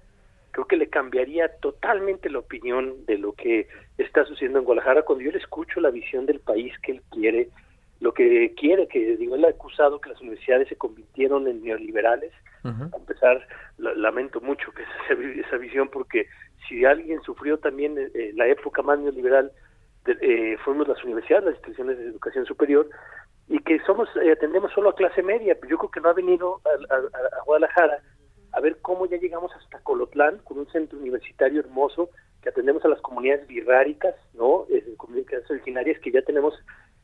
Creo 0.51 0.65
que 0.65 0.77
le 0.77 0.87
cambiaría 0.87 1.49
totalmente 1.59 2.29
la 2.29 2.39
opinión 2.39 3.05
de 3.05 3.17
lo 3.17 3.33
que 3.33 3.67
está 3.97 4.25
sucediendo 4.25 4.59
en 4.59 4.65
Guadalajara 4.65 5.03
cuando 5.03 5.23
yo 5.23 5.31
le 5.31 5.37
escucho 5.37 5.79
la 5.81 5.91
visión 5.91 6.25
del 6.25 6.39
país 6.39 6.73
que 6.79 6.93
él 6.93 7.01
quiere, 7.11 7.49
lo 7.99 8.13
que 8.13 8.53
quiere, 8.55 8.87
que 8.87 9.17
digo, 9.17 9.35
él 9.35 9.45
ha 9.45 9.49
acusado 9.49 9.99
que 9.99 10.09
las 10.09 10.21
universidades 10.21 10.69
se 10.69 10.75
convirtieron 10.75 11.47
en 11.47 11.63
neoliberales. 11.63 12.33
A 12.63 13.05
pesar, 13.05 13.47
lamento 13.77 14.41
mucho 14.41 14.71
que 14.71 14.81
esa, 15.13 15.47
esa 15.47 15.57
visión, 15.57 15.87
porque 15.89 16.25
si 16.67 16.83
alguien 16.83 17.21
sufrió 17.21 17.59
también 17.59 17.95
eh, 17.97 18.31
la 18.33 18.47
época 18.47 18.81
más 18.81 18.97
neoliberal 18.97 19.51
eh, 20.05 20.57
fuimos 20.63 20.87
las 20.87 21.03
universidades, 21.03 21.45
las 21.45 21.55
instituciones 21.55 21.97
de 21.97 22.05
educación 22.05 22.45
superior, 22.45 22.89
y 23.47 23.59
que 23.59 23.79
somos 23.85 24.09
eh, 24.23 24.31
atendemos 24.31 24.71
solo 24.73 24.89
a 24.89 24.95
clase 24.95 25.21
media. 25.21 25.57
Yo 25.67 25.77
creo 25.77 25.91
que 25.91 25.99
no 25.99 26.09
ha 26.09 26.13
venido 26.13 26.61
a, 26.65 27.43
Guadalajara 27.45 27.99
a 28.53 28.59
ver 28.59 28.77
cómo 28.81 29.05
ya 29.05 29.17
llegamos 29.17 29.51
hasta 29.53 29.79
Colotlán, 29.79 30.39
con 30.39 30.57
un 30.57 30.67
centro 30.67 30.97
universitario 30.97 31.59
hermoso, 31.59 32.09
que 32.41 32.49
atendemos 32.49 32.85
a 32.85 32.87
las 32.87 33.01
comunidades 33.01 33.45
birráricas, 33.47 34.15
¿no? 34.33 34.65
Comunidades 34.97 35.49
originarias, 35.49 35.99
que 35.99 36.11
ya 36.11 36.21
tenemos 36.21 36.53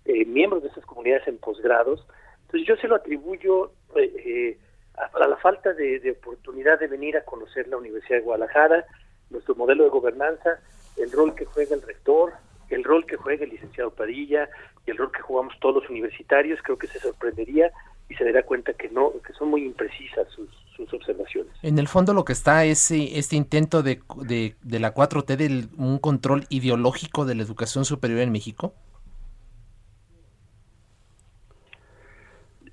eh, 0.05 0.25
miembros 0.25 0.63
de 0.63 0.69
esas 0.69 0.85
comunidades 0.85 1.27
en 1.27 1.37
posgrados. 1.39 2.07
Entonces 2.43 2.67
yo 2.67 2.75
se 2.77 2.87
lo 2.87 2.95
atribuyo 2.95 3.73
eh, 3.95 4.57
a, 4.95 5.27
la 5.27 5.35
falta 5.37 5.73
de 5.73 6.15
oportunidad 6.17 6.79
de 6.79 6.87
venir 6.87 7.17
a 7.17 7.25
conocer 7.25 7.67
la 7.67 7.77
Universidad 7.77 8.19
de 8.19 8.23
Guadalajara, 8.23 8.85
nuestro 9.29 9.55
modelo 9.55 9.83
de 9.83 9.89
gobernanza, 9.89 10.59
el 10.97 11.11
rol 11.11 11.35
que 11.35 11.45
juega 11.45 11.75
el 11.75 11.81
rector, 11.81 12.33
el 12.75 12.83
rol 12.83 13.05
que 13.05 13.17
juega 13.17 13.43
el 13.43 13.51
licenciado 13.51 13.91
Padilla 13.91 14.49
y 14.85 14.91
el 14.91 14.97
rol 14.97 15.11
que 15.11 15.21
jugamos 15.21 15.53
todos 15.59 15.83
los 15.83 15.89
universitarios, 15.89 16.59
creo 16.63 16.77
que 16.77 16.87
se 16.87 16.99
sorprendería 16.99 17.71
y 18.09 18.15
se 18.15 18.25
dará 18.25 18.43
cuenta 18.43 18.73
que 18.73 18.89
no, 18.89 19.13
que 19.25 19.33
son 19.33 19.49
muy 19.49 19.63
imprecisas 19.63 20.27
sus, 20.29 20.49
observaciones. 20.93 21.53
En 21.61 21.77
el 21.77 21.87
fondo 21.87 22.11
lo 22.11 22.25
que 22.25 22.33
está 22.33 22.65
es 22.65 22.89
eh, 22.89 23.19
este 23.19 23.35
intento 23.35 23.83
de, 23.83 24.01
de, 24.23 24.79
la 24.79 24.95
4T 24.95 25.35
de 25.35 25.67
un 25.77 25.99
control 25.99 26.47
ideológico 26.49 27.23
de 27.23 27.35
la 27.35 27.43
educación 27.43 27.85
superior 27.85 28.21
en 28.21 28.31
México. 28.31 28.73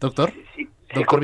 Doctor. 0.00 0.32
Sí, 0.56 0.70
Doctor 0.94 1.20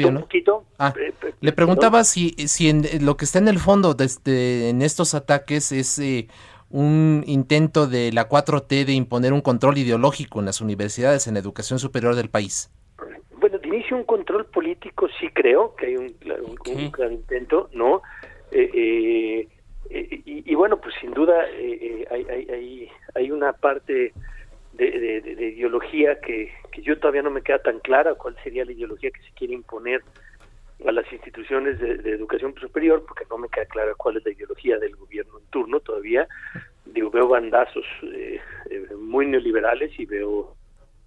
ah, 0.78 0.92
le 1.40 1.52
preguntaba 1.52 2.04
si, 2.04 2.32
si 2.48 2.68
en, 2.68 2.84
lo 3.00 3.16
que 3.16 3.24
está 3.24 3.38
en 3.38 3.48
el 3.48 3.58
fondo 3.58 3.94
de, 3.94 4.68
en 4.68 4.82
estos 4.82 5.14
ataques 5.14 5.72
es 5.72 5.98
eh, 5.98 6.28
un 6.70 7.22
intento 7.26 7.86
de 7.86 8.12
la 8.12 8.28
4T 8.28 8.84
de 8.84 8.92
imponer 8.92 9.32
un 9.32 9.40
control 9.40 9.78
ideológico 9.78 10.40
en 10.40 10.46
las 10.46 10.60
universidades, 10.60 11.26
en 11.26 11.34
la 11.34 11.40
educación 11.40 11.78
superior 11.78 12.14
del 12.14 12.28
país? 12.28 12.70
Bueno, 13.38 13.58
de 13.58 13.68
inicio 13.68 13.96
un 13.96 14.04
control 14.04 14.46
político 14.46 15.08
sí 15.20 15.28
creo 15.32 15.74
que 15.76 15.86
hay 15.86 15.96
un, 15.96 16.14
gran 16.90 17.12
intento, 17.12 17.68
¿no? 17.72 18.02
Eh, 18.50 18.70
eh, 18.72 19.48
eh, 19.90 20.22
y, 20.24 20.54
bueno, 20.54 20.80
pues 20.80 20.94
sin 21.00 21.12
duda 21.12 21.34
hay, 22.10 22.26
hay, 22.30 22.88
hay, 23.14 23.30
una 23.30 23.52
parte 23.52 24.12
de, 24.72 25.22
ideología 25.56 26.20
que, 26.20 26.52
que 26.72 26.82
yo 26.82 26.98
todavía 26.98 27.22
no 27.22 27.30
me 27.30 27.42
queda 27.42 27.58
tan 27.58 27.78
clara 27.80 28.14
cuál 28.14 28.36
sería 28.42 28.64
la 28.64 28.72
ideología 28.72 29.10
que 29.10 29.22
se 29.22 29.32
quiere 29.34 29.54
imponer 29.54 30.02
a 30.86 30.92
las 30.92 31.10
instituciones 31.12 31.78
de, 31.78 32.10
educación 32.12 32.54
superior, 32.60 33.04
porque 33.06 33.24
no 33.30 33.38
me 33.38 33.48
queda 33.48 33.66
clara 33.66 33.94
cuál 33.96 34.16
es 34.16 34.24
la 34.24 34.32
ideología 34.32 34.78
del 34.78 34.96
gobierno 34.96 35.38
en 35.38 35.46
turno 35.46 35.80
todavía. 35.80 36.28
Digo, 36.84 37.10
veo 37.10 37.28
bandazos 37.28 37.84
eh, 38.02 38.40
eh, 38.70 38.86
muy 38.96 39.26
neoliberales 39.26 39.98
y 39.98 40.04
veo 40.04 40.56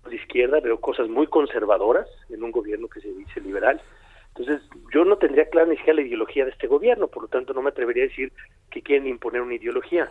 de 0.10 0.16
izquierda, 0.16 0.60
veo 0.60 0.80
cosas 0.80 1.10
muy 1.10 1.28
conservadoras 1.28 2.08
en 2.30 2.44
un 2.44 2.52
gobierno 2.52 2.88
que 2.88 3.02
se 3.02 3.12
dice 3.14 3.42
liberal. 3.42 3.82
Entonces, 4.30 4.62
yo 4.94 5.04
no 5.04 5.18
tendría 5.18 5.50
clara 5.50 5.68
ni 5.68 5.78
siquiera 5.78 6.02
la 6.02 6.08
ideología 6.08 6.46
de 6.46 6.52
este 6.52 6.68
gobierno, 6.68 7.08
por 7.08 7.24
lo 7.24 7.28
tanto 7.28 7.54
no 7.54 7.62
me 7.62 7.70
atrevería 7.70 8.04
a 8.04 8.08
decir 8.08 8.32
que 8.70 8.82
quieren 8.82 9.08
imponer 9.08 9.42
una 9.42 9.56
ideología. 9.56 10.10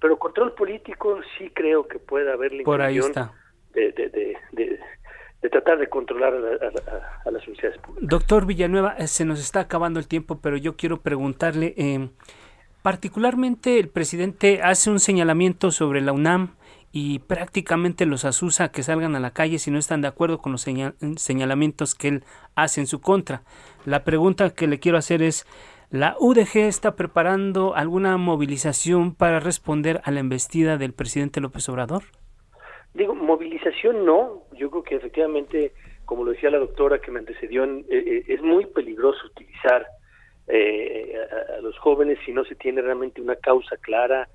Pero 0.00 0.18
control 0.18 0.54
político 0.54 1.20
sí 1.38 1.50
creo 1.54 1.88
que 1.88 1.98
puede 1.98 2.30
haber 2.30 2.52
la 2.52 2.64
Por 2.64 2.82
ahí 2.82 2.98
está. 2.98 3.32
de, 3.72 3.92
de, 3.92 4.36
de 4.52 4.80
tratar 5.50 5.78
de 5.78 5.88
controlar 5.88 6.34
a, 6.34 7.30
las 7.30 7.42
universidades 7.42 7.78
públicas. 7.78 8.08
Doctor 8.08 8.46
Villanueva, 8.46 8.94
eh, 8.98 9.08
se 9.08 9.24
nos 9.24 9.40
está 9.40 9.60
acabando 9.60 9.98
el 9.98 10.06
tiempo, 10.06 10.38
pero 10.40 10.56
yo 10.56 10.76
quiero 10.76 11.00
preguntarle, 11.00 11.74
eh, 11.76 12.08
particularmente 12.82 13.78
el 13.78 13.88
presidente 13.88 14.60
hace 14.62 14.90
un 14.90 15.00
señalamiento 15.00 15.70
sobre 15.70 16.00
la 16.00 16.12
UNAM 16.12 16.54
y 16.92 17.20
prácticamente 17.20 18.06
los 18.06 18.24
asusa 18.24 18.64
a 18.64 18.68
que 18.70 18.82
salgan 18.82 19.16
a 19.16 19.20
la 19.20 19.32
calle 19.32 19.58
si 19.58 19.70
no 19.70 19.78
están 19.78 20.02
de 20.02 20.08
acuerdo 20.08 20.38
con 20.38 20.52
los 20.52 20.62
señalamientos 20.62 21.94
que 21.94 22.08
él 22.08 22.24
hace 22.54 22.80
en 22.80 22.86
su 22.86 23.00
contra. 23.00 23.42
La 23.86 24.04
pregunta 24.04 24.50
que 24.50 24.66
le 24.66 24.78
quiero 24.78 24.98
hacer 24.98 25.22
es, 25.22 25.46
¿la 25.90 26.16
UDG 26.20 26.58
está 26.58 26.94
preparando 26.94 27.74
alguna 27.74 28.16
movilización 28.18 29.14
para 29.14 29.40
responder 29.40 30.02
a 30.04 30.10
la 30.10 30.20
embestida 30.20 30.76
del 30.76 30.92
presidente 30.92 31.40
López 31.40 31.68
Obrador? 31.70 32.04
Digo, 32.94 33.14
movilización 33.14 34.04
no, 34.04 34.42
yo 34.52 34.70
creo 34.70 34.82
que 34.82 34.96
efectivamente, 34.96 35.72
como 36.04 36.24
lo 36.24 36.32
decía 36.32 36.50
la 36.50 36.58
doctora 36.58 37.00
que 37.00 37.10
me 37.10 37.20
antecedió, 37.20 37.64
eh, 37.64 37.84
eh, 37.88 38.24
es 38.28 38.42
muy 38.42 38.66
peligroso 38.66 39.26
utilizar 39.26 39.86
eh, 40.46 41.16
a, 41.56 41.60
los 41.62 41.78
jóvenes 41.78 42.18
si 42.26 42.32
no 42.32 42.44
se 42.44 42.54
tiene 42.54 42.82
realmente 42.82 43.22
una 43.22 43.36
causa 43.36 43.76
clara, 43.78 44.28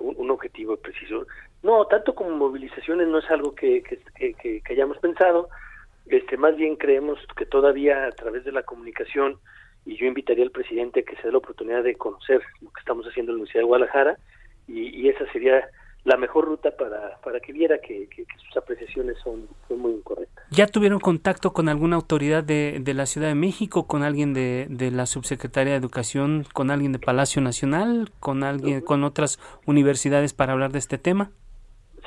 un, 0.00 0.30
objetivo 0.30 0.76
preciso. 0.76 1.26
No, 1.62 1.86
tanto 1.86 2.14
como 2.14 2.30
movilizaciones 2.30 3.08
no 3.08 3.18
es 3.18 3.30
algo 3.30 3.54
que, 3.54 3.82
que, 3.82 4.34
que, 4.34 4.62
hayamos 4.70 4.98
pensado, 4.98 5.48
este, 6.06 6.36
más 6.36 6.56
bien 6.56 6.76
creemos 6.76 7.18
que 7.36 7.46
todavía 7.46 8.06
a 8.06 8.12
través 8.12 8.44
de 8.44 8.52
la 8.52 8.62
comunicación, 8.62 9.38
y 9.86 9.96
yo 9.96 10.06
invitaría 10.06 10.44
al 10.44 10.50
presidente 10.50 11.00
a 11.00 11.02
que 11.04 11.16
se 11.16 11.22
dé 11.22 11.32
la 11.32 11.38
oportunidad 11.38 11.82
de 11.82 11.94
conocer 11.94 12.42
lo 12.60 12.70
que 12.70 12.80
estamos 12.80 13.06
haciendo 13.06 13.32
en 13.32 13.36
la 13.36 13.40
Universidad 13.40 13.62
de 13.62 13.68
Guadalajara, 13.68 14.18
y, 14.68 14.88
y 15.00 15.08
esa 15.08 15.30
sería 15.32 15.68
la 16.04 16.16
mejor 16.16 16.46
ruta 16.46 16.70
para, 16.70 17.18
para 17.22 17.40
que 17.40 17.52
viera 17.52 17.78
que, 17.78 18.08
sus 18.46 18.56
apreciaciones 18.56 19.16
son, 19.22 19.48
muy 19.76 19.92
incorrectas. 19.92 20.44
¿Ya 20.50 20.66
tuvieron 20.66 20.98
contacto 20.98 21.52
con 21.52 21.68
alguna 21.68 21.96
autoridad 21.96 22.42
de, 22.42 22.78
de 22.80 22.94
la 22.94 23.06
Ciudad 23.06 23.28
de 23.28 23.34
México, 23.34 23.86
con 23.86 24.02
alguien 24.02 24.32
de, 24.32 24.66
de, 24.70 24.90
la 24.90 25.06
Subsecretaría 25.06 25.72
de 25.72 25.78
Educación, 25.78 26.46
con 26.52 26.70
alguien 26.70 26.92
de 26.92 26.98
Palacio 26.98 27.42
Nacional, 27.42 28.10
con 28.18 28.42
alguien, 28.42 28.80
con 28.80 29.04
otras 29.04 29.38
universidades 29.66 30.32
para 30.32 30.52
hablar 30.52 30.72
de 30.72 30.78
este 30.78 30.98
tema? 30.98 31.30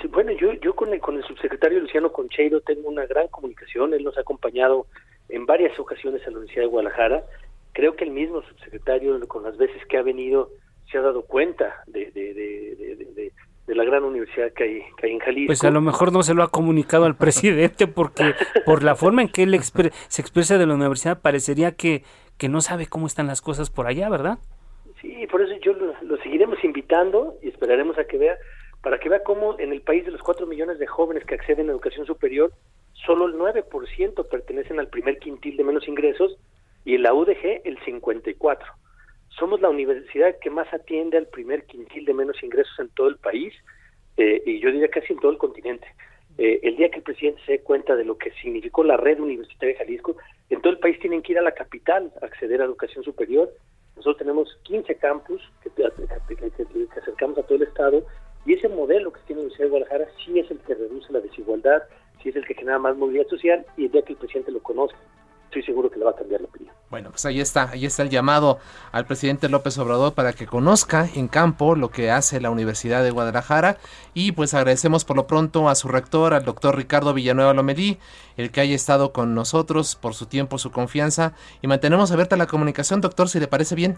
Sí, 0.02 0.08
bueno, 0.08 0.32
yo, 0.32 0.54
yo 0.54 0.76
con, 0.76 0.92
el, 0.92 1.00
con 1.00 1.16
el 1.16 1.24
subsecretario 1.24 1.80
Luciano 1.80 2.12
Concheiro 2.12 2.62
tengo 2.62 2.90
una 2.90 3.06
gran 3.06 3.28
comunicación, 3.28 3.94
él 3.94 4.04
nos 4.04 4.18
ha 4.18 4.22
acompañado 4.22 4.88
en 5.30 5.46
varias 5.46 5.78
ocasiones 5.80 6.22
a 6.24 6.32
la 6.32 6.38
Universidad 6.38 6.64
de 6.64 6.70
Guadalajara. 6.70 7.24
Creo 7.74 7.96
que 7.96 8.04
el 8.04 8.12
mismo 8.12 8.42
subsecretario, 8.42 9.20
con 9.28 9.44
las 9.44 9.58
veces 9.58 9.84
que 9.88 9.98
ha 9.98 10.02
venido, 10.02 10.50
se 10.92 10.98
ha 10.98 11.02
dado 11.02 11.24
cuenta 11.24 11.84
de, 11.88 12.12
de, 12.12 12.34
de, 12.34 12.96
de 13.16 13.33
la 13.68 13.84
gran 13.84 14.04
universidad 14.04 14.52
que 14.54 14.64
hay, 14.64 14.82
que 14.98 15.08
hay 15.08 15.14
en 15.14 15.20
Jalisco. 15.20 15.48
Pues 15.48 15.64
a 15.64 15.72
lo 15.72 15.82
mejor 15.82 16.12
no 16.12 16.24
se 16.24 16.34
lo 16.34 16.44
ha 16.44 16.50
comunicado 16.50 17.06
al 17.06 17.16
presidente 17.16 17.88
porque 17.88 18.34
por 18.66 18.84
la 18.84 18.96
forma 18.96 19.22
en 19.22 19.30
que 19.30 19.44
él 19.44 19.58
se 19.62 20.22
expresa 20.22 20.58
de 20.58 20.66
la 20.66 20.74
universidad 20.74 21.22
parecería 21.22 21.72
que, 21.72 22.04
que 22.38 22.50
no 22.50 22.62
sabe 22.62 22.88
cómo 22.88 23.08
están 23.08 23.28
las 23.28 23.42
cosas 23.42 23.70
por 23.70 23.88
allá, 23.88 24.10
¿verdad? 24.10 24.40
Sí, 25.02 25.28
por 25.28 25.42
eso 25.42 25.54
yo 25.62 25.74
lo, 25.74 26.18
seguiremos 26.18 26.64
invitando 26.64 27.36
y 27.42 27.50
esperaremos 27.50 27.98
a 27.98 28.06
que 28.06 28.18
vea, 28.18 28.38
para 28.82 29.00
que 29.00 29.10
vea 29.10 29.24
cómo 29.24 29.58
en 29.60 29.72
el 29.72 29.82
país 29.82 30.06
de 30.06 30.12
los 30.12 30.22
cuatro 30.22 30.46
millones 30.46 30.80
de 30.80 30.88
jóvenes 30.88 31.26
que 31.26 31.36
acceden 31.36 31.70
a 31.70 31.72
educación 31.72 32.06
superior, 32.06 32.52
solo 33.06 33.28
el 33.28 33.36
9% 33.36 34.30
pertenecen 34.30 34.80
al 34.80 34.88
primer 34.88 35.20
quintil 35.20 35.58
de 35.58 35.64
menos 35.64 35.88
ingresos 35.88 36.38
y 36.86 36.96
en 36.96 37.04
la 37.04 37.14
UDG 37.14 37.62
el 37.64 37.80
54% 37.80 38.60
somos 39.38 39.62
la 39.62 39.70
universidad 39.70 40.38
que 40.40 40.50
más 40.50 40.72
atiende 40.74 41.18
al 41.18 41.28
primer 41.28 41.66
quintil 41.66 42.06
de 42.06 42.14
menos 42.14 42.42
ingresos 42.44 42.78
en 42.80 42.90
todo 42.90 43.08
el 43.08 43.18
país 43.18 43.54
eh, 44.18 44.42
y 44.46 44.60
yo 44.60 44.72
diría 44.72 44.90
casi 44.90 45.14
en 45.14 45.20
todo 45.20 45.32
el 45.32 45.38
continente. 45.38 45.88
Eh, 46.38 46.60
el 46.64 46.78
día 46.78 46.90
que 46.90 46.98
el 46.98 47.04
presidente 47.04 47.42
se 47.46 47.52
dé 47.54 47.60
cuenta 47.62 47.96
de 47.96 48.06
lo 48.06 48.18
que 48.18 48.32
significó 48.42 48.84
la 48.84 48.98
red 48.98 49.20
universitaria 49.20 49.74
de 49.74 49.80
Jalisco, 49.80 50.16
en 50.50 50.62
todo 50.62 50.74
el 50.74 50.80
país 50.80 51.00
tienen 51.00 51.22
que 51.22 51.34
ir 51.34 51.40
a 51.40 51.44
la 51.44 51.54
capital 51.54 52.12
a 52.22 52.26
acceder 52.26 52.62
a 52.62 52.66
educación 52.66 53.04
superior. 53.04 53.52
Nosotros 53.96 54.18
tenemos 54.18 54.60
15 54.64 54.96
campus 54.96 55.42
que, 55.62 55.70
acercamos 56.98 57.38
a 57.38 57.44
todo 57.44 57.58
el 57.58 57.64
estado 57.64 58.04
y 58.46 58.54
ese 58.54 58.68
modelo 58.68 59.14
que 59.14 59.20
tiene 59.28 59.42
la 59.42 59.46
Universidad 59.46 59.66
de 59.66 59.70
Guadalajara 59.70 60.08
sí 60.24 60.40
es 60.40 60.50
reduce 60.68 61.14
la 61.14 61.20
desigualdad, 61.20 61.84
si 62.22 62.30
es 62.30 62.36
el 62.36 62.46
que 62.46 62.56
genera 62.56 62.80
más 62.80 62.98
movilidad 62.98 63.28
social 63.28 63.66
y 63.78 63.86
el 63.86 63.92
día 63.92 64.02
que 64.02 64.14
el 64.14 64.20
presidente 64.20 64.52
lo 64.52 64.62
conozca, 64.62 64.98
estoy 65.54 65.64
seguro 65.64 65.90
que 65.90 66.00
le 66.00 66.06
va 66.06 66.12
a 66.12 66.16
cambiar 66.16 66.42
la 66.42 66.48
opinión. 66.48 66.74
Bueno, 66.90 67.10
pues 67.10 67.26
ahí 67.26 67.40
está, 67.40 67.70
ahí 67.72 67.86
está 67.86 68.04
el 68.04 68.10
llamado 68.10 68.60
al 68.92 69.06
presidente 69.06 69.50
López 69.50 69.78
Obrador 69.78 70.14
para 70.14 70.34
que 70.34 70.46
conozca 70.46 71.08
en 71.16 71.28
campo 71.28 71.76
lo 71.76 71.90
que 71.90 72.12
hace 72.12 72.42
la 72.42 72.50
Universidad 72.50 73.04
de 73.04 73.12
Guadalajara 73.12 73.78
y 74.14 74.32
pues 74.32 74.54
agradecemos 74.54 75.06
por 75.06 75.16
lo 75.16 75.26
pronto 75.26 75.70
a 75.70 75.76
su 75.76 75.88
rector, 75.88 76.34
al 76.34 76.46
doctor 76.46 76.76
Ricardo 76.76 77.14
Villanueva 77.14 77.54
Lomelí, 77.54 77.98
el 78.38 78.52
que 78.52 78.62
haya 78.62 78.76
estado 78.76 79.12
con 79.12 79.34
nosotros 79.34 79.96
por 79.96 80.14
su 80.14 80.28
tiempo, 80.28 80.58
su 80.58 80.72
confianza 80.72 81.34
y 81.62 81.68
mantenemos 81.68 82.12
abierta 82.12 82.36
la 82.36 82.48
comunicación, 82.48 83.02
doctor, 83.02 83.30
si 83.30 83.40
le 83.40 83.48
parece 83.48 83.76
bien. 83.76 83.98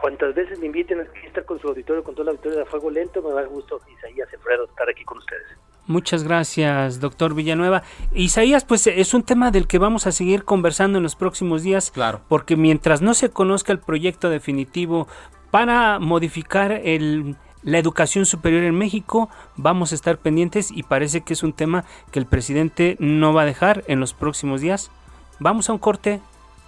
Cuantas 0.00 0.34
veces 0.34 0.58
me 0.58 0.66
inviten 0.66 1.00
a 1.00 1.26
estar 1.26 1.44
con 1.44 1.60
su 1.60 1.68
auditorio, 1.68 2.02
con 2.02 2.14
todo 2.14 2.22
el 2.22 2.30
auditorio 2.30 2.58
de 2.58 2.64
Fuego 2.64 2.90
Lento, 2.90 3.22
me 3.22 3.34
da 3.34 3.44
gusto, 3.44 3.80
Isaías 3.92 4.28
Alfredo, 4.32 4.64
estar 4.64 4.88
aquí 4.88 5.04
con 5.04 5.18
ustedes. 5.18 5.46
Muchas 5.86 6.22
gracias, 6.22 7.00
doctor 7.00 7.34
Villanueva. 7.34 7.82
Isaías, 8.14 8.64
pues 8.64 8.86
es 8.86 9.12
un 9.14 9.22
tema 9.22 9.50
del 9.50 9.66
que 9.66 9.78
vamos 9.78 10.06
a 10.06 10.12
seguir 10.12 10.44
conversando 10.44 10.98
en 10.98 11.02
los 11.02 11.16
próximos 11.16 11.62
días. 11.62 11.90
Claro. 11.90 12.20
Porque 12.28 12.56
mientras 12.56 13.02
no 13.02 13.14
se 13.14 13.30
conozca 13.30 13.72
el 13.72 13.80
proyecto 13.80 14.30
definitivo 14.30 15.08
para 15.50 15.98
modificar 15.98 16.70
el, 16.70 17.36
la 17.62 17.78
educación 17.78 18.24
superior 18.24 18.62
en 18.64 18.76
México, 18.76 19.28
vamos 19.56 19.92
a 19.92 19.94
estar 19.94 20.18
pendientes 20.18 20.70
y 20.70 20.84
parece 20.84 21.22
que 21.22 21.32
es 21.32 21.42
un 21.42 21.52
tema 21.52 21.84
que 22.12 22.18
el 22.18 22.26
presidente 22.26 22.96
no 23.00 23.32
va 23.32 23.42
a 23.42 23.46
dejar 23.46 23.84
en 23.88 24.00
los 24.00 24.14
próximos 24.14 24.60
días. 24.60 24.90
Vamos 25.38 25.68
a 25.68 25.72
un 25.72 25.78
corte 25.78 26.20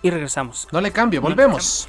y 0.03 0.11
regresamos. 0.11 0.66
No 0.72 0.81
le 0.81 0.90
cambie, 0.90 1.20
volvemos. 1.20 1.88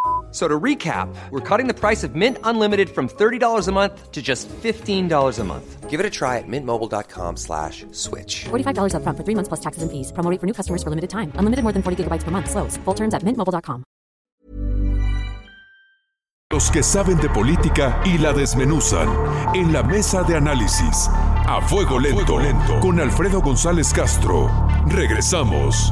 So 0.31 0.47
to 0.47 0.59
recap, 0.59 1.13
we're 1.29 1.41
cutting 1.41 1.67
the 1.67 1.73
price 1.73 2.05
of 2.05 2.15
Mint 2.15 2.37
Unlimited 2.45 2.89
from 2.89 3.09
$30 3.09 3.67
a 3.67 3.71
month 3.73 4.11
to 4.11 4.21
just 4.21 4.47
$15 4.47 5.39
a 5.39 5.43
month. 5.43 5.89
Give 5.89 5.99
it 5.99 6.05
a 6.05 6.09
try 6.09 6.37
at 6.37 6.47
mintmobile.com 6.47 7.35
slash 7.35 7.85
switch. 7.91 8.45
$45 8.45 8.93
upfront 8.95 9.17
for 9.17 9.25
three 9.25 9.35
months 9.35 9.49
plus 9.49 9.59
taxes 9.59 9.83
and 9.83 9.91
fees. 9.91 10.13
Promo 10.13 10.39
for 10.39 10.47
new 10.47 10.53
customers 10.53 10.81
for 10.83 10.89
limited 10.89 11.09
time. 11.09 11.33
Unlimited 11.35 11.63
more 11.63 11.73
than 11.73 11.83
40 11.83 12.03
gigabytes 12.03 12.23
per 12.23 12.31
month. 12.31 12.49
Slows. 12.49 12.77
Full 12.85 12.95
terms 12.95 13.13
at 13.13 13.23
mintmobile.com. 13.23 13.83
Los 16.51 16.69
que 16.69 16.83
saben 16.83 17.17
de 17.17 17.29
política 17.29 18.01
y 18.03 18.17
la 18.17 18.33
desmenuzan. 18.33 19.07
En 19.53 19.71
la 19.71 19.83
mesa 19.83 20.23
de 20.23 20.35
análisis. 20.35 21.09
A 21.47 21.61
fuego 21.61 21.97
lento. 21.97 22.39
lento. 22.39 22.79
Con 22.81 22.99
Alfredo 22.99 23.41
González 23.41 23.93
Castro. 23.93 24.49
Regresamos. 24.87 25.91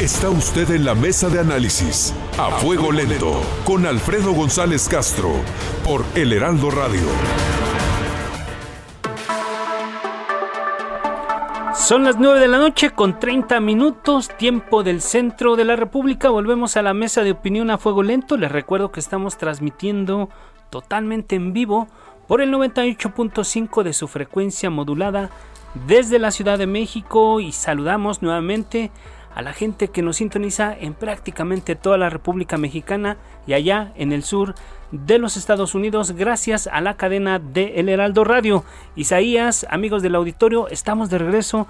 Está 0.00 0.28
usted 0.28 0.72
en 0.72 0.84
la 0.84 0.94
mesa 0.94 1.30
de 1.30 1.40
análisis 1.40 2.12
a 2.38 2.50
fuego 2.50 2.92
lento 2.92 3.40
con 3.64 3.86
Alfredo 3.86 4.32
González 4.34 4.90
Castro 4.90 5.30
por 5.82 6.04
El 6.14 6.34
Heraldo 6.34 6.70
Radio. 6.70 7.00
Son 11.74 12.04
las 12.04 12.18
9 12.18 12.40
de 12.40 12.48
la 12.48 12.58
noche 12.58 12.90
con 12.90 13.18
30 13.18 13.58
minutos, 13.60 14.28
tiempo 14.36 14.82
del 14.82 15.00
centro 15.00 15.56
de 15.56 15.64
la 15.64 15.76
República. 15.76 16.28
Volvemos 16.28 16.76
a 16.76 16.82
la 16.82 16.92
mesa 16.92 17.22
de 17.22 17.30
opinión 17.30 17.70
a 17.70 17.78
fuego 17.78 18.02
lento. 18.02 18.36
Les 18.36 18.52
recuerdo 18.52 18.92
que 18.92 19.00
estamos 19.00 19.38
transmitiendo 19.38 20.28
totalmente 20.68 21.36
en 21.36 21.54
vivo 21.54 21.88
por 22.28 22.42
el 22.42 22.52
98.5 22.52 23.82
de 23.82 23.94
su 23.94 24.08
frecuencia 24.08 24.68
modulada 24.68 25.30
desde 25.86 26.18
la 26.18 26.32
Ciudad 26.32 26.58
de 26.58 26.66
México 26.66 27.40
y 27.40 27.52
saludamos 27.52 28.20
nuevamente 28.20 28.90
la 29.42 29.52
gente 29.52 29.88
que 29.88 30.02
nos 30.02 30.16
sintoniza 30.16 30.74
en 30.78 30.94
prácticamente 30.94 31.76
toda 31.76 31.98
la 31.98 32.10
República 32.10 32.56
Mexicana 32.56 33.16
y 33.46 33.52
allá 33.52 33.92
en 33.96 34.12
el 34.12 34.22
sur 34.22 34.54
de 34.92 35.18
los 35.18 35.36
Estados 35.36 35.74
Unidos 35.74 36.12
gracias 36.12 36.66
a 36.66 36.80
la 36.80 36.96
cadena 36.96 37.38
de 37.38 37.80
El 37.80 37.88
Heraldo 37.88 38.24
Radio. 38.24 38.64
Isaías, 38.94 39.66
amigos 39.68 40.02
del 40.02 40.14
auditorio, 40.14 40.68
estamos 40.68 41.10
de 41.10 41.18
regreso 41.18 41.66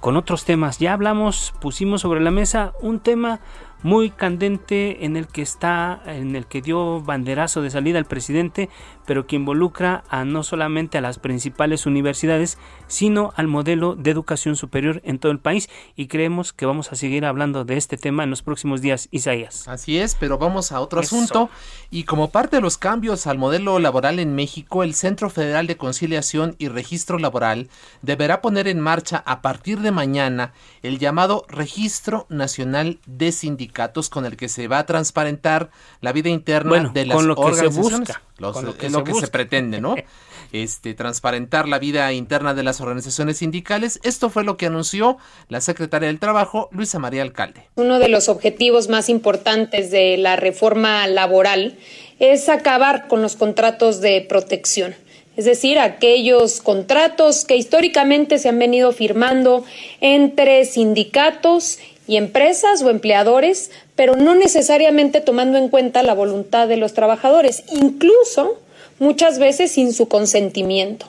con 0.00 0.16
otros 0.16 0.44
temas. 0.44 0.78
Ya 0.78 0.92
hablamos, 0.92 1.54
pusimos 1.60 2.02
sobre 2.02 2.20
la 2.20 2.30
mesa 2.30 2.72
un 2.80 3.00
tema 3.00 3.40
muy 3.82 4.10
candente 4.10 5.04
en 5.04 5.16
el 5.16 5.28
que 5.28 5.42
está, 5.42 6.02
en 6.06 6.34
el 6.34 6.46
que 6.46 6.62
dio 6.62 7.00
banderazo 7.00 7.62
de 7.62 7.70
salida 7.70 7.98
el 7.98 8.04
presidente, 8.04 8.68
pero 9.06 9.26
que 9.26 9.36
involucra 9.36 10.04
a 10.08 10.24
no 10.24 10.42
solamente 10.42 10.98
a 10.98 11.00
las 11.00 11.18
principales 11.18 11.86
universidades, 11.86 12.58
sino 12.88 13.32
al 13.36 13.46
modelo 13.46 13.94
de 13.94 14.10
educación 14.10 14.56
superior 14.56 15.00
en 15.04 15.18
todo 15.18 15.32
el 15.32 15.38
país 15.38 15.70
y 15.96 16.08
creemos 16.08 16.52
que 16.52 16.66
vamos 16.66 16.92
a 16.92 16.96
seguir 16.96 17.24
hablando 17.24 17.64
de 17.64 17.76
este 17.76 17.96
tema 17.96 18.24
en 18.24 18.30
los 18.30 18.42
próximos 18.42 18.82
días, 18.82 19.08
Isaías. 19.10 19.68
Así 19.68 19.98
es, 19.98 20.14
pero 20.14 20.38
vamos 20.38 20.72
a 20.72 20.80
otro 20.80 21.00
Eso. 21.00 21.16
asunto 21.16 21.50
y 21.90 22.04
como 22.04 22.30
parte 22.30 22.56
de 22.56 22.62
los 22.62 22.78
cambios 22.78 23.26
al 23.26 23.38
modelo 23.38 23.78
laboral 23.78 24.18
en 24.18 24.34
México, 24.34 24.82
el 24.82 24.94
Centro 24.94 25.30
Federal 25.30 25.66
de 25.66 25.76
Conciliación 25.76 26.56
y 26.58 26.68
Registro 26.68 27.18
Laboral 27.18 27.68
deberá 28.02 28.40
poner 28.42 28.68
en 28.68 28.80
marcha 28.80 29.22
a 29.24 29.40
partir 29.40 29.80
de 29.80 29.90
mañana 29.90 30.52
el 30.82 30.98
llamado 30.98 31.44
Registro 31.48 32.26
Nacional 32.28 32.98
de 33.06 33.32
Sindicatos 33.32 33.67
con 34.10 34.24
el 34.26 34.36
que 34.36 34.48
se 34.48 34.68
va 34.68 34.78
a 34.80 34.86
transparentar 34.86 35.70
la 36.00 36.12
vida 36.12 36.28
interna 36.28 36.68
bueno, 36.70 36.90
de 36.92 37.06
las 37.06 37.16
con 37.16 37.26
lo 37.28 37.34
que 37.36 37.42
se 37.42 37.46
organizaciones. 37.48 37.98
busca, 38.08 38.22
Los- 38.38 38.52
con 38.54 38.64
lo 38.66 38.76
que 38.76 38.86
es 38.86 38.92
se 38.92 38.98
lo 38.98 39.04
que 39.04 39.10
busca. 39.12 39.26
se 39.26 39.32
pretende, 39.32 39.80
¿no? 39.80 39.94
Este, 40.50 40.94
transparentar 40.94 41.68
la 41.68 41.78
vida 41.78 42.10
interna 42.14 42.54
de 42.54 42.62
las 42.62 42.80
organizaciones 42.80 43.36
sindicales. 43.36 44.00
Esto 44.02 44.30
fue 44.30 44.44
lo 44.44 44.56
que 44.56 44.64
anunció 44.64 45.18
la 45.50 45.60
secretaria 45.60 46.08
del 46.08 46.18
Trabajo, 46.18 46.70
Luisa 46.72 46.98
María 46.98 47.20
Alcalde. 47.20 47.68
Uno 47.74 47.98
de 47.98 48.08
los 48.08 48.30
objetivos 48.30 48.88
más 48.88 49.10
importantes 49.10 49.90
de 49.90 50.16
la 50.16 50.36
reforma 50.36 51.06
laboral 51.06 51.76
es 52.18 52.48
acabar 52.48 53.08
con 53.08 53.20
los 53.20 53.36
contratos 53.36 54.00
de 54.00 54.22
protección. 54.26 54.94
Es 55.36 55.44
decir, 55.44 55.78
aquellos 55.78 56.62
contratos 56.62 57.44
que 57.44 57.54
históricamente 57.56 58.38
se 58.38 58.48
han 58.48 58.58
venido 58.58 58.90
firmando 58.92 59.66
entre 60.00 60.64
sindicatos 60.64 61.78
y 62.08 62.16
empresas 62.16 62.82
o 62.82 62.90
empleadores, 62.90 63.70
pero 63.94 64.16
no 64.16 64.34
necesariamente 64.34 65.20
tomando 65.20 65.58
en 65.58 65.68
cuenta 65.68 66.02
la 66.02 66.14
voluntad 66.14 66.66
de 66.66 66.78
los 66.78 66.94
trabajadores, 66.94 67.62
incluso 67.70 68.58
muchas 68.98 69.38
veces 69.38 69.70
sin 69.70 69.92
su 69.92 70.08
consentimiento. 70.08 71.06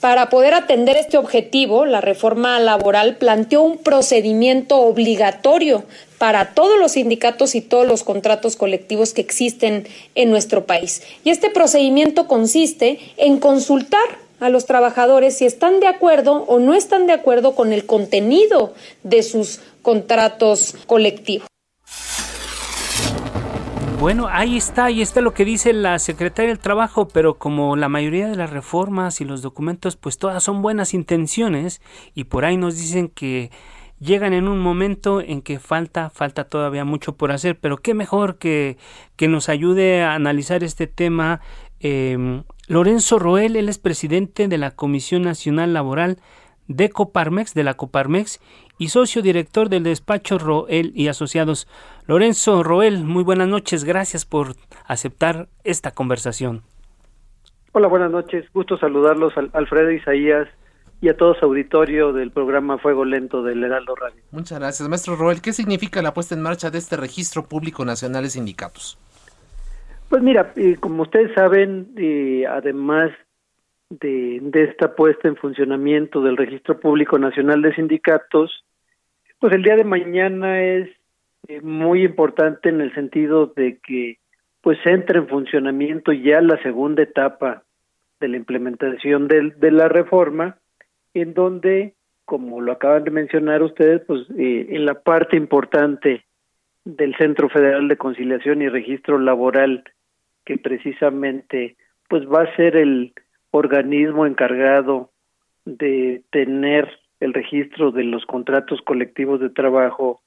Para 0.00 0.30
poder 0.30 0.54
atender 0.54 0.96
este 0.96 1.18
objetivo, 1.18 1.84
la 1.84 2.00
reforma 2.00 2.58
laboral 2.58 3.16
planteó 3.16 3.62
un 3.62 3.76
procedimiento 3.78 4.78
obligatorio 4.78 5.84
para 6.16 6.54
todos 6.54 6.78
los 6.78 6.92
sindicatos 6.92 7.54
y 7.54 7.60
todos 7.60 7.86
los 7.86 8.02
contratos 8.02 8.56
colectivos 8.56 9.12
que 9.12 9.20
existen 9.20 9.86
en 10.14 10.30
nuestro 10.30 10.64
país. 10.64 11.02
Y 11.22 11.30
este 11.30 11.50
procedimiento 11.50 12.26
consiste 12.26 12.98
en 13.18 13.38
consultar 13.38 14.00
a 14.40 14.48
los 14.48 14.64
trabajadores 14.64 15.36
si 15.36 15.44
están 15.44 15.80
de 15.80 15.86
acuerdo 15.86 16.44
o 16.48 16.58
no 16.58 16.74
están 16.74 17.06
de 17.06 17.12
acuerdo 17.12 17.54
con 17.54 17.72
el 17.72 17.84
contenido 17.84 18.72
de 19.02 19.22
sus 19.22 19.60
contratos 19.82 20.76
colectivos. 20.86 21.46
Bueno, 24.00 24.28
ahí 24.30 24.56
está, 24.56 24.86
ahí 24.86 25.02
está 25.02 25.20
lo 25.20 25.34
que 25.34 25.44
dice 25.44 25.74
la 25.74 25.98
secretaria 25.98 26.48
del 26.48 26.58
Trabajo, 26.58 27.08
pero 27.08 27.34
como 27.34 27.76
la 27.76 27.90
mayoría 27.90 28.28
de 28.28 28.36
las 28.36 28.48
reformas 28.48 29.20
y 29.20 29.26
los 29.26 29.42
documentos, 29.42 29.96
pues 29.96 30.16
todas 30.16 30.42
son 30.42 30.62
buenas 30.62 30.94
intenciones 30.94 31.82
y 32.14 32.24
por 32.24 32.46
ahí 32.46 32.56
nos 32.56 32.78
dicen 32.78 33.08
que 33.08 33.50
llegan 33.98 34.32
en 34.32 34.48
un 34.48 34.58
momento 34.58 35.20
en 35.20 35.42
que 35.42 35.58
falta, 35.58 36.08
falta 36.08 36.44
todavía 36.44 36.86
mucho 36.86 37.16
por 37.16 37.30
hacer, 37.30 37.60
pero 37.60 37.76
qué 37.76 37.92
mejor 37.92 38.38
que, 38.38 38.78
que 39.16 39.28
nos 39.28 39.50
ayude 39.50 40.02
a 40.02 40.14
analizar 40.14 40.64
este 40.64 40.86
tema. 40.86 41.42
eh, 41.80 42.42
Lorenzo 42.68 43.18
Roel, 43.18 43.54
él 43.56 43.68
es 43.68 43.78
presidente 43.78 44.48
de 44.48 44.56
la 44.56 44.70
Comisión 44.70 45.22
Nacional 45.22 45.74
Laboral 45.74 46.18
de 46.70 46.88
Coparmex, 46.88 47.52
de 47.52 47.64
la 47.64 47.74
Coparmex, 47.74 48.40
y 48.78 48.88
socio 48.88 49.22
director 49.22 49.68
del 49.68 49.82
despacho 49.82 50.38
Roel 50.38 50.92
y 50.94 51.08
Asociados. 51.08 51.66
Lorenzo 52.06 52.62
Roel, 52.62 53.04
muy 53.04 53.24
buenas 53.24 53.48
noches, 53.48 53.84
gracias 53.84 54.24
por 54.24 54.54
aceptar 54.86 55.48
esta 55.64 55.90
conversación. 55.90 56.62
Hola, 57.72 57.88
buenas 57.88 58.10
noches. 58.10 58.46
Gusto 58.54 58.78
saludarlos, 58.78 59.36
Al- 59.36 59.50
Alfredo 59.52 59.90
Isaías 59.90 60.48
y 61.00 61.08
a 61.08 61.16
todos 61.16 61.42
auditorio 61.42 62.12
del 62.12 62.30
programa 62.30 62.78
Fuego 62.78 63.04
Lento 63.04 63.42
del 63.42 63.64
Heraldo 63.64 63.94
Radio. 63.96 64.22
Muchas 64.30 64.58
gracias, 64.60 64.88
maestro 64.88 65.16
Roel. 65.16 65.40
¿Qué 65.42 65.52
significa 65.52 66.02
la 66.02 66.14
puesta 66.14 66.34
en 66.34 66.42
marcha 66.42 66.70
de 66.70 66.78
este 66.78 66.96
Registro 66.96 67.44
Público 67.46 67.84
Nacional 67.84 68.22
de 68.22 68.30
Sindicatos? 68.30 68.96
Pues 70.08 70.22
mira, 70.22 70.52
eh, 70.56 70.76
como 70.80 71.02
ustedes 71.02 71.32
saben, 71.34 71.92
eh, 71.96 72.44
además 72.48 73.10
de, 73.90 74.40
esta 74.54 74.94
puesta 74.94 75.28
en 75.28 75.36
funcionamiento 75.36 76.22
del 76.22 76.36
Registro 76.36 76.78
Público 76.78 77.18
Nacional 77.18 77.60
de 77.62 77.74
Sindicatos, 77.74 78.64
Pues 79.40 79.52
el 79.52 79.62
día 79.62 79.76
de 79.76 79.84
mañana 79.84 80.62
es 80.62 80.88
eh, 81.48 81.60
muy 81.60 82.04
importante 82.04 82.68
en 82.68 82.80
el 82.80 82.94
sentido 82.94 83.46
de 83.56 83.78
que 83.78 84.18
pues 84.60 84.78
entra 84.84 85.18
en 85.18 85.28
funcionamiento 85.28 86.12
ya 86.12 86.40
la 86.42 86.62
segunda 86.62 87.02
etapa 87.02 87.64
de 88.20 88.28
la 88.28 88.36
implementación 88.36 89.26
de, 89.26 89.52
de 89.56 89.70
la 89.70 89.88
reforma, 89.88 90.58
en 91.14 91.32
donde, 91.32 91.94
como 92.26 92.60
lo 92.60 92.72
acaban 92.72 93.04
de 93.04 93.10
mencionar 93.10 93.62
ustedes, 93.62 94.02
pues 94.06 94.26
eh, 94.38 94.66
en 94.68 94.84
la 94.84 95.00
parte 95.02 95.36
importante 95.36 96.26
del 96.84 97.16
Centro 97.16 97.48
Federal 97.48 97.88
de 97.88 97.96
Conciliación 97.96 98.60
y 98.60 98.68
Registro 98.68 99.18
Laboral, 99.18 99.84
que 100.44 100.58
precisamente 100.58 101.76
pues 102.08 102.26
va 102.26 102.42
a 102.42 102.56
ser 102.56 102.76
el 102.76 103.14
organismo 103.50 104.26
encargado 104.26 105.10
de 105.64 106.22
tener 106.30 106.90
el 107.20 107.34
registro 107.34 107.92
de 107.92 108.04
los 108.04 108.24
contratos 108.26 108.80
colectivos 108.82 109.40
de 109.40 109.50
trabajo, 109.50 110.22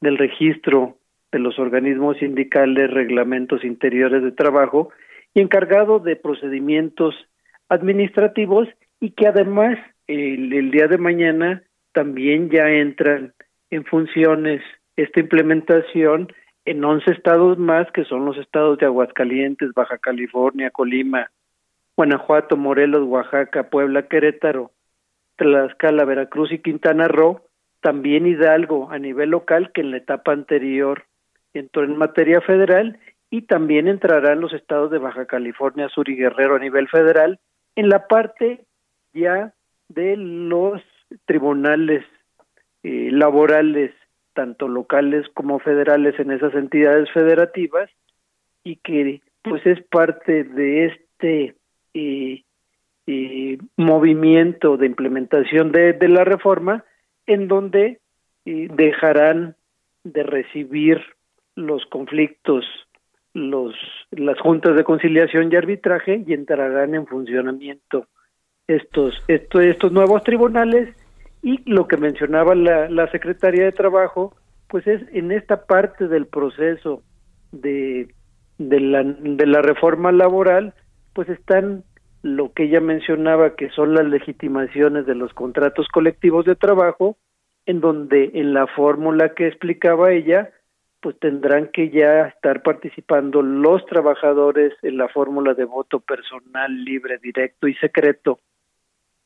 del 0.00 0.18
registro 0.18 0.98
de 1.32 1.38
los 1.38 1.58
organismos 1.58 2.18
sindicales, 2.18 2.90
reglamentos 2.90 3.64
interiores 3.64 4.22
de 4.22 4.32
trabajo 4.32 4.90
y 5.34 5.40
encargado 5.40 5.98
de 5.98 6.16
procedimientos 6.16 7.14
administrativos 7.68 8.68
y 9.00 9.10
que 9.10 9.26
además 9.26 9.78
el, 10.06 10.70
día 10.70 10.86
de 10.86 10.98
mañana 10.98 11.62
también 11.92 12.50
ya 12.50 12.68
entran 12.70 13.32
en 13.70 13.84
funciones 13.84 14.62
esta 14.96 15.20
implementación 15.20 16.32
en 16.66 16.84
11 16.84 17.10
estados 17.10 17.58
más, 17.58 17.90
que 17.92 18.04
son 18.04 18.24
los 18.24 18.38
estados 18.38 18.78
de 18.78 18.86
Aguascalientes, 18.86 19.72
Baja 19.74 19.98
California, 19.98 20.70
Colima, 20.70 21.30
Guanajuato, 21.96 22.56
Morelos, 22.56 23.06
Oaxaca, 23.06 23.70
Puebla, 23.70 24.08
Querétaro, 24.08 24.72
Tlaxcala, 25.36 26.04
Veracruz 26.04 26.52
y 26.52 26.58
Quintana 26.58 27.08
Roo, 27.08 27.42
también 27.80 28.26
Hidalgo 28.26 28.90
a 28.90 28.98
nivel 28.98 29.30
local, 29.30 29.70
que 29.72 29.80
en 29.80 29.90
la 29.90 29.98
etapa 29.98 30.32
anterior 30.32 31.04
entró 31.52 31.84
en 31.84 31.96
materia 31.96 32.40
federal, 32.40 32.98
y 33.30 33.42
también 33.42 33.88
entrarán 33.88 34.40
los 34.40 34.52
estados 34.52 34.90
de 34.90 34.98
Baja 34.98 35.26
California 35.26 35.88
Sur 35.88 36.08
y 36.08 36.16
Guerrero 36.16 36.56
a 36.56 36.60
nivel 36.60 36.88
federal, 36.88 37.40
en 37.74 37.88
la 37.88 38.06
parte 38.06 38.64
ya 39.12 39.52
de 39.88 40.16
los 40.16 40.80
tribunales 41.26 42.04
eh, 42.82 43.10
laborales 43.10 43.92
tanto 44.34 44.68
locales 44.68 45.26
como 45.34 45.58
federales 45.58 46.18
en 46.18 46.30
esas 46.32 46.54
entidades 46.54 47.10
federativas 47.12 47.88
y 48.62 48.76
que 48.76 49.22
pues 49.42 49.64
es 49.64 49.82
parte 49.84 50.44
de 50.44 50.86
este 50.86 51.54
movimiento 53.76 54.76
de 54.76 54.86
implementación 54.86 55.72
de, 55.72 55.96
la 56.08 56.24
reforma 56.24 56.84
en 57.26 57.48
donde 57.48 58.00
dejarán 58.44 59.56
de 60.04 60.22
recibir 60.22 61.00
los 61.54 61.84
conflictos 61.86 62.64
los 63.34 63.74
las 64.12 64.38
juntas 64.38 64.76
de 64.76 64.84
conciliación 64.84 65.52
y 65.52 65.56
arbitraje 65.56 66.22
y 66.26 66.32
entrarán 66.32 66.94
en 66.94 67.06
funcionamiento 67.06 68.06
estos 68.66 69.14
estos, 69.28 69.64
estos 69.66 69.92
nuevos 69.92 70.22
tribunales. 70.22 70.94
Y 71.42 71.60
lo 71.70 71.86
que 71.86 71.98
mencionaba 71.98 72.54
la, 72.54 72.88
la 72.88 73.10
Secretaría 73.10 73.64
de 73.64 73.72
Trabajo, 73.72 74.34
pues 74.68 74.86
es 74.86 75.02
en 75.12 75.30
esta 75.30 75.66
parte 75.66 76.08
del 76.08 76.26
proceso 76.26 77.02
de, 77.52 78.08
de, 78.56 78.80
la, 78.80 79.02
de 79.02 79.46
la 79.46 79.60
reforma 79.60 80.10
laboral, 80.10 80.72
pues 81.14 81.28
están 81.28 81.84
lo 82.22 82.52
que 82.52 82.64
ella 82.64 82.80
mencionaba, 82.80 83.54
que 83.54 83.70
son 83.70 83.94
las 83.94 84.06
legitimaciones 84.06 85.06
de 85.06 85.14
los 85.14 85.32
contratos 85.34 85.88
colectivos 85.88 86.44
de 86.44 86.56
trabajo, 86.56 87.16
en 87.66 87.80
donde 87.80 88.30
en 88.34 88.52
la 88.54 88.66
fórmula 88.66 89.34
que 89.34 89.46
explicaba 89.46 90.12
ella, 90.12 90.50
pues 91.00 91.18
tendrán 91.18 91.68
que 91.68 91.90
ya 91.90 92.28
estar 92.28 92.62
participando 92.62 93.42
los 93.42 93.84
trabajadores 93.86 94.72
en 94.82 94.96
la 94.96 95.08
fórmula 95.08 95.54
de 95.54 95.64
voto 95.64 96.00
personal, 96.00 96.84
libre, 96.84 97.18
directo 97.18 97.68
y 97.68 97.74
secreto 97.74 98.38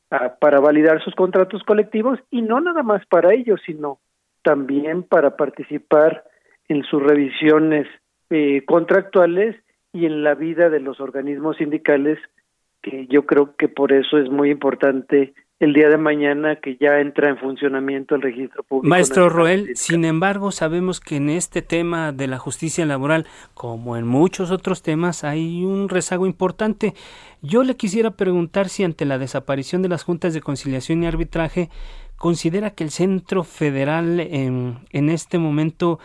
para 0.09 0.59
validar 0.59 1.01
sus 1.03 1.13
contratos 1.15 1.63
colectivos 1.63 2.19
y 2.31 2.41
no 2.41 2.59
nada 2.59 2.83
más 2.83 3.05
para 3.05 3.33
ellos, 3.33 3.61
sino 3.65 3.99
también 4.41 5.03
para 5.03 5.37
participar 5.37 6.23
en 6.67 6.83
sus 6.83 7.01
revisiones 7.01 7.87
eh, 8.29 8.63
contractuales 8.65 9.55
y 9.93 10.05
en 10.05 10.23
la 10.23 10.35
vida 10.35 10.69
de 10.69 10.79
los 10.79 10.99
organismos 10.99 11.57
sindicales, 11.57 12.19
que 12.81 13.07
yo 13.07 13.25
creo 13.25 13.55
que 13.55 13.67
por 13.67 13.91
eso 13.91 14.17
es 14.17 14.29
muy 14.29 14.51
importante 14.51 15.33
el 15.59 15.73
día 15.73 15.89
de 15.89 15.97
mañana 15.97 16.55
que 16.55 16.77
ya 16.77 17.01
entra 17.01 17.29
en 17.29 17.37
funcionamiento 17.37 18.15
el 18.15 18.21
registro 18.21 18.63
público. 18.63 18.87
Maestro 18.87 19.27
Roel, 19.27 19.75
sin 19.75 20.05
embargo, 20.05 20.51
sabemos 20.51 21.01
que 21.01 21.17
en 21.17 21.29
este 21.29 21.61
tema 21.61 22.13
de 22.13 22.27
la 22.27 22.37
justicia 22.37 22.85
laboral, 22.85 23.25
como 23.53 23.97
en 23.97 24.07
muchos 24.07 24.51
otros 24.51 24.81
temas, 24.81 25.25
hay 25.25 25.65
un 25.65 25.89
rezago 25.89 26.25
importante. 26.25 26.93
Yo 27.41 27.63
le 27.63 27.75
quisiera 27.75 28.11
preguntar 28.11 28.69
si 28.69 28.85
ante 28.85 29.03
la 29.03 29.17
desaparición 29.17 29.81
de 29.81 29.89
las 29.89 30.03
juntas 30.03 30.33
de 30.33 30.39
conciliación 30.39 31.03
y 31.03 31.07
arbitraje, 31.07 31.69
considera 32.15 32.71
que 32.71 32.85
el 32.85 32.91
Centro 32.91 33.43
Federal 33.43 34.21
en, 34.21 34.77
en 34.91 35.09
este 35.09 35.39
momento 35.39 35.99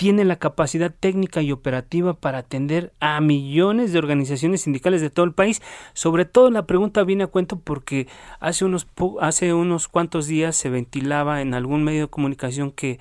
tiene 0.00 0.24
la 0.24 0.36
capacidad 0.36 0.90
técnica 0.98 1.42
y 1.42 1.52
operativa 1.52 2.14
para 2.14 2.38
atender 2.38 2.90
a 3.00 3.20
millones 3.20 3.92
de 3.92 3.98
organizaciones 3.98 4.62
sindicales 4.62 5.02
de 5.02 5.10
todo 5.10 5.26
el 5.26 5.34
país. 5.34 5.60
Sobre 5.92 6.24
todo 6.24 6.50
la 6.50 6.64
pregunta 6.64 7.04
viene 7.04 7.24
a 7.24 7.26
cuento 7.26 7.60
porque 7.62 8.06
hace 8.40 8.64
unos 8.64 8.88
hace 9.20 9.52
unos 9.52 9.88
cuantos 9.88 10.26
días 10.26 10.56
se 10.56 10.70
ventilaba 10.70 11.42
en 11.42 11.52
algún 11.52 11.84
medio 11.84 12.04
de 12.06 12.08
comunicación 12.08 12.72
que 12.72 12.98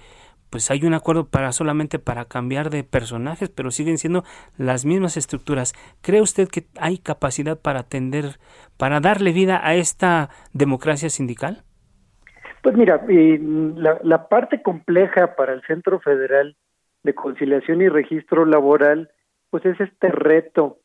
pues 0.49 0.69
hay 0.71 0.83
un 0.83 0.93
acuerdo 0.93 1.29
para 1.29 1.53
solamente 1.53 1.99
para 1.99 2.25
cambiar 2.25 2.69
de 2.69 2.83
personajes, 2.83 3.47
pero 3.47 3.71
siguen 3.71 3.97
siendo 3.97 4.25
las 4.57 4.83
mismas 4.83 5.15
estructuras. 5.15 5.75
¿Cree 6.01 6.19
usted 6.19 6.49
que 6.49 6.65
hay 6.81 6.97
capacidad 6.97 7.57
para 7.57 7.79
atender, 7.79 8.39
para 8.75 8.99
darle 8.99 9.31
vida 9.31 9.65
a 9.65 9.73
esta 9.73 10.31
democracia 10.51 11.09
sindical? 11.09 11.63
Pues 12.61 12.75
mira, 12.75 13.05
eh, 13.07 13.39
la, 13.41 13.99
la 14.03 14.27
parte 14.27 14.61
compleja 14.61 15.37
para 15.37 15.53
el 15.53 15.61
Centro 15.61 16.01
Federal 16.01 16.57
de 17.03 17.15
conciliación 17.15 17.81
y 17.81 17.89
registro 17.89 18.45
laboral, 18.45 19.09
pues 19.49 19.65
es 19.65 19.79
este 19.79 20.09
reto 20.09 20.79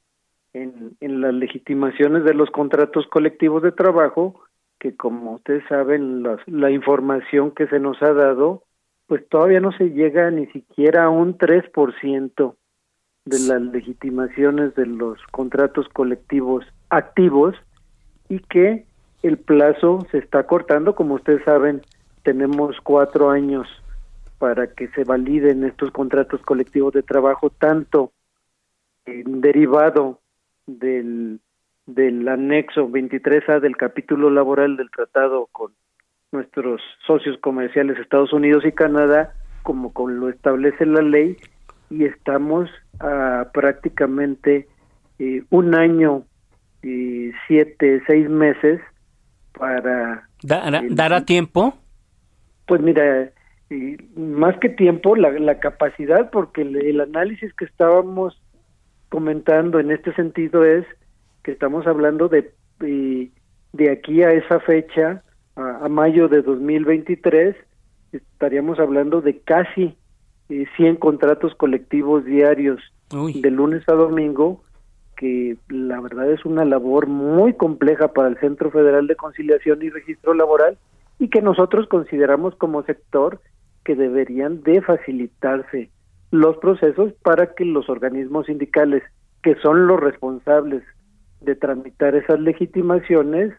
en, 0.53 0.96
en 1.00 1.20
las 1.20 1.35
legitimaciones 1.35 2.24
de 2.24 2.35
los 2.35 2.50
contratos 2.50 3.07
colectivos 3.09 3.62
de 3.62 3.72
trabajo, 3.72 4.40
que 4.79 4.96
como 4.96 5.35
ustedes 5.35 5.64
saben, 5.68 6.22
la, 6.22 6.38
la 6.46 6.70
información 6.70 7.50
que 7.50 7.66
se 7.66 7.81
nos 7.81 8.00
ha 8.03 8.12
dado, 8.12 8.62
pues 9.07 9.29
todavía 9.29 9.61
no 9.61 9.72
se 9.72 9.90
llega 9.90 10.31
ni 10.31 10.46
siquiera 10.46 11.05
a 11.05 11.11
un 11.11 11.37
3% 11.37 12.55
de 13.27 13.38
las 13.48 13.61
legitimaciones 13.61 14.74
de 14.74 14.87
los 14.87 15.18
contratos 15.31 15.88
colectivos 15.88 16.64
activos 16.90 17.55
y 18.29 18.38
que 18.40 18.85
el 19.22 19.38
plazo 19.38 20.07
se 20.11 20.18
está 20.18 20.46
cortando, 20.46 20.94
como 20.94 21.14
ustedes 21.14 21.42
saben, 21.44 21.83
tenemos 22.22 22.77
cuatro 22.83 23.31
años 23.31 23.66
para 24.45 24.67
que 24.67 24.89
se 24.89 25.05
validen 25.05 25.65
estos 25.65 25.91
contratos 25.91 26.43
colectivos 26.43 26.93
de 26.93 27.03
trabajo, 27.03 27.49
tanto 27.49 28.13
en 29.07 29.41
derivado 29.41 30.21
del, 30.67 31.41
del 31.87 32.29
anexo 32.29 32.87
23A 32.87 33.61
del 33.61 33.79
capítulo 33.79 34.29
laboral 34.29 34.77
del 34.77 34.91
tratado 34.91 35.49
con 35.51 35.73
nuestros 36.31 36.83
socios 37.07 37.39
comerciales 37.41 37.99
Estados 37.99 38.35
Unidos 38.35 38.67
y 38.67 38.73
Canadá, 38.73 39.33
como 39.63 39.95
con 39.95 40.21
lo 40.21 40.29
establece 40.29 40.85
la 40.85 41.01
ley, 41.01 41.39
y 41.89 42.05
estamos 42.05 42.69
a 43.01 43.47
prácticamente 43.55 44.69
eh, 45.21 45.43
un 45.49 45.75
año 45.75 46.25
y 46.83 47.33
siete, 47.47 48.03
seis 48.07 48.29
meses 48.29 48.79
para... 49.59 50.29
¿Dará, 50.43 50.83
¿Dará 50.91 51.25
tiempo? 51.25 51.79
Pues 52.67 52.83
mira, 52.83 53.33
y 53.70 53.96
más 54.18 54.57
que 54.59 54.68
tiempo, 54.68 55.16
la, 55.16 55.31
la 55.31 55.59
capacidad, 55.59 56.31
porque 56.31 56.62
el, 56.62 56.77
el, 56.77 57.00
análisis 57.00 57.53
que 57.55 57.64
estábamos 57.64 58.40
comentando 59.09 59.81
en 59.81 59.90
este 59.90 60.12
sentido 60.14 60.64
es 60.64 60.85
que 61.42 61.53
estamos 61.53 61.87
hablando 61.87 62.29
de, 62.29 62.53
de, 62.81 63.31
de 63.72 63.90
aquí 63.90 64.22
a 64.22 64.33
esa 64.33 64.61
fecha, 64.61 65.23
a, 65.56 65.85
a, 65.85 65.88
mayo 65.88 66.29
de 66.29 66.42
2023, 66.42 67.56
estaríamos 68.12 68.79
hablando 68.79 69.21
de 69.21 69.38
casi 69.40 69.96
eh, 70.48 70.67
100 70.77 70.96
contratos 70.96 71.54
colectivos 71.54 72.25
diarios 72.25 72.81
Uy. 73.15 73.40
de 73.40 73.50
lunes 73.50 73.83
a 73.88 73.92
domingo, 73.92 74.62
que 75.17 75.56
la 75.69 76.00
verdad 76.00 76.31
es 76.31 76.44
una 76.44 76.65
labor 76.65 77.06
muy 77.06 77.54
compleja 77.54 78.08
para 78.12 78.29
el 78.29 78.38
Centro 78.38 78.71
Federal 78.71 79.06
de 79.06 79.17
Conciliación 79.17 79.83
y 79.83 79.90
Registro 79.90 80.35
Laboral 80.35 80.77
y 81.19 81.29
que 81.29 81.40
nosotros 81.40 81.87
consideramos 81.88 82.54
como 82.56 82.83
sector 82.83 83.40
que 83.85 83.95
deberían 83.95 84.63
de 84.63 84.83
facilitarse 84.83 85.91
los 86.31 86.57
procesos 86.59 87.13
para 87.23 87.55
que 87.55 87.65
los 87.65 87.89
organismos 87.89 88.47
sindicales, 88.47 89.03
que 89.43 89.55
son 89.57 89.87
los 89.87 90.01
responsables 90.01 90.83
de 91.41 91.55
tramitar 91.55 92.17
esas 92.17 92.41
legitimaciones, 92.41 93.53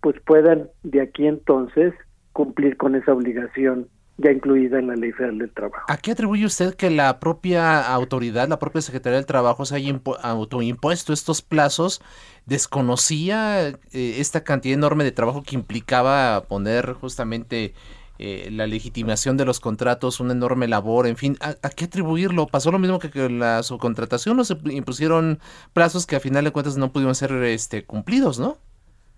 pues 0.00 0.16
puedan 0.26 0.68
de 0.82 1.02
aquí 1.02 1.26
entonces 1.26 1.94
cumplir 2.32 2.76
con 2.76 2.94
esa 2.94 3.12
obligación 3.12 3.88
ya 4.18 4.32
incluida 4.32 4.80
en 4.80 4.88
la 4.88 4.96
Ley 4.96 5.12
Federal 5.12 5.38
del 5.38 5.52
Trabajo. 5.52 5.86
¿A 5.88 5.96
qué 5.96 6.10
atribuye 6.10 6.44
usted 6.44 6.74
que 6.74 6.90
la 6.90 7.20
propia 7.20 7.80
autoridad, 7.80 8.48
la 8.48 8.58
propia 8.58 8.82
Secretaría 8.82 9.16
del 9.16 9.26
Trabajo 9.26 9.64
se 9.64 9.76
haya 9.76 10.00
autoimpuesto 10.22 11.12
estos 11.12 11.40
plazos? 11.40 12.02
¿Desconocía 12.44 13.68
eh, 13.68 13.74
esta 13.92 14.42
cantidad 14.42 14.76
enorme 14.76 15.04
de 15.04 15.12
trabajo 15.12 15.44
que 15.44 15.54
implicaba 15.54 16.42
poner 16.48 16.94
justamente 16.94 17.74
eh, 18.18 18.48
la 18.50 18.66
legitimación 18.66 19.36
de 19.36 19.44
los 19.44 19.60
contratos, 19.60 20.20
una 20.20 20.32
enorme 20.32 20.66
labor, 20.66 21.06
en 21.06 21.16
fin, 21.16 21.36
¿a, 21.40 21.54
qué 21.70 21.84
atribuirlo? 21.84 22.46
¿Pasó 22.46 22.72
lo 22.72 22.78
mismo 22.78 22.98
que, 22.98 23.10
que 23.10 23.28
la 23.28 23.62
subcontratación 23.62 24.38
o 24.40 24.44
se 24.44 24.56
impusieron 24.70 25.38
plazos 25.72 26.06
que 26.06 26.16
a 26.16 26.20
final 26.20 26.44
de 26.44 26.50
cuentas 26.50 26.76
no 26.76 26.92
pudieron 26.92 27.14
ser 27.14 27.32
este, 27.44 27.84
cumplidos, 27.84 28.40
no? 28.40 28.56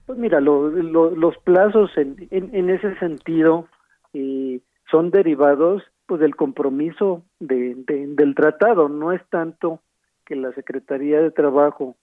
Pues 0.07 0.19
mira, 0.19 0.41
los 0.41 1.37
plazos 1.45 1.91
en, 1.97 2.29
en, 2.31 2.69
ese 2.69 2.99
sentido 2.99 3.69
eh, 4.13 4.61
son 4.91 5.11
derivados 5.11 5.83
pues 6.07 6.21
del 6.21 6.35
compromiso 6.35 7.23
de, 7.39 7.77
del 7.87 8.35
tratado, 8.35 8.89
no 8.89 9.13
es 9.13 9.23
tanto 9.31 9.81
que 10.27 10.35
la 10.35 10.53
Secretaría 10.53 11.21
de 11.21 11.31
Trabajo 11.31 11.95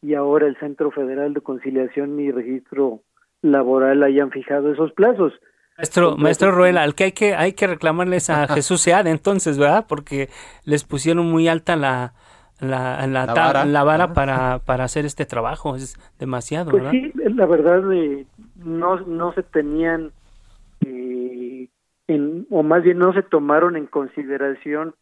y 0.00 0.14
ahora 0.14 0.46
el 0.46 0.56
Centro 0.56 0.90
Federal 0.90 1.34
de 1.34 1.42
Conciliación 1.42 2.18
y 2.18 2.30
Registro 2.30 3.00
Laboral 3.42 4.02
hayan 4.02 4.30
fijado 4.30 4.72
esos 4.72 4.92
plazos, 4.92 5.34
Maestro, 5.76 6.16
maestro 6.16 6.52
Roel, 6.52 6.78
al 6.78 6.94
que 6.94 7.04
hay 7.04 7.12
que 7.12 7.34
hay 7.34 7.52
que 7.52 7.66
reclamarles 7.66 8.30
a 8.30 8.46
Jesús 8.54 8.80
Seade 8.80 9.10
entonces, 9.10 9.58
¿verdad? 9.58 9.86
Porque 9.88 10.28
les 10.64 10.84
pusieron 10.84 11.30
muy 11.30 11.48
alta 11.48 11.76
la 11.76 12.12
la, 12.60 13.06
la, 13.06 13.84
vara, 13.84 14.14
para, 14.14 14.60
para 14.60 14.84
hacer 14.84 15.04
este 15.04 15.26
trabajo, 15.26 15.76
es 15.76 15.96
demasiado, 16.18 16.70
pues 16.70 16.88
Sí, 16.90 17.12
la 17.14 17.46
verdad 17.46 17.92
eh, 17.92 18.26
no, 18.56 19.00
no 19.00 19.32
se 19.32 19.42
tenían 19.42 20.12
eh, 20.86 21.68
en, 22.06 22.46
o 22.50 22.62
más 22.62 22.82
bien 22.82 22.98
no 22.98 23.12
se 23.12 23.22
tomaron 23.22 23.76
en 23.76 23.86
consideración 23.86 24.94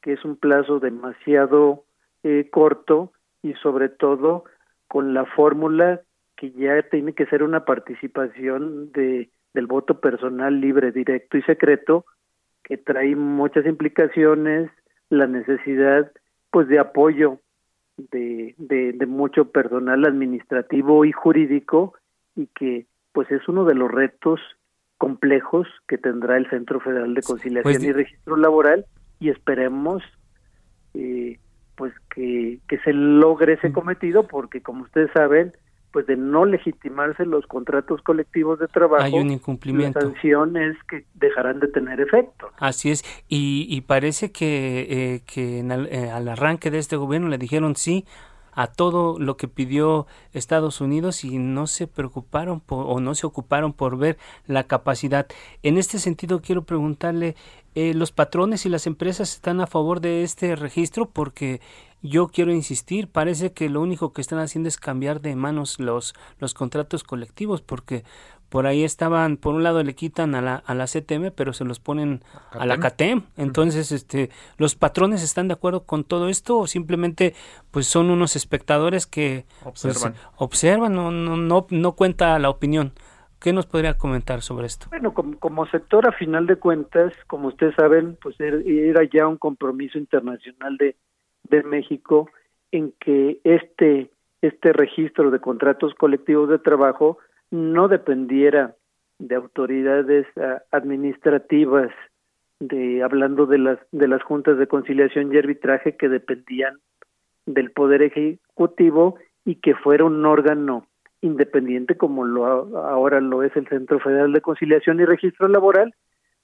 que 0.00 0.12
es 0.12 0.24
un 0.24 0.36
plazo 0.36 0.78
demasiado 0.78 1.84
eh, 2.22 2.48
corto 2.50 3.12
y 3.42 3.54
sobre 3.54 3.88
todo 3.88 4.44
con 4.88 5.12
la 5.12 5.24
fórmula 5.24 6.00
que 6.36 6.52
ya 6.52 6.80
tiene 6.90 7.12
que 7.12 7.26
ser 7.26 7.42
una 7.42 7.64
participación 7.64 8.92
de 8.92 9.30
del 9.54 9.66
voto 9.66 10.00
personal 10.00 10.60
libre, 10.60 10.92
directo 10.92 11.36
y 11.36 11.42
secreto, 11.42 12.04
que 12.62 12.76
trae 12.76 13.16
muchas 13.16 13.66
implicaciones, 13.66 14.70
la 15.08 15.26
necesidad 15.26 16.10
pues 16.50 16.68
de 16.68 16.78
apoyo 16.78 17.40
de, 18.10 18.54
de, 18.58 19.06
mucho 19.06 19.50
personal 19.50 20.04
administrativo 20.06 21.04
y 21.04 21.12
jurídico 21.12 21.94
y 22.34 22.46
que 22.46 22.86
pues 23.12 23.30
es 23.30 23.46
uno 23.48 23.64
de 23.64 23.74
los 23.74 23.90
retos 23.90 24.40
complejos 24.96 25.66
que 25.86 25.98
tendrá 25.98 26.36
el 26.36 26.48
Centro 26.48 26.80
Federal 26.80 27.14
de 27.14 27.22
Conciliación 27.22 27.74
pues 27.74 27.84
y 27.84 27.92
Registro 27.92 28.36
Laboral 28.36 28.86
y 29.18 29.30
esperemos 29.30 30.02
eh, 30.94 31.38
pues 31.76 31.92
que, 32.14 32.60
que 32.68 32.78
se 32.78 32.92
logre 32.92 33.54
ese 33.54 33.72
cometido 33.72 34.26
porque 34.26 34.62
como 34.62 34.84
ustedes 34.84 35.10
saben 35.12 35.52
pues 35.92 36.06
de 36.06 36.16
no 36.16 36.44
legitimarse 36.44 37.26
los 37.26 37.46
contratos 37.46 38.00
colectivos 38.02 38.58
de 38.58 38.68
trabajo, 38.68 39.02
hay 39.02 39.14
un 39.14 39.30
incumplimiento. 39.30 39.98
Las 39.98 40.12
sanciones 40.12 40.76
que 40.88 41.04
dejarán 41.14 41.60
de 41.60 41.68
tener 41.68 42.00
efecto. 42.00 42.50
Así 42.58 42.90
es, 42.90 43.04
y, 43.28 43.66
y 43.68 43.80
parece 43.82 44.32
que, 44.32 44.86
eh, 44.88 45.22
que 45.26 45.60
eh, 45.60 46.10
al 46.10 46.28
arranque 46.28 46.70
de 46.70 46.78
este 46.78 46.96
gobierno 46.96 47.28
le 47.28 47.38
dijeron 47.38 47.76
sí 47.76 48.04
a 48.60 48.66
todo 48.66 49.18
lo 49.18 49.38
que 49.38 49.48
pidió 49.48 50.06
Estados 50.34 50.82
Unidos 50.82 51.24
y 51.24 51.38
no 51.38 51.66
se 51.66 51.86
preocuparon 51.86 52.62
o 52.68 53.00
no 53.00 53.14
se 53.14 53.26
ocuparon 53.26 53.72
por 53.72 53.96
ver 53.96 54.18
la 54.46 54.64
capacidad. 54.64 55.26
En 55.62 55.78
este 55.78 55.98
sentido 55.98 56.42
quiero 56.42 56.64
preguntarle, 56.64 57.36
eh, 57.74 57.94
¿los 57.94 58.12
patrones 58.12 58.66
y 58.66 58.68
las 58.68 58.86
empresas 58.86 59.32
están 59.32 59.62
a 59.62 59.66
favor 59.66 60.02
de 60.02 60.24
este 60.24 60.56
registro? 60.56 61.08
Porque 61.08 61.62
yo 62.02 62.28
quiero 62.28 62.52
insistir, 62.52 63.08
parece 63.08 63.52
que 63.52 63.70
lo 63.70 63.80
único 63.80 64.12
que 64.12 64.20
están 64.20 64.40
haciendo 64.40 64.68
es 64.68 64.76
cambiar 64.76 65.22
de 65.22 65.36
manos 65.36 65.80
los, 65.80 66.14
los 66.38 66.52
contratos 66.52 67.02
colectivos, 67.02 67.62
porque 67.62 68.04
por 68.50 68.66
ahí 68.66 68.84
estaban, 68.84 69.36
por 69.36 69.54
un 69.54 69.62
lado 69.62 69.82
le 69.82 69.94
quitan 69.94 70.34
a 70.34 70.42
la, 70.42 70.56
a 70.56 70.74
la 70.74 70.86
CTM, 70.86 71.30
pero 71.34 71.52
se 71.52 71.64
los 71.64 71.78
ponen 71.78 72.20
a 72.50 72.66
la 72.66 72.78
CATEM. 72.78 73.22
Entonces, 73.36 73.92
este, 73.92 74.28
¿los 74.58 74.74
patrones 74.74 75.22
están 75.22 75.48
de 75.48 75.54
acuerdo 75.54 75.84
con 75.84 76.04
todo 76.04 76.28
esto 76.28 76.58
o 76.58 76.66
simplemente 76.66 77.34
pues 77.70 77.86
son 77.86 78.10
unos 78.10 78.34
espectadores 78.34 79.06
que 79.06 79.46
pues, 79.62 79.84
observan, 79.84 80.14
observan 80.36 80.94
no, 80.94 81.12
no, 81.12 81.36
no, 81.36 81.66
no 81.70 81.92
cuenta 81.92 82.38
la 82.40 82.50
opinión? 82.50 82.92
¿Qué 83.40 83.52
nos 83.54 83.66
podría 83.66 83.96
comentar 83.96 84.42
sobre 84.42 84.66
esto? 84.66 84.86
Bueno, 84.90 85.14
como, 85.14 85.38
como 85.38 85.66
sector, 85.68 86.06
a 86.06 86.12
final 86.12 86.46
de 86.46 86.56
cuentas, 86.56 87.14
como 87.26 87.48
ustedes 87.48 87.74
saben, 87.76 88.18
pues 88.20 88.38
er, 88.38 88.68
era 88.68 89.02
ya 89.04 89.26
un 89.28 89.38
compromiso 89.38 89.96
internacional 89.96 90.76
de, 90.76 90.96
de 91.44 91.62
México 91.62 92.28
en 92.72 92.92
que 93.00 93.40
este, 93.44 94.10
este 94.42 94.72
registro 94.72 95.30
de 95.30 95.40
contratos 95.40 95.94
colectivos 95.94 96.50
de 96.50 96.58
trabajo 96.58 97.18
no 97.50 97.88
dependiera 97.88 98.74
de 99.18 99.34
autoridades 99.34 100.26
ah, 100.36 100.62
administrativas, 100.70 101.90
de 102.58 103.02
hablando 103.02 103.46
de 103.46 103.58
las 103.58 103.78
de 103.90 104.08
las 104.08 104.22
juntas 104.22 104.58
de 104.58 104.66
conciliación 104.66 105.32
y 105.32 105.38
arbitraje 105.38 105.96
que 105.96 106.08
dependían 106.08 106.78
del 107.46 107.70
poder 107.70 108.02
ejecutivo 108.02 109.16
y 109.44 109.56
que 109.56 109.74
fuera 109.74 110.04
un 110.04 110.24
órgano 110.26 110.86
independiente 111.22 111.96
como 111.96 112.24
lo 112.24 112.46
ahora 112.78 113.20
lo 113.20 113.42
es 113.42 113.54
el 113.56 113.66
Centro 113.68 113.98
Federal 114.00 114.32
de 114.32 114.40
Conciliación 114.40 115.00
y 115.00 115.04
Registro 115.04 115.48
Laboral, 115.48 115.94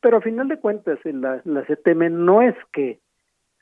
pero 0.00 0.18
a 0.18 0.22
final 0.22 0.48
de 0.48 0.58
cuentas 0.58 0.98
la, 1.04 1.40
la 1.44 1.62
CTM 1.64 2.24
no 2.24 2.42
es 2.42 2.54
que 2.72 2.98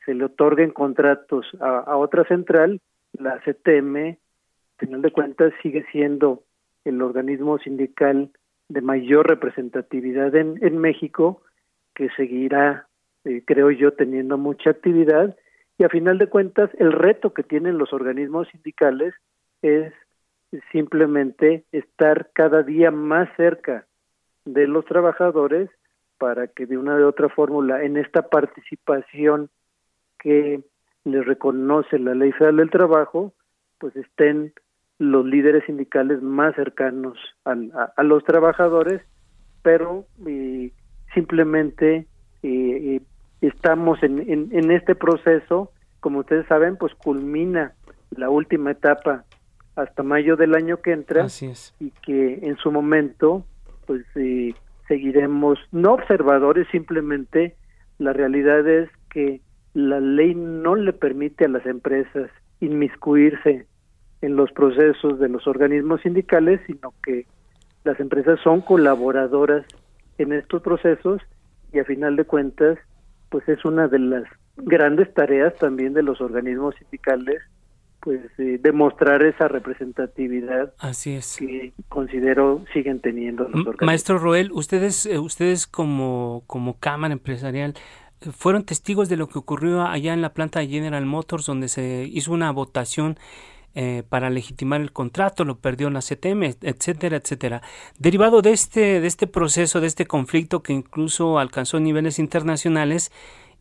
se 0.05 0.15
le 0.15 0.25
otorguen 0.25 0.71
contratos 0.71 1.47
a, 1.61 1.97
otra 1.97 2.25
central, 2.25 2.81
la 3.13 3.41
CTM, 3.41 3.97
a 3.97 4.79
final 4.79 5.03
de 5.03 5.11
cuentas, 5.11 5.53
sigue 5.63 5.85
siendo 5.91 6.43
el 6.85 7.03
organismo 7.03 7.59
sindical 7.59 8.31
de 8.69 8.81
mayor 8.81 9.29
representatividad 9.29 10.35
en, 10.35 10.59
en 10.63 10.79
México, 10.79 11.43
que 11.95 12.09
seguirá, 12.17 12.89
eh, 13.25 13.43
creo 13.47 13.71
yo, 13.71 13.93
teniendo 13.93 14.39
mucha 14.39 14.71
actividad. 14.71 15.37
Y 15.79 15.85
a 15.85 15.89
final 15.89 16.19
de 16.19 16.29
cuentas, 16.29 16.71
el 16.79 16.93
reto 16.93 17.35
que 17.35 17.43
tienen 17.43 17.79
los 17.79 17.93
organismos 17.93 18.49
sindicales 18.49 19.15
es 19.63 19.93
simplemente 20.73 21.65
estar 21.73 22.31
cada 22.33 22.63
día 22.63 22.91
más 22.91 23.29
cerca 23.37 23.87
de 24.45 24.67
los 24.67 24.85
trabajadores 24.85 25.71
para 26.19 26.47
que 26.47 26.67
de 26.67 26.79
una 26.79 26.97
u 26.97 27.07
otra 27.07 27.29
fórmula 27.29 27.83
en 27.83 27.97
esta 27.97 28.29
participación 28.29 29.51
que 30.19 30.63
les 31.05 31.27
reconoce 31.27 31.99
la 31.99 32.15
Ley 32.15 32.33
Federal 32.33 32.57
del 32.57 32.71
Trabajo, 32.71 33.33
pues 33.79 33.95
estén 33.97 34.53
los 34.99 35.25
líderes 35.27 35.65
sindicales 35.67 36.23
más 36.23 36.55
cercanos 36.55 37.19
a, 37.45 38.03
los 38.03 38.25
trabajadores, 38.25 39.03
pero 39.63 40.07
eh, 40.27 40.73
simplemente 41.13 42.07
eh, 42.43 43.01
estamos 43.41 44.03
en, 44.03 44.21
en, 44.53 44.71
este 44.71 44.95
proceso, 44.95 45.73
como 46.01 46.21
ustedes 46.21 46.47
saben, 46.47 46.77
pues 46.77 46.95
culmina 46.95 47.73
la 48.11 48.31
última 48.31 48.71
etapa 48.71 49.25
hasta 49.77 50.03
mayo 50.03 50.37
del 50.37 50.55
año 50.55 50.81
que 50.81 50.93
entra 50.93 51.27
y 51.81 51.91
que 52.03 52.39
en 52.43 52.57
su 52.59 52.71
momento 52.71 53.45
pues 53.87 54.05
eh, 54.15 54.55
seguiremos 54.89 55.59
no 55.73 55.95
observadores 55.95 56.67
simplemente 56.71 57.57
la 57.99 58.13
realidad 58.13 58.67
es 58.69 58.89
que 59.11 59.41
la 59.73 60.01
ley 60.01 60.35
no 60.35 60.77
le 60.77 60.93
permite 60.93 61.45
a 61.45 61.49
las 61.49 61.67
empresas 61.67 62.31
inmiscuirse 62.61 63.67
en 64.25 64.37
los 64.37 64.51
procesos 64.53 65.19
de 65.19 65.29
los 65.29 65.47
organismos 65.47 66.01
sindicales, 66.01 66.61
sino 66.67 66.95
que 67.05 67.27
las 67.85 68.01
empresas 68.01 68.41
son 68.43 68.63
colaboradoras 68.63 69.67
en 70.19 70.33
estos 70.33 70.63
procesos 70.63 71.21
y 71.73 71.79
a 71.79 71.85
final 71.85 72.17
de 72.17 72.25
cuentas, 72.25 72.79
pues 73.29 73.47
es 73.49 73.65
una 73.65 73.89
de 73.89 73.99
las 73.99 74.25
grandes 74.57 75.13
tareas 75.13 75.55
también 75.57 75.93
de 75.93 76.03
los 76.03 76.21
organismos 76.21 76.75
sindicales, 76.77 77.43
pues 78.01 78.21
eh, 78.39 78.59
demostrar 78.63 79.23
esa 79.23 79.49
representatividad 79.49 80.73
Así 80.79 81.15
es. 81.15 81.37
que 81.39 81.73
considero 81.89 82.65
siguen 82.73 83.01
teniendo 83.01 83.45
los 83.45 83.55
organismos. 83.55 83.83
Maestro 83.83 84.19
Roel, 84.19 84.53
ustedes, 84.53 85.05
eh, 85.05 85.19
ustedes 85.19 85.67
como, 85.67 86.45
como 86.47 86.79
Cámara 86.79 87.13
Empresarial, 87.13 87.75
fueron 88.33 88.65
testigos 88.65 89.09
de 89.11 89.17
lo 89.17 89.29
que 89.29 89.39
ocurrió 89.39 89.83
allá 89.83 90.15
en 90.15 90.23
la 90.23 90.33
planta 90.33 90.61
de 90.61 90.69
General 90.69 91.05
Motors, 91.05 91.45
donde 91.45 91.69
se 91.69 92.05
hizo 92.11 92.33
una 92.33 92.51
votación 92.53 93.19
eh, 93.75 94.03
para 94.09 94.31
legitimar 94.31 94.81
el 94.81 94.93
contrato, 94.93 95.45
lo 95.45 95.59
perdió 95.59 95.91
la 95.91 96.01
CTM, 96.01 96.55
etcétera, 96.63 97.17
etcétera. 97.17 97.63
Derivado 97.99 98.43
de 98.43 98.53
este, 98.53 99.01
de 99.01 99.07
este 99.07 99.27
proceso, 99.27 99.81
de 99.81 99.87
este 99.87 100.07
conflicto 100.07 100.63
que 100.63 100.73
incluso 100.73 101.39
alcanzó 101.39 101.81
niveles 101.81 102.19
internacionales, 102.19 103.13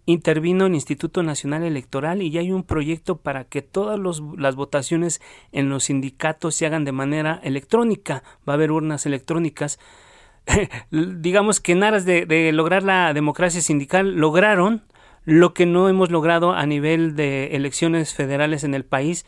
intervino 0.05 0.65
el 0.65 0.75
Instituto 0.75 1.23
Nacional 1.23 1.63
Electoral 1.63 2.21
y 2.21 2.29
ya 2.29 2.41
hay 2.41 2.51
un 2.51 2.63
proyecto 2.63 3.17
para 3.17 3.45
que 3.45 3.61
todas 3.61 3.99
las 4.37 4.55
votaciones 4.55 5.21
en 5.51 5.69
los 5.69 5.85
sindicatos 5.85 6.55
se 6.55 6.65
hagan 6.65 6.83
de 6.83 6.91
manera 6.91 7.39
electrónica. 7.43 8.23
Va 8.47 8.53
a 8.53 8.55
haber 8.55 8.71
urnas 8.71 9.05
electrónicas 9.05 9.79
digamos 10.91 11.59
que 11.59 11.73
en 11.73 11.83
aras 11.83 12.05
de, 12.05 12.51
lograr 12.53 12.83
la 12.83 13.13
democracia 13.13 13.61
sindical, 13.61 14.15
lograron 14.15 14.83
lo 15.25 15.53
que 15.53 15.65
no 15.65 15.87
hemos 15.87 16.11
logrado 16.11 16.53
a 16.53 16.65
nivel 16.65 17.15
de 17.15 17.55
elecciones 17.55 18.13
federales 18.13 18.63
en 18.63 18.73
el 18.73 18.83
país. 18.83 19.25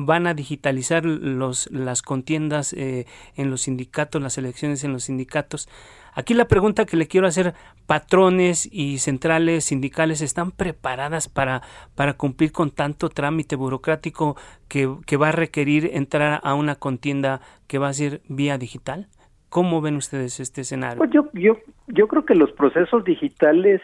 Van 0.00 0.28
a 0.28 0.34
digitalizar 0.34 1.04
los, 1.04 1.68
las 1.72 2.02
contiendas 2.02 2.72
eh, 2.72 3.06
en 3.34 3.50
los 3.50 3.62
sindicatos, 3.62 4.22
las 4.22 4.38
elecciones 4.38 4.84
en 4.84 4.92
los 4.92 5.04
sindicatos. 5.04 5.68
Aquí 6.14 6.34
la 6.34 6.46
pregunta 6.46 6.86
que 6.86 6.96
le 6.96 7.08
quiero 7.08 7.26
hacer, 7.26 7.54
patrones 7.86 8.68
y 8.72 8.98
centrales 8.98 9.64
sindicales 9.64 10.20
están 10.20 10.52
preparadas 10.52 11.28
para, 11.28 11.62
para 11.96 12.14
cumplir 12.14 12.52
con 12.52 12.70
tanto 12.70 13.08
trámite 13.08 13.56
burocrático 13.56 14.36
que, 14.68 14.88
que 15.04 15.16
va 15.16 15.30
a 15.30 15.32
requerir 15.32 15.90
entrar 15.92 16.40
a 16.44 16.54
una 16.54 16.76
contienda 16.76 17.40
que 17.66 17.78
va 17.78 17.88
a 17.88 17.92
ser 17.92 18.20
vía 18.28 18.56
digital? 18.56 19.08
¿Cómo 19.48 19.80
ven 19.80 19.96
ustedes 19.96 20.40
este 20.40 20.60
escenario? 20.60 20.98
Pues 20.98 21.10
yo, 21.10 21.28
yo, 21.32 21.58
yo 21.86 22.06
creo 22.06 22.24
que 22.24 22.34
los 22.34 22.52
procesos 22.52 23.04
digitales 23.04 23.80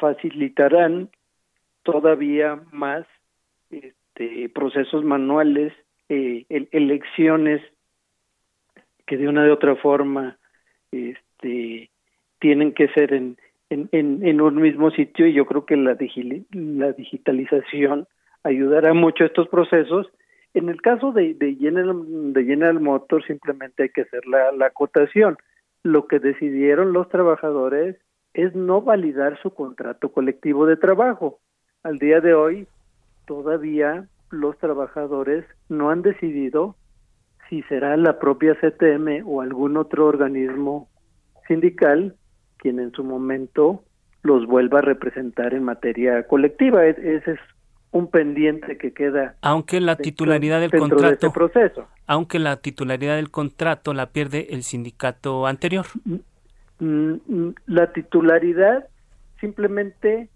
facilitarán 0.00 1.10
todavía 1.82 2.60
más 2.72 3.06
este, 4.18 4.48
procesos 4.48 5.04
manuales, 5.04 5.72
eh, 6.08 6.44
elecciones 6.48 7.62
que 9.06 9.16
de 9.16 9.28
una 9.28 9.44
de 9.44 9.50
otra 9.50 9.76
forma 9.76 10.38
este, 10.90 11.90
tienen 12.40 12.72
que 12.72 12.88
ser 12.88 13.12
en, 13.12 13.36
en, 13.70 13.88
en, 13.92 14.40
un 14.40 14.56
mismo 14.56 14.90
sitio 14.90 15.26
y 15.26 15.34
yo 15.34 15.46
creo 15.46 15.66
que 15.66 15.76
la, 15.76 15.96
la 16.52 16.92
digitalización 16.92 18.06
ayudará 18.42 18.92
mucho 18.92 19.24
a 19.24 19.28
estos 19.28 19.48
procesos. 19.48 20.08
En 20.54 20.68
el 20.68 20.80
caso 20.82 21.12
de, 21.12 21.34
de, 21.34 21.54
General, 21.54 22.02
de 22.32 22.44
General 22.44 22.80
Motors 22.80 23.26
simplemente 23.26 23.84
hay 23.84 23.88
que 23.90 24.02
hacer 24.02 24.26
la, 24.26 24.52
la 24.52 24.66
acotación. 24.66 25.36
Lo 25.82 26.06
que 26.06 26.18
decidieron 26.18 26.92
los 26.92 27.08
trabajadores 27.08 27.96
es 28.34 28.54
no 28.54 28.82
validar 28.82 29.40
su 29.42 29.50
contrato 29.54 30.10
colectivo 30.10 30.66
de 30.66 30.76
trabajo. 30.76 31.38
Al 31.82 31.98
día 31.98 32.20
de 32.20 32.34
hoy, 32.34 32.66
todavía 33.28 34.08
los 34.30 34.58
trabajadores 34.58 35.44
no 35.68 35.90
han 35.90 36.02
decidido 36.02 36.74
si 37.48 37.62
será 37.64 37.96
la 37.96 38.18
propia 38.18 38.56
CTM 38.56 39.22
o 39.24 39.42
algún 39.42 39.76
otro 39.76 40.06
organismo 40.06 40.88
sindical 41.46 42.16
quien 42.56 42.80
en 42.80 42.90
su 42.92 43.04
momento 43.04 43.84
los 44.22 44.46
vuelva 44.46 44.80
a 44.80 44.82
representar 44.82 45.54
en 45.54 45.62
materia 45.62 46.26
colectiva. 46.26 46.84
ese 46.86 47.32
es 47.32 47.40
un 47.90 48.08
pendiente 48.10 48.76
que 48.76 48.92
queda. 48.92 49.36
Aunque 49.42 49.80
la 49.80 49.96
titularidad 49.96 50.60
del 50.60 50.70
contrato. 50.70 51.06
De 51.06 51.12
este 51.12 51.30
proceso. 51.30 51.86
Aunque 52.06 52.38
la 52.38 52.56
titularidad 52.56 53.16
del 53.16 53.30
contrato 53.30 53.94
la 53.94 54.06
pierde 54.10 54.48
el 54.50 54.62
sindicato 54.62 55.46
anterior. 55.46 55.86
Mm, 56.80 57.12
mm, 57.28 57.54
la 57.66 57.92
titularidad 57.92 58.88
simplemente 59.40 60.28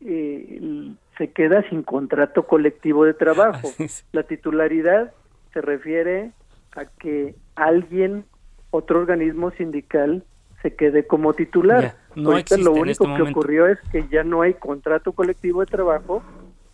eh, 0.00 0.94
se 1.18 1.30
queda 1.30 1.68
sin 1.68 1.82
contrato 1.82 2.46
colectivo 2.46 3.04
de 3.04 3.14
trabajo. 3.14 3.70
La 4.12 4.24
titularidad 4.24 5.12
se 5.52 5.60
refiere 5.60 6.32
a 6.74 6.86
que 6.86 7.34
alguien, 7.54 8.24
otro 8.70 9.00
organismo 9.00 9.50
sindical, 9.52 10.24
se 10.62 10.74
quede 10.74 11.06
como 11.06 11.34
titular. 11.34 11.96
no 12.14 12.32
lo 12.32 12.38
este 12.38 12.56
único 12.56 13.14
que 13.14 13.22
ocurrió 13.22 13.66
es 13.66 13.78
que 13.92 14.06
ya 14.08 14.24
no 14.24 14.42
hay 14.42 14.54
contrato 14.54 15.12
colectivo 15.12 15.60
de 15.60 15.66
trabajo 15.66 16.22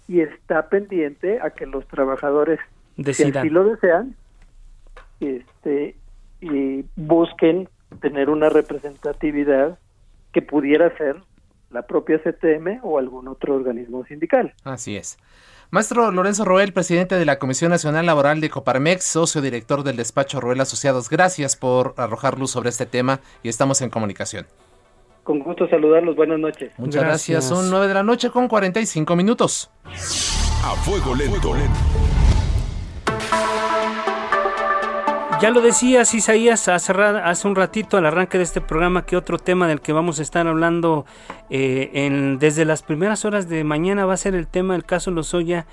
y 0.08 0.20
está 0.20 0.68
pendiente 0.68 1.40
a 1.40 1.50
que 1.50 1.66
los 1.66 1.86
trabajadores, 1.86 2.58
Decidan. 2.96 3.32
si 3.32 3.38
así 3.38 3.50
lo 3.50 3.64
desean, 3.64 4.14
este, 5.20 5.96
y 6.40 6.84
busquen 6.96 7.68
tener 8.00 8.30
una 8.30 8.48
representatividad 8.48 9.78
que 10.32 10.42
pudiera 10.42 10.96
ser 10.96 11.16
la 11.70 11.82
propia 11.82 12.18
CTM 12.18 12.80
o 12.82 12.98
algún 12.98 13.28
otro 13.28 13.54
organismo 13.54 14.04
sindical. 14.04 14.54
Así 14.64 14.96
es. 14.96 15.18
Maestro 15.70 16.10
Lorenzo 16.10 16.44
Roel, 16.44 16.72
presidente 16.72 17.14
de 17.14 17.24
la 17.24 17.38
Comisión 17.38 17.70
Nacional 17.70 18.04
Laboral 18.04 18.40
de 18.40 18.50
Coparmex, 18.50 19.04
socio 19.04 19.40
director 19.40 19.84
del 19.84 19.96
despacho 19.96 20.40
Roel 20.40 20.60
Asociados, 20.60 21.08
gracias 21.08 21.54
por 21.54 21.94
arrojar 21.96 22.38
luz 22.40 22.50
sobre 22.50 22.70
este 22.70 22.86
tema 22.86 23.20
y 23.44 23.48
estamos 23.48 23.80
en 23.80 23.90
comunicación. 23.90 24.46
Con 25.22 25.38
gusto 25.38 25.68
saludarlos, 25.68 26.16
buenas 26.16 26.40
noches. 26.40 26.72
Muchas 26.76 27.04
gracias. 27.04 27.44
Son 27.44 27.70
nueve 27.70 27.86
de 27.86 27.94
la 27.94 28.02
noche 28.02 28.30
con 28.30 28.48
45 28.48 29.14
minutos. 29.14 29.70
A 29.84 30.74
fuego 30.82 31.14
lento. 31.14 31.54
Ya 35.40 35.48
lo 35.48 35.62
decías, 35.62 36.12
Isaías, 36.12 36.68
hace, 36.68 36.92
hace 36.92 37.48
un 37.48 37.56
ratito 37.56 37.96
al 37.96 38.04
arranque 38.04 38.36
de 38.36 38.44
este 38.44 38.60
programa 38.60 39.06
que 39.06 39.16
otro 39.16 39.38
tema 39.38 39.66
del 39.66 39.80
que 39.80 39.94
vamos 39.94 40.18
a 40.18 40.22
estar 40.22 40.46
hablando 40.46 41.06
eh, 41.48 41.90
en, 41.94 42.38
desde 42.38 42.66
las 42.66 42.82
primeras 42.82 43.24
horas 43.24 43.48
de 43.48 43.64
mañana 43.64 44.04
va 44.04 44.12
a 44.12 44.18
ser 44.18 44.34
el 44.34 44.46
tema 44.46 44.74
del 44.74 44.84
caso 44.84 45.10
Lozoya, 45.10 45.66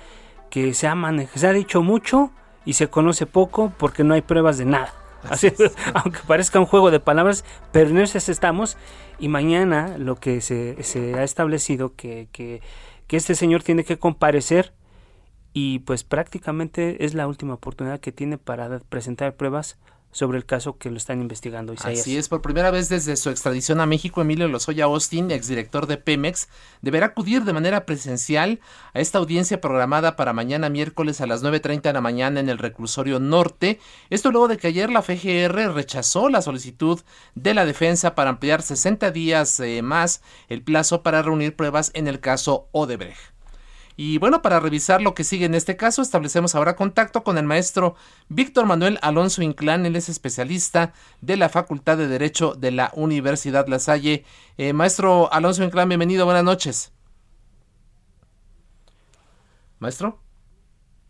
que 0.48 0.72
se 0.72 0.86
ha, 0.86 0.96
se 1.34 1.46
ha 1.46 1.52
dicho 1.52 1.82
mucho 1.82 2.30
y 2.64 2.72
se 2.72 2.88
conoce 2.88 3.26
poco 3.26 3.70
porque 3.76 4.04
no 4.04 4.14
hay 4.14 4.22
pruebas 4.22 4.56
de 4.56 4.64
nada. 4.64 4.94
Así, 5.28 5.52
aunque 5.94 6.20
parezca 6.26 6.58
un 6.58 6.66
juego 6.66 6.90
de 6.90 7.00
palabras, 7.00 7.44
pero 7.70 7.90
en 7.90 7.98
eso 7.98 8.16
estamos. 8.16 8.78
Y 9.18 9.28
mañana 9.28 9.98
lo 9.98 10.16
que 10.16 10.40
se, 10.40 10.82
se 10.82 11.14
ha 11.14 11.24
establecido 11.24 11.94
que, 11.94 12.28
que, 12.32 12.62
que 13.06 13.18
este 13.18 13.34
señor 13.34 13.62
tiene 13.62 13.84
que 13.84 13.98
comparecer 13.98 14.72
y 15.52 15.80
pues 15.80 16.04
prácticamente 16.04 17.04
es 17.04 17.14
la 17.14 17.26
última 17.26 17.54
oportunidad 17.54 18.00
que 18.00 18.12
tiene 18.12 18.38
para 18.38 18.80
presentar 18.80 19.36
pruebas 19.36 19.78
sobre 20.10 20.38
el 20.38 20.46
caso 20.46 20.78
que 20.78 20.90
lo 20.90 20.96
están 20.96 21.20
investigando. 21.20 21.72
Isaías. 21.72 22.00
Así 22.00 22.16
es, 22.16 22.28
por 22.28 22.40
primera 22.40 22.70
vez 22.70 22.88
desde 22.88 23.16
su 23.16 23.30
extradición 23.30 23.80
a 23.80 23.86
México, 23.86 24.22
Emilio 24.22 24.48
Lozoya 24.48 24.84
Austin, 24.84 25.30
exdirector 25.30 25.86
de 25.86 25.98
Pemex, 25.98 26.48
deberá 26.80 27.06
acudir 27.06 27.44
de 27.44 27.52
manera 27.52 27.84
presencial 27.84 28.60
a 28.94 29.00
esta 29.00 29.18
audiencia 29.18 29.60
programada 29.60 30.16
para 30.16 30.32
mañana 30.32 30.70
miércoles 30.70 31.20
a 31.20 31.26
las 31.26 31.42
9.30 31.42 31.82
de 31.82 31.92
la 31.92 32.00
mañana 32.00 32.40
en 32.40 32.48
el 32.48 32.58
reclusorio 32.58 33.20
norte. 33.20 33.80
Esto 34.10 34.30
luego 34.30 34.48
de 34.48 34.56
que 34.56 34.68
ayer 34.68 34.90
la 34.90 35.02
FGR 35.02 35.74
rechazó 35.74 36.28
la 36.28 36.42
solicitud 36.42 37.00
de 37.34 37.54
la 37.54 37.66
defensa 37.66 38.14
para 38.14 38.30
ampliar 38.30 38.62
60 38.62 39.10
días 39.10 39.60
eh, 39.60 39.82
más 39.82 40.22
el 40.48 40.62
plazo 40.62 41.02
para 41.02 41.22
reunir 41.22 41.54
pruebas 41.54 41.90
en 41.94 42.08
el 42.08 42.20
caso 42.20 42.68
Odebrecht. 42.72 43.37
Y 44.00 44.18
bueno, 44.18 44.42
para 44.42 44.60
revisar 44.60 45.02
lo 45.02 45.12
que 45.12 45.24
sigue 45.24 45.46
en 45.46 45.56
este 45.56 45.76
caso, 45.76 46.02
establecemos 46.02 46.54
ahora 46.54 46.76
contacto 46.76 47.24
con 47.24 47.36
el 47.36 47.44
maestro 47.44 47.96
Víctor 48.28 48.64
Manuel 48.64 48.96
Alonso 49.02 49.42
Inclán. 49.42 49.86
Él 49.86 49.96
es 49.96 50.08
especialista 50.08 50.92
de 51.20 51.36
la 51.36 51.48
Facultad 51.48 51.98
de 51.98 52.06
Derecho 52.06 52.54
de 52.54 52.70
la 52.70 52.92
Universidad 52.94 53.66
La 53.66 53.80
Salle. 53.80 54.24
Eh, 54.56 54.72
maestro 54.72 55.32
Alonso 55.32 55.64
Inclán, 55.64 55.88
bienvenido, 55.88 56.26
buenas 56.26 56.44
noches. 56.44 56.92
Maestro. 59.80 60.20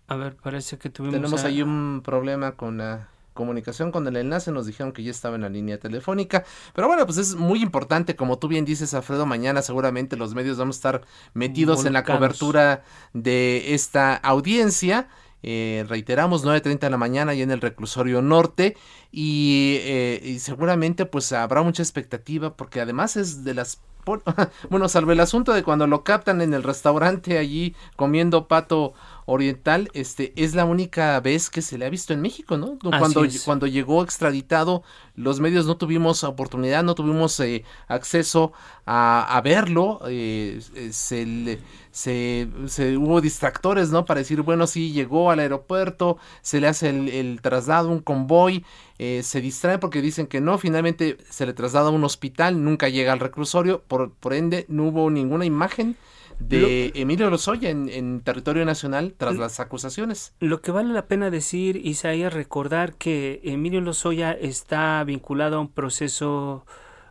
A 0.07 0.17
ver, 0.17 0.37
parece 0.37 0.79
que 0.79 0.89
tuvimos. 0.89 1.15
Tenemos 1.15 1.45
ahí 1.45 1.61
un 1.61 2.01
problema 2.03 2.53
con 2.53 2.79
la 2.79 3.11
comunicación 3.39 3.93
con 3.93 4.05
el 4.09 4.17
enlace, 4.17 4.51
nos 4.51 4.67
dijeron 4.67 4.93
que 4.93 5.05
ya 5.05 5.13
estaba 5.13 5.37
en 5.37 5.43
la 5.43 5.49
línea 5.49 5.79
telefónica, 5.79 6.45
pero 6.75 6.89
bueno, 6.89 7.07
pues 7.07 7.19
es 7.19 7.37
muy 7.37 7.63
importante, 7.63 8.17
como 8.17 8.37
tú 8.37 8.49
bien 8.49 8.65
dices, 8.65 8.95
Alfredo, 8.95 9.27
mañana 9.27 9.63
seguramente 9.63 10.17
los 10.17 10.35
medios 10.35 10.59
vamos 10.59 10.75
a 10.75 10.79
estar 10.79 11.03
metidos 11.35 11.85
en 11.85 11.93
la 11.93 12.03
cobertura 12.03 12.83
de 13.13 13.75
esta 13.75 14.17
audiencia. 14.17 15.07
Eh, 15.45 15.87
reiteramos 15.89 16.45
9.30 16.45 16.81
de 16.81 16.91
la 16.91 16.97
mañana 16.97 17.33
y 17.33 17.43
en 17.43 17.53
el 17.53 17.61
reclusorio 17.61 18.23
norte. 18.23 18.77
Y, 19.13 19.77
eh, 19.83 20.21
y, 20.25 20.41
seguramente 20.41 21.07
pues 21.07 21.31
habrá 21.33 21.63
mucha 21.63 21.83
expectativa 21.83 22.57
porque 22.57 22.81
además 22.81 23.17
es 23.17 23.45
de 23.45 23.55
las 23.55 23.81
bueno 24.71 24.89
salvo 24.89 25.13
el 25.13 25.21
asunto 25.21 25.53
de 25.53 25.63
cuando 25.63 25.87
lo 25.87 26.03
captan 26.03 26.41
en 26.41 26.55
el 26.55 26.63
restaurante 26.63 27.37
allí 27.37 27.75
comiendo 27.97 28.49
pato 28.49 28.95
oriental, 29.31 29.91
este, 29.93 30.33
es 30.37 30.55
la 30.55 30.65
única 30.65 31.21
vez 31.21 31.51
que 31.51 31.61
se 31.61 31.77
le 31.77 31.85
ha 31.85 31.91
visto 31.91 32.15
en 32.15 32.23
México, 32.23 32.57
¿no? 32.57 32.79
Cuando, 32.79 33.27
cuando 33.45 33.67
llegó 33.67 34.03
extraditado, 34.03 34.83
los 35.17 35.39
medios 35.39 35.67
no 35.67 35.77
tuvimos 35.77 36.25
oportunidad, 36.25 36.83
no 36.83 36.95
tuvimos 36.95 37.39
eh, 37.41 37.63
acceso 37.89 38.55
a, 38.87 39.39
verlo, 39.45 40.01
eh, 40.09 40.63
eh, 40.75 40.89
se, 40.93 41.59
se, 41.93 42.97
hubo 42.97 43.21
distractores, 43.21 43.91
¿no? 43.91 44.07
Para 44.07 44.21
decir, 44.21 44.41
bueno, 44.41 44.67
sí, 44.67 44.93
llegó 44.93 45.31
al 45.31 45.41
aeropuerto, 45.41 46.17
se 46.41 46.59
le 46.59 46.69
hace 46.69 46.89
el, 46.89 47.41
traslado, 47.43 47.91
un 47.91 48.01
convoy, 48.01 48.65
se 48.97 49.41
distrae 49.43 49.77
porque 49.77 50.01
dicen 50.01 50.27
que 50.27 50.41
no, 50.41 50.57
finalmente 50.57 51.19
se 51.29 51.45
le 51.45 51.53
traslada 51.53 51.89
a 51.89 51.93
un 51.93 52.05
hospital, 52.05 52.65
nunca 52.65 52.89
llega 52.89 53.13
al 53.13 53.21
reclusorio, 53.21 53.83
por, 53.87 54.11
por 54.11 54.33
ende 54.33 54.65
no 54.69 54.85
hubo 54.85 55.11
ninguna 55.11 55.45
imagen 55.45 55.99
de 56.39 56.93
Emilio 56.95 57.31
Lozoya 57.31 57.71
en, 57.71 58.21
territorio 58.21 58.65
nacional 58.65 59.15
tras 59.17 59.37
las 59.37 59.61
acusaciones. 59.61 60.35
Lo 60.41 60.61
que 60.61 60.71
vale 60.71 60.93
la 60.93 61.07
pena 61.07 61.31
decir, 61.31 61.77
Isaías, 61.77 62.33
recordar 62.33 62.95
que 62.95 63.41
Emilio 63.45 63.81
Lozoya 63.81 64.33
está 64.33 65.03
vinculado 65.05 65.57
a 65.57 65.61
un 65.61 65.69
proceso, 65.69 66.65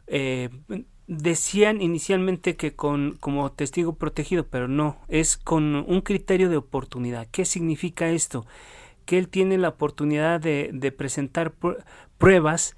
eh, 0.08 0.50
decían 1.08 1.82
inicialmente 1.82 2.56
que 2.56 2.76
con 2.76 3.18
como 3.20 3.52
testigo 3.52 3.94
protegido, 3.96 4.48
pero 4.48 4.68
no, 4.68 4.98
es 5.08 5.38
con 5.38 5.76
un 5.76 6.02
criterio 6.02 6.50
de 6.50 6.58
oportunidad. 6.58 7.28
¿Qué 7.32 7.46
significa 7.46 8.10
esto? 8.10 8.46
Que 9.06 9.18
él 9.18 9.30
tiene 9.30 9.58
la 9.58 9.70
oportunidad 9.70 10.40
de, 10.40 10.94
presentar 10.98 11.54
pruebas 12.18 12.76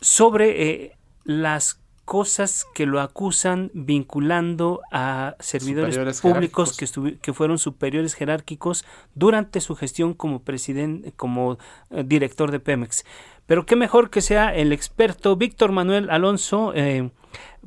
sobre... 0.00 0.70
Eh, 0.70 0.96
las 1.24 1.81
cosas 2.04 2.66
que 2.74 2.86
lo 2.86 3.00
acusan 3.00 3.70
vinculando 3.74 4.80
a 4.90 5.36
servidores 5.38 6.20
públicos 6.20 6.76
que, 6.76 7.18
que 7.18 7.32
fueron 7.32 7.58
superiores 7.58 8.14
jerárquicos 8.14 8.84
durante 9.14 9.60
su 9.60 9.76
gestión 9.76 10.14
como 10.14 10.42
presidente, 10.42 11.12
como 11.12 11.58
eh, 11.90 12.02
director 12.04 12.50
de 12.50 12.60
Pemex. 12.60 13.04
Pero 13.46 13.66
qué 13.66 13.76
mejor 13.76 14.10
que 14.10 14.20
sea 14.20 14.54
el 14.54 14.72
experto 14.72 15.36
Víctor 15.36 15.72
Manuel 15.72 16.10
Alonso, 16.10 16.72
eh, 16.74 17.10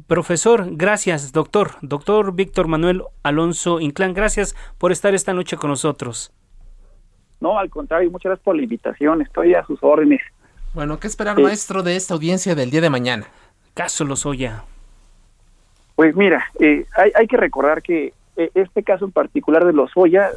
profesor, 0.08 0.68
gracias, 0.72 1.32
doctor, 1.32 1.72
doctor 1.82 2.34
Víctor 2.34 2.68
Manuel 2.68 3.04
Alonso 3.24 3.80
Inclán, 3.80 4.14
gracias 4.14 4.56
por 4.78 4.92
estar 4.92 5.14
esta 5.14 5.34
noche 5.34 5.58
con 5.58 5.70
nosotros. 5.70 6.34
No, 7.40 7.60
al 7.60 7.70
contrario, 7.70 8.10
muchas 8.12 8.32
gracias 8.32 8.44
por 8.44 8.56
la 8.56 8.64
invitación, 8.64 9.22
estoy 9.22 9.54
a 9.54 9.66
sus 9.66 9.80
órdenes. 9.82 10.22
Bueno, 10.74 11.00
¿qué 11.00 11.08
esperar, 11.08 11.40
maestro, 11.40 11.84
de 11.84 11.96
esta 11.96 12.14
audiencia 12.14 12.54
del 12.54 12.70
día 12.70 12.82
de 12.82 12.90
mañana? 12.90 13.28
Caso 13.76 14.06
Lozoya. 14.06 14.64
Pues 15.96 16.16
mira, 16.16 16.46
eh, 16.60 16.86
hay, 16.96 17.12
hay, 17.14 17.28
que 17.28 17.38
recordar 17.38 17.82
que 17.82 18.14
eh, 18.38 18.50
este 18.56 18.84
caso 18.84 19.06
en 19.06 19.12
particular 19.12 19.66
de 19.66 19.74
Lozoya 19.74 20.30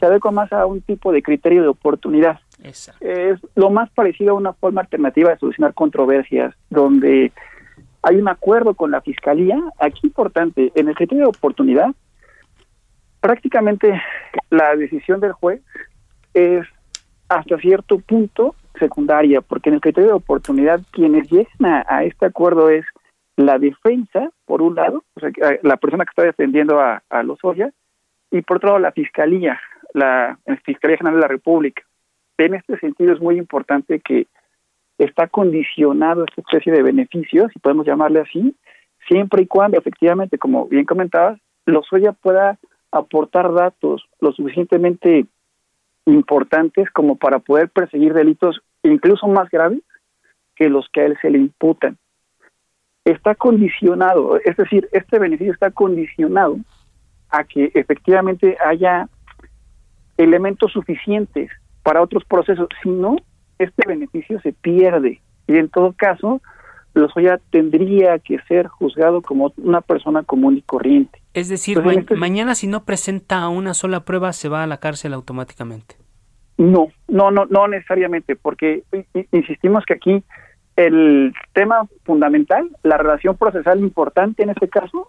se 0.00 0.06
adecua 0.06 0.30
más 0.30 0.52
a 0.52 0.66
un 0.66 0.80
tipo 0.80 1.12
de 1.12 1.22
criterio 1.22 1.62
de 1.62 1.68
oportunidad. 1.68 2.40
Es 2.62 3.38
lo 3.54 3.70
más 3.70 3.90
parecido 3.90 4.32
a 4.32 4.34
una 4.34 4.54
forma 4.54 4.80
alternativa 4.80 5.30
de 5.30 5.38
solucionar 5.38 5.74
controversias, 5.74 6.54
donde 6.70 7.32
hay 8.02 8.16
un 8.16 8.28
acuerdo 8.28 8.74
con 8.74 8.90
la 8.90 9.02
fiscalía. 9.02 9.62
Aquí 9.78 10.00
importante, 10.04 10.72
en 10.74 10.88
el 10.88 10.94
criterio 10.94 11.24
de 11.24 11.30
oportunidad, 11.30 11.88
prácticamente 13.20 14.02
la 14.48 14.74
decisión 14.76 15.20
del 15.20 15.32
juez 15.32 15.60
es 16.32 16.66
hasta 17.28 17.58
cierto 17.58 17.98
punto 17.98 18.54
secundaria, 18.78 19.40
porque 19.40 19.68
en 19.68 19.76
el 19.76 19.80
criterio 19.80 20.10
de 20.10 20.16
oportunidad 20.16 20.80
quienes 20.90 21.30
llegan 21.30 21.84
a, 21.86 22.04
este 22.04 22.26
acuerdo 22.26 22.70
es 22.70 22.84
la 23.36 23.58
defensa, 23.58 24.30
por 24.44 24.62
un 24.62 24.76
lado, 24.76 25.04
o 25.14 25.20
sea, 25.20 25.30
la 25.62 25.76
persona 25.76 26.04
que 26.04 26.10
está 26.10 26.22
defendiendo 26.22 26.80
a, 26.80 27.02
a 27.08 27.22
Lozoya, 27.22 27.70
y 28.30 28.42
por 28.42 28.56
otro 28.56 28.70
lado 28.70 28.80
la 28.80 28.92
fiscalía, 28.92 29.60
la, 29.92 30.38
Fiscalía 30.64 30.98
General 30.98 31.16
de 31.16 31.22
la 31.22 31.28
República. 31.28 31.82
En 32.36 32.54
este 32.54 32.78
sentido 32.78 33.12
es 33.12 33.20
muy 33.20 33.38
importante 33.38 34.00
que 34.00 34.26
está 34.98 35.28
condicionado 35.28 36.24
esta 36.24 36.40
especie 36.40 36.72
de 36.72 36.82
beneficios, 36.82 37.50
si 37.52 37.58
podemos 37.60 37.86
llamarle 37.86 38.20
así, 38.20 38.54
siempre 39.08 39.42
y 39.42 39.46
cuando 39.46 39.78
efectivamente, 39.78 40.38
como 40.38 40.66
bien 40.66 40.84
comentabas, 40.84 41.38
Lozoya 41.66 42.12
pueda 42.12 42.58
aportar 42.90 43.52
datos 43.52 44.04
lo 44.20 44.32
suficientemente 44.32 45.26
importantes 46.06 46.90
como 46.90 47.16
para 47.16 47.38
poder 47.38 47.70
perseguir 47.70 48.12
delitos 48.14 48.60
incluso 48.82 49.26
más 49.26 49.48
graves 49.50 49.80
que 50.54 50.68
los 50.68 50.88
que 50.92 51.00
a 51.00 51.06
él 51.06 51.18
se 51.20 51.30
le 51.30 51.38
imputan. 51.38 51.96
Está 53.04 53.34
condicionado, 53.34 54.38
es 54.44 54.56
decir, 54.56 54.88
este 54.92 55.18
beneficio 55.18 55.52
está 55.52 55.70
condicionado 55.70 56.56
a 57.30 57.44
que 57.44 57.70
efectivamente 57.74 58.56
haya 58.64 59.08
elementos 60.16 60.72
suficientes 60.72 61.50
para 61.82 62.00
otros 62.00 62.24
procesos. 62.24 62.68
Si 62.82 62.88
no, 62.88 63.16
este 63.58 63.86
beneficio 63.86 64.40
se 64.40 64.52
pierde 64.52 65.20
y 65.46 65.56
en 65.56 65.68
todo 65.68 65.92
caso, 65.92 66.40
Lozoya 66.94 67.40
tendría 67.50 68.18
que 68.20 68.38
ser 68.46 68.68
juzgado 68.68 69.20
como 69.20 69.52
una 69.56 69.80
persona 69.80 70.22
común 70.22 70.56
y 70.56 70.62
corriente. 70.62 71.20
Es 71.34 71.48
decir, 71.48 71.82
este 71.86 72.14
mañana 72.14 72.54
si 72.54 72.68
no 72.68 72.84
presenta 72.84 73.48
una 73.48 73.74
sola 73.74 74.04
prueba 74.04 74.32
se 74.32 74.48
va 74.48 74.62
a 74.62 74.66
la 74.66 74.78
cárcel 74.78 75.12
automáticamente. 75.12 75.96
No, 76.56 76.88
no, 77.08 77.32
no, 77.32 77.46
no 77.46 77.66
necesariamente, 77.66 78.36
porque 78.36 78.84
insistimos 79.32 79.84
que 79.84 79.94
aquí 79.94 80.24
el 80.76 81.32
tema 81.52 81.88
fundamental, 82.04 82.70
la 82.84 82.96
relación 82.96 83.36
procesal 83.36 83.80
importante 83.80 84.44
en 84.44 84.50
este 84.50 84.68
caso, 84.68 85.08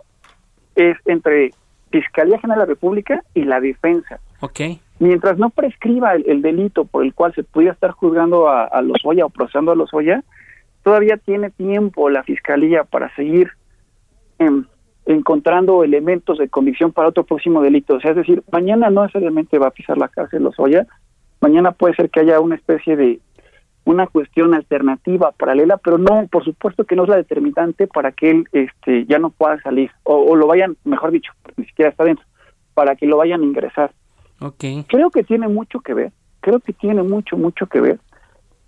es 0.76 0.98
entre 1.06 1.52
Fiscalía 1.92 2.40
General 2.40 2.62
de 2.62 2.66
la 2.66 2.74
República 2.74 3.24
y 3.36 3.44
la 3.44 3.60
defensa. 3.60 4.20
Okay. 4.42 4.80
Mientras 5.00 5.38
no 5.38 5.52
prescriba 5.52 6.16
el, 6.16 6.42
delito 6.42 6.86
por 6.86 7.04
el 7.04 7.14
cual 7.14 7.34
se 7.36 7.44
pudiera 7.44 7.74
estar 7.74 7.92
juzgando 7.92 8.48
a, 8.48 8.64
a 8.64 8.82
Lozoya 8.82 9.26
o 9.26 9.30
procesando 9.30 9.72
a 9.72 9.76
Lozoya, 9.76 10.24
todavía 10.86 11.18
tiene 11.18 11.50
tiempo 11.50 12.12
la 12.12 12.22
Fiscalía 12.22 12.84
para 12.84 13.14
seguir 13.16 13.50
em, 14.38 14.66
encontrando 15.08 15.84
elementos 15.84 16.38
de 16.38 16.48
convicción 16.48 16.92
para 16.92 17.10
otro 17.10 17.24
próximo 17.24 17.64
delito. 17.64 17.96
O 17.96 18.00
sea, 18.00 18.12
es 18.12 18.18
decir, 18.18 18.44
mañana 18.52 18.92
no 18.92 19.02
necesariamente 19.02 19.58
va 19.58 19.68
a 19.68 19.72
pisar 19.72 19.98
la 19.98 20.10
cárcel 20.10 20.44
Lozoya, 20.44 20.86
mañana 21.42 21.72
puede 21.72 21.96
ser 21.96 22.12
que 22.12 22.20
haya 22.20 22.40
una 22.40 22.54
especie 22.54 22.96
de 22.96 23.20
una 23.84 24.06
cuestión 24.06 24.54
alternativa, 24.54 25.32
paralela, 25.32 25.78
pero 25.78 25.98
no, 25.98 26.28
por 26.28 26.46
supuesto 26.46 26.84
que 26.84 26.96
no 26.96 27.04
es 27.04 27.10
la 27.10 27.18
determinante 27.18 27.88
para 27.88 28.12
que 28.12 28.30
él 28.30 28.48
este, 28.52 29.06
ya 29.08 29.18
no 29.18 29.32
pueda 29.32 29.60
salir, 29.62 29.90
o, 30.04 30.36
lo 30.36 30.46
vayan, 30.46 30.78
mejor 30.84 31.10
dicho, 31.10 31.32
ni 31.58 31.66
siquiera 31.66 31.90
está 31.90 32.04
dentro, 32.04 32.26
para 32.76 32.96
que 32.96 33.08
lo 33.08 33.18
vayan 33.18 33.42
a 33.42 33.46
ingresar. 33.46 33.92
Okay. 34.40 34.86
Creo 34.88 35.10
que 35.10 35.24
tiene 35.24 35.48
mucho 35.48 35.80
que 35.80 35.96
ver, 35.96 36.12
creo 36.42 36.60
que 36.60 36.74
tiene 36.74 37.02
mucho, 37.02 37.38
mucho 37.38 37.66
que 37.66 37.82
ver 37.82 38.00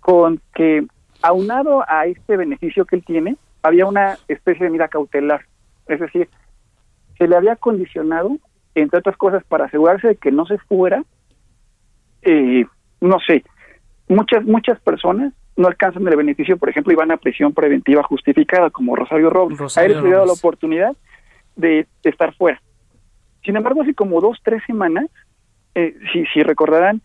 con 0.00 0.40
que 0.52 0.84
aunado 1.22 1.84
a 1.88 2.06
este 2.06 2.36
beneficio 2.36 2.84
que 2.84 2.96
él 2.96 3.04
tiene, 3.04 3.36
había 3.62 3.86
una 3.86 4.18
especie 4.28 4.64
de 4.64 4.70
mira 4.70 4.88
cautelar, 4.88 5.44
es 5.86 6.00
decir, 6.00 6.28
se 7.16 7.26
le 7.26 7.36
había 7.36 7.56
condicionado, 7.56 8.36
entre 8.74 9.00
otras 9.00 9.16
cosas, 9.16 9.42
para 9.44 9.66
asegurarse 9.66 10.08
de 10.08 10.16
que 10.16 10.30
no 10.30 10.46
se 10.46 10.58
fuera, 10.58 11.02
eh, 12.22 12.64
no 13.00 13.18
sé, 13.26 13.44
muchas, 14.08 14.44
muchas 14.44 14.78
personas 14.80 15.32
no 15.56 15.66
alcanzan 15.66 16.06
el 16.06 16.16
beneficio, 16.16 16.56
por 16.56 16.68
ejemplo, 16.68 16.92
y 16.92 16.96
van 16.96 17.10
a 17.10 17.16
prisión 17.16 17.52
preventiva 17.52 18.02
justificada, 18.04 18.70
como 18.70 18.94
Rosario 18.94 19.28
Robles. 19.28 19.76
ha 19.76 19.82
recibido 19.82 20.24
la 20.24 20.32
oportunidad 20.32 20.96
de, 21.56 21.86
estar 22.04 22.32
fuera. 22.34 22.62
Sin 23.44 23.56
embargo, 23.56 23.82
hace 23.82 23.94
como 23.94 24.20
dos, 24.20 24.38
tres 24.44 24.62
semanas, 24.66 25.06
eh, 25.74 25.96
si, 26.12 26.24
si 26.26 26.42
recordarán, 26.42 27.02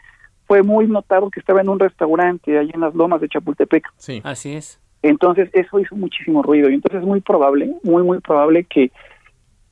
fue 0.54 0.62
muy 0.62 0.86
notado 0.86 1.32
que 1.32 1.39
estaba 1.39 1.62
en 1.62 1.70
un 1.70 1.80
restaurante 1.80 2.60
ahí 2.60 2.70
en 2.72 2.82
las 2.82 2.93
lomas 2.93 3.20
de 3.20 3.28
Chapultepec. 3.28 3.88
Sí, 3.97 4.22
así 4.24 4.54
es. 4.54 4.80
Entonces, 5.01 5.49
eso 5.51 5.80
hizo 5.80 5.95
muchísimo 5.95 6.43
ruido. 6.43 6.70
Y 6.70 6.76
entonces 6.76 7.01
es 7.01 7.08
muy 7.08 7.22
probable, 7.22 7.74
muy, 7.82 8.04
muy 8.04 8.20
probable 8.20 8.64
que 8.66 8.91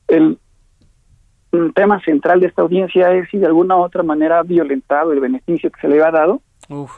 el 0.08 0.38
tema 1.76 2.02
central 2.04 2.40
de 2.40 2.48
esta 2.48 2.62
audiencia 2.62 3.12
es 3.12 3.28
si 3.30 3.38
de 3.38 3.46
alguna 3.46 3.76
u 3.76 3.82
otra 3.82 4.02
manera 4.02 4.40
ha 4.40 4.42
violentado 4.42 5.12
el 5.12 5.20
beneficio 5.20 5.70
que 5.70 5.80
se 5.80 5.86
le 5.86 6.02
ha 6.02 6.10
dado. 6.10 6.42
Uf 6.68 6.90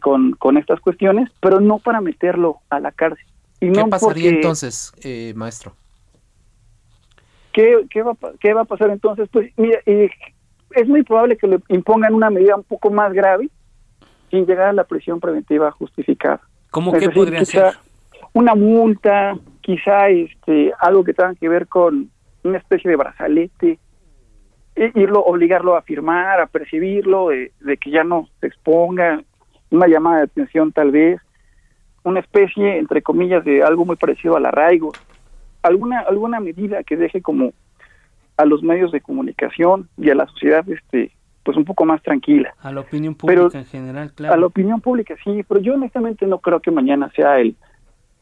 con, 0.00 0.32
con 0.32 0.56
estas 0.56 0.80
cuestiones, 0.80 1.30
pero 1.40 1.60
no 1.60 1.78
para 1.78 2.00
meterlo 2.00 2.58
a 2.70 2.80
la 2.80 2.90
cárcel. 2.90 3.24
Y 3.60 3.70
¿Qué 3.70 3.84
pasaría 3.84 4.30
entonces, 4.30 4.92
eh, 5.02 5.32
maestro? 5.36 5.76
¿qué, 7.52 7.86
qué, 7.90 8.02
va, 8.02 8.16
¿Qué 8.40 8.52
va 8.52 8.62
a 8.62 8.64
pasar 8.64 8.90
entonces? 8.90 9.28
Pues 9.30 9.52
mira, 9.56 9.78
eh, 9.86 10.10
es 10.74 10.88
muy 10.88 11.02
probable 11.02 11.36
que 11.36 11.46
le 11.46 11.58
impongan 11.68 12.14
una 12.14 12.30
medida 12.30 12.56
un 12.56 12.64
poco 12.64 12.90
más 12.90 13.12
grave 13.12 13.48
sin 14.30 14.46
llegar 14.46 14.68
a 14.68 14.72
la 14.72 14.84
prisión 14.84 15.20
preventiva 15.20 15.70
justificada. 15.70 16.40
¿Cómo 16.70 16.92
que 16.92 17.10
podría 17.10 17.44
ser? 17.44 17.74
Una 18.32 18.54
multa, 18.54 19.36
quizá 19.60 20.08
este, 20.08 20.72
algo 20.80 21.04
que 21.04 21.14
tenga 21.14 21.34
que 21.34 21.48
ver 21.48 21.68
con 21.68 22.10
una 22.42 22.58
especie 22.58 22.90
de 22.90 22.96
brazalete, 22.96 23.78
e, 24.74 24.92
irlo, 24.94 25.24
obligarlo 25.24 25.76
a 25.76 25.82
firmar, 25.82 26.40
a 26.40 26.46
percibirlo, 26.46 27.28
de, 27.28 27.52
de 27.60 27.76
que 27.76 27.90
ya 27.90 28.02
no 28.02 28.28
se 28.40 28.48
exponga, 28.48 29.22
una 29.70 29.86
llamada 29.86 30.18
de 30.18 30.24
atención 30.24 30.72
tal 30.72 30.90
vez, 30.90 31.20
una 32.02 32.20
especie, 32.20 32.78
entre 32.78 33.02
comillas, 33.02 33.44
de 33.44 33.62
algo 33.62 33.84
muy 33.84 33.96
parecido 33.96 34.36
al 34.36 34.46
arraigo, 34.46 34.92
alguna, 35.62 36.00
alguna 36.00 36.40
medida 36.40 36.82
que 36.82 36.96
deje 36.96 37.22
como 37.22 37.52
a 38.36 38.44
los 38.44 38.62
medios 38.62 38.92
de 38.92 39.00
comunicación 39.00 39.88
y 39.96 40.10
a 40.10 40.14
la 40.14 40.26
sociedad 40.26 40.68
este 40.68 41.12
pues 41.44 41.58
un 41.58 41.64
poco 41.66 41.84
más 41.84 42.02
tranquila. 42.02 42.54
A 42.62 42.72
la 42.72 42.80
opinión 42.80 43.14
pública 43.14 43.58
en 43.58 43.66
general, 43.66 44.12
claro. 44.14 44.34
A 44.34 44.36
la 44.38 44.46
opinión 44.46 44.80
pública, 44.80 45.14
sí, 45.22 45.44
pero 45.46 45.60
yo 45.60 45.74
honestamente 45.74 46.26
no 46.26 46.38
creo 46.38 46.60
que 46.60 46.70
mañana 46.70 47.12
sea 47.14 47.38
el, 47.38 47.54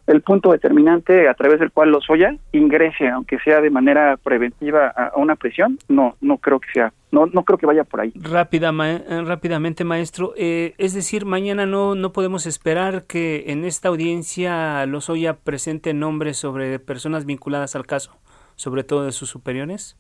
el 0.06 0.22
punto 0.22 0.50
determinante 0.50 1.28
a 1.28 1.34
través 1.34 1.60
del 1.60 1.70
cual 1.70 1.90
los 1.90 2.08
Lozoya 2.08 2.36
ingrese, 2.52 3.08
aunque 3.08 3.38
sea 3.38 3.60
de 3.60 3.70
manera 3.70 4.16
preventiva 4.16 4.88
a, 4.88 5.12
una 5.16 5.36
prisión, 5.36 5.78
no, 5.88 6.16
no 6.20 6.38
creo 6.38 6.58
que 6.58 6.68
sea, 6.72 6.92
no, 7.12 7.26
no 7.26 7.44
creo 7.44 7.58
que 7.58 7.66
vaya 7.66 7.84
por 7.84 8.00
ahí. 8.00 8.12
Rápida, 8.16 8.72
eh, 8.84 9.22
rápidamente, 9.24 9.84
maestro, 9.84 10.34
eh, 10.36 10.74
es 10.78 10.92
decir, 10.92 11.24
mañana 11.24 11.66
no, 11.66 11.94
no 11.94 12.12
podemos 12.12 12.46
esperar 12.46 13.04
que 13.06 13.44
en 13.48 13.64
esta 13.64 13.88
audiencia 13.88 14.84
Lozoya 14.86 15.36
presente 15.36 15.94
nombres 15.94 16.36
sobre 16.36 16.78
personas 16.80 17.24
vinculadas 17.24 17.76
al 17.76 17.86
caso, 17.86 18.16
sobre 18.62 18.84
todo 18.84 19.04
de 19.04 19.12
sus 19.12 19.28
superiores. 19.28 19.96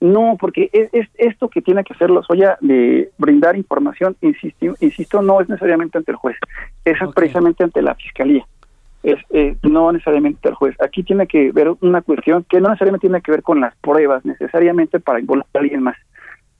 No, 0.00 0.36
porque 0.38 0.68
es, 0.72 1.08
esto 1.14 1.48
que 1.48 1.62
tiene 1.62 1.82
que 1.84 1.94
hacer 1.94 2.10
Lozoya 2.10 2.58
de 2.60 3.10
brindar 3.16 3.56
información, 3.56 4.16
insisto, 4.20 4.74
insisto, 4.80 5.22
no 5.22 5.40
es 5.40 5.48
necesariamente 5.48 5.96
ante 5.96 6.10
el 6.10 6.16
juez, 6.16 6.36
es 6.84 6.98
precisamente 7.14 7.64
ante 7.64 7.80
la 7.80 7.94
fiscalía 7.94 8.46
es 9.06 9.20
eh, 9.30 9.56
no 9.62 9.92
necesariamente 9.92 10.48
el 10.48 10.56
juez. 10.56 10.74
Aquí 10.80 11.04
tiene 11.04 11.28
que 11.28 11.52
ver 11.52 11.68
una 11.80 12.02
cuestión 12.02 12.44
que 12.50 12.60
no 12.60 12.68
necesariamente 12.68 13.06
tiene 13.06 13.22
que 13.22 13.30
ver 13.30 13.42
con 13.42 13.60
las 13.60 13.72
pruebas, 13.76 14.24
necesariamente 14.24 14.98
para 14.98 15.20
involucrar 15.20 15.50
a 15.54 15.58
alguien 15.60 15.80
más. 15.80 15.96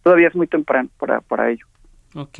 Todavía 0.04 0.28
es 0.28 0.36
muy 0.36 0.46
temprano 0.46 0.88
para, 0.96 1.20
para 1.22 1.50
ello. 1.50 1.66
Ok. 2.14 2.38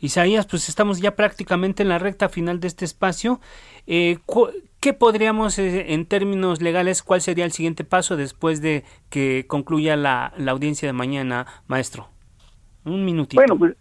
Isaías, 0.00 0.46
pues 0.46 0.68
estamos 0.68 1.00
ya 1.00 1.14
prácticamente 1.14 1.84
en 1.84 1.90
la 1.90 2.00
recta 2.00 2.28
final 2.28 2.58
de 2.58 2.66
este 2.66 2.84
espacio. 2.84 3.40
Eh, 3.86 4.18
¿Qué 4.80 4.94
podríamos, 4.94 5.58
eh, 5.58 5.92
en 5.92 6.06
términos 6.06 6.62
legales, 6.62 7.02
cuál 7.02 7.20
sería 7.20 7.44
el 7.44 7.52
siguiente 7.52 7.84
paso 7.84 8.16
después 8.16 8.62
de 8.62 8.82
que 9.10 9.44
concluya 9.46 9.94
la, 9.94 10.32
audiencia 10.48 10.88
de 10.88 10.94
mañana, 10.94 11.46
maestro? 11.66 12.08
Un 12.86 13.04
minutito. 13.04 13.42
Bueno, 13.42 13.58
pues 13.58 13.76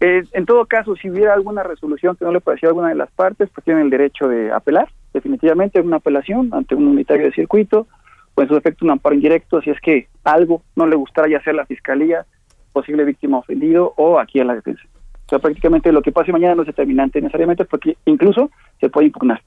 eh, 0.00 0.22
en 0.32 0.46
todo 0.46 0.64
caso, 0.66 0.94
si 0.94 1.10
hubiera 1.10 1.34
alguna 1.34 1.64
resolución 1.64 2.14
que 2.14 2.24
no 2.24 2.30
le 2.30 2.40
parecía 2.40 2.68
a 2.68 2.70
alguna 2.70 2.90
de 2.90 2.94
las 2.94 3.10
partes, 3.10 3.50
pues 3.52 3.64
tienen 3.64 3.82
el 3.82 3.90
derecho 3.90 4.28
de 4.28 4.52
apelar, 4.52 4.88
definitivamente, 5.12 5.80
una 5.80 5.96
apelación 5.96 6.50
ante 6.54 6.76
un 6.76 6.86
unitario 6.86 7.26
de 7.26 7.32
circuito, 7.32 7.88
o 8.36 8.42
en 8.42 8.46
su 8.46 8.56
efecto 8.56 8.84
un 8.84 8.92
amparo 8.92 9.16
indirecto, 9.16 9.60
si 9.60 9.70
es 9.70 9.80
que 9.80 10.06
algo 10.22 10.62
no 10.76 10.86
le 10.86 10.94
gustara 10.94 11.28
ya 11.28 11.42
sea 11.42 11.52
la 11.52 11.66
fiscalía, 11.66 12.26
posible 12.72 13.04
víctima 13.04 13.38
ofendido 13.38 13.92
o 13.96 14.20
aquí 14.20 14.38
a 14.38 14.44
la 14.44 14.54
defensa. 14.54 14.82
O 15.26 15.28
sea, 15.28 15.40
prácticamente 15.40 15.90
lo 15.90 16.02
que 16.02 16.12
pase 16.12 16.30
mañana 16.30 16.54
no 16.54 16.62
es 16.62 16.68
determinante 16.68 17.20
necesariamente 17.20 17.64
porque 17.64 17.96
incluso 18.04 18.52
se 18.78 18.88
puede 18.88 19.06
impugnar. 19.06 19.40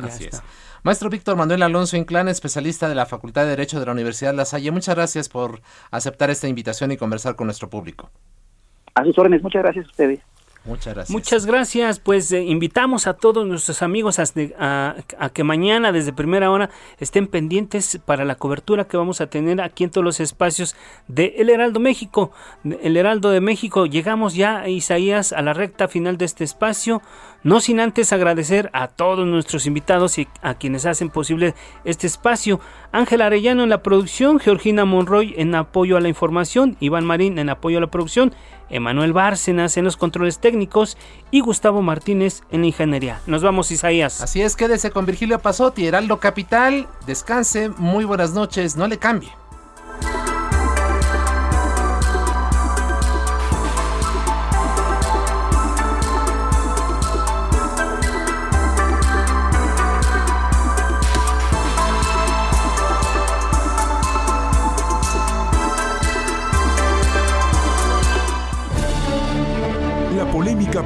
Así 0.00 0.24
es. 0.24 0.42
Maestro 0.82 1.10
Víctor 1.10 1.36
Manuel 1.36 1.62
Alonso 1.62 1.96
Inclán, 1.96 2.28
especialista 2.28 2.88
de 2.88 2.94
la 2.94 3.06
Facultad 3.06 3.42
de 3.42 3.50
Derecho 3.50 3.80
de 3.80 3.86
la 3.86 3.92
Universidad 3.92 4.34
La 4.34 4.44
Salle, 4.44 4.70
muchas 4.70 4.94
gracias 4.94 5.28
por 5.28 5.60
aceptar 5.90 6.30
esta 6.30 6.48
invitación 6.48 6.92
y 6.92 6.96
conversar 6.96 7.36
con 7.36 7.46
nuestro 7.46 7.68
público. 7.68 8.10
A 8.94 9.04
sus 9.04 9.18
órdenes, 9.18 9.42
muchas 9.42 9.62
gracias 9.62 9.86
a 9.86 9.88
ustedes. 9.88 10.20
Muchas 10.66 10.94
gracias. 10.94 11.10
Muchas 11.10 11.46
gracias. 11.46 12.00
Pues 12.00 12.32
eh, 12.32 12.42
invitamos 12.42 13.06
a 13.06 13.14
todos 13.14 13.46
nuestros 13.46 13.82
amigos 13.82 14.18
a, 14.18 14.96
que 15.32 15.44
mañana 15.44 15.92
desde 15.92 16.12
primera 16.12 16.50
hora 16.50 16.70
estén 16.98 17.28
pendientes 17.28 18.00
para 18.04 18.24
la 18.24 18.34
cobertura 18.34 18.86
que 18.86 18.96
vamos 18.96 19.20
a 19.20 19.28
tener 19.28 19.60
aquí 19.60 19.84
en 19.84 19.90
todos 19.90 20.04
los 20.04 20.18
espacios 20.18 20.74
de 21.06 21.34
El 21.38 21.50
Heraldo 21.50 21.78
México. 21.78 22.32
El 22.64 22.96
Heraldo 22.96 23.30
de 23.30 23.40
México. 23.40 23.86
Llegamos 23.86 24.34
ya, 24.34 24.68
Isaías, 24.68 25.32
a 25.32 25.40
la 25.42 25.52
recta 25.52 25.88
final 25.88 26.18
de 26.18 26.24
este 26.24 26.42
espacio. 26.42 27.00
No 27.46 27.60
sin 27.60 27.78
antes 27.78 28.12
agradecer 28.12 28.70
a 28.72 28.88
todos 28.88 29.24
nuestros 29.24 29.66
invitados 29.66 30.18
y 30.18 30.26
a 30.42 30.54
quienes 30.54 30.84
hacen 30.84 31.10
posible 31.10 31.54
este 31.84 32.08
espacio. 32.08 32.58
Ángel 32.90 33.20
Arellano 33.20 33.62
en 33.62 33.68
la 33.68 33.84
producción, 33.84 34.40
Georgina 34.40 34.84
Monroy 34.84 35.32
en 35.36 35.54
apoyo 35.54 35.96
a 35.96 36.00
la 36.00 36.08
información, 36.08 36.76
Iván 36.80 37.04
Marín 37.04 37.38
en 37.38 37.48
apoyo 37.48 37.78
a 37.78 37.82
la 37.82 37.86
producción 37.86 38.34
Emanuel 38.68 39.12
Bárcenas 39.12 39.76
en 39.76 39.84
los 39.84 39.96
controles 39.96 40.40
técnicos 40.40 40.98
y 41.30 41.38
Gustavo 41.38 41.82
Martínez 41.82 42.42
en 42.50 42.62
la 42.62 42.66
ingeniería. 42.66 43.20
Nos 43.28 43.44
vamos, 43.44 43.70
Isaías. 43.70 44.22
Así 44.22 44.42
es, 44.42 44.56
quédese 44.56 44.90
con 44.90 45.06
Virgilio 45.06 45.38
Pasotti, 45.38 45.86
Heraldo 45.86 46.18
Capital. 46.18 46.88
Descanse, 47.06 47.68
muy 47.68 48.04
buenas 48.04 48.32
noches, 48.32 48.74
no 48.76 48.88
le 48.88 48.98
cambie. 48.98 49.30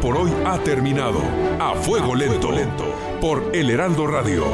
Por 0.00 0.16
hoy 0.16 0.30
ha 0.44 0.58
terminado. 0.64 1.20
A 1.60 1.74
fuego 1.74 2.14
lento, 2.14 2.50
lento, 2.50 2.94
por 3.20 3.50
El 3.54 3.70
Heraldo 3.70 4.06
Radio. 4.06 4.44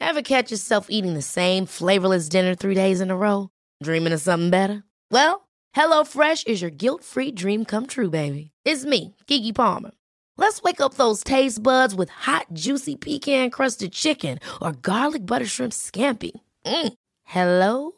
Ever 0.00 0.22
catch 0.22 0.50
yourself 0.50 0.86
eating 0.88 1.14
the 1.14 1.22
same 1.22 1.66
flavorless 1.66 2.28
dinner 2.28 2.54
three 2.54 2.74
days 2.74 3.00
in 3.00 3.10
a 3.10 3.16
row? 3.16 3.50
Dreaming 3.82 4.14
of 4.14 4.20
something 4.20 4.50
better? 4.50 4.82
Well, 5.12 5.46
HelloFresh 5.76 6.46
is 6.48 6.62
your 6.62 6.70
guilt-free 6.70 7.32
dream 7.32 7.64
come 7.64 7.86
true, 7.86 8.10
baby. 8.10 8.50
It's 8.64 8.84
me, 8.84 9.14
Kiki 9.26 9.52
Palmer. 9.52 9.90
Let's 10.38 10.62
wake 10.62 10.80
up 10.80 10.94
those 10.94 11.22
taste 11.22 11.62
buds 11.62 11.94
with 11.94 12.10
hot, 12.10 12.46
juicy 12.52 12.96
pecan-crusted 12.96 13.92
chicken 13.92 14.38
or 14.62 14.72
garlic 14.72 15.26
butter 15.26 15.46
shrimp 15.46 15.72
scampi. 15.72 16.30
Mm. 16.64 16.94
Hello 17.24 17.97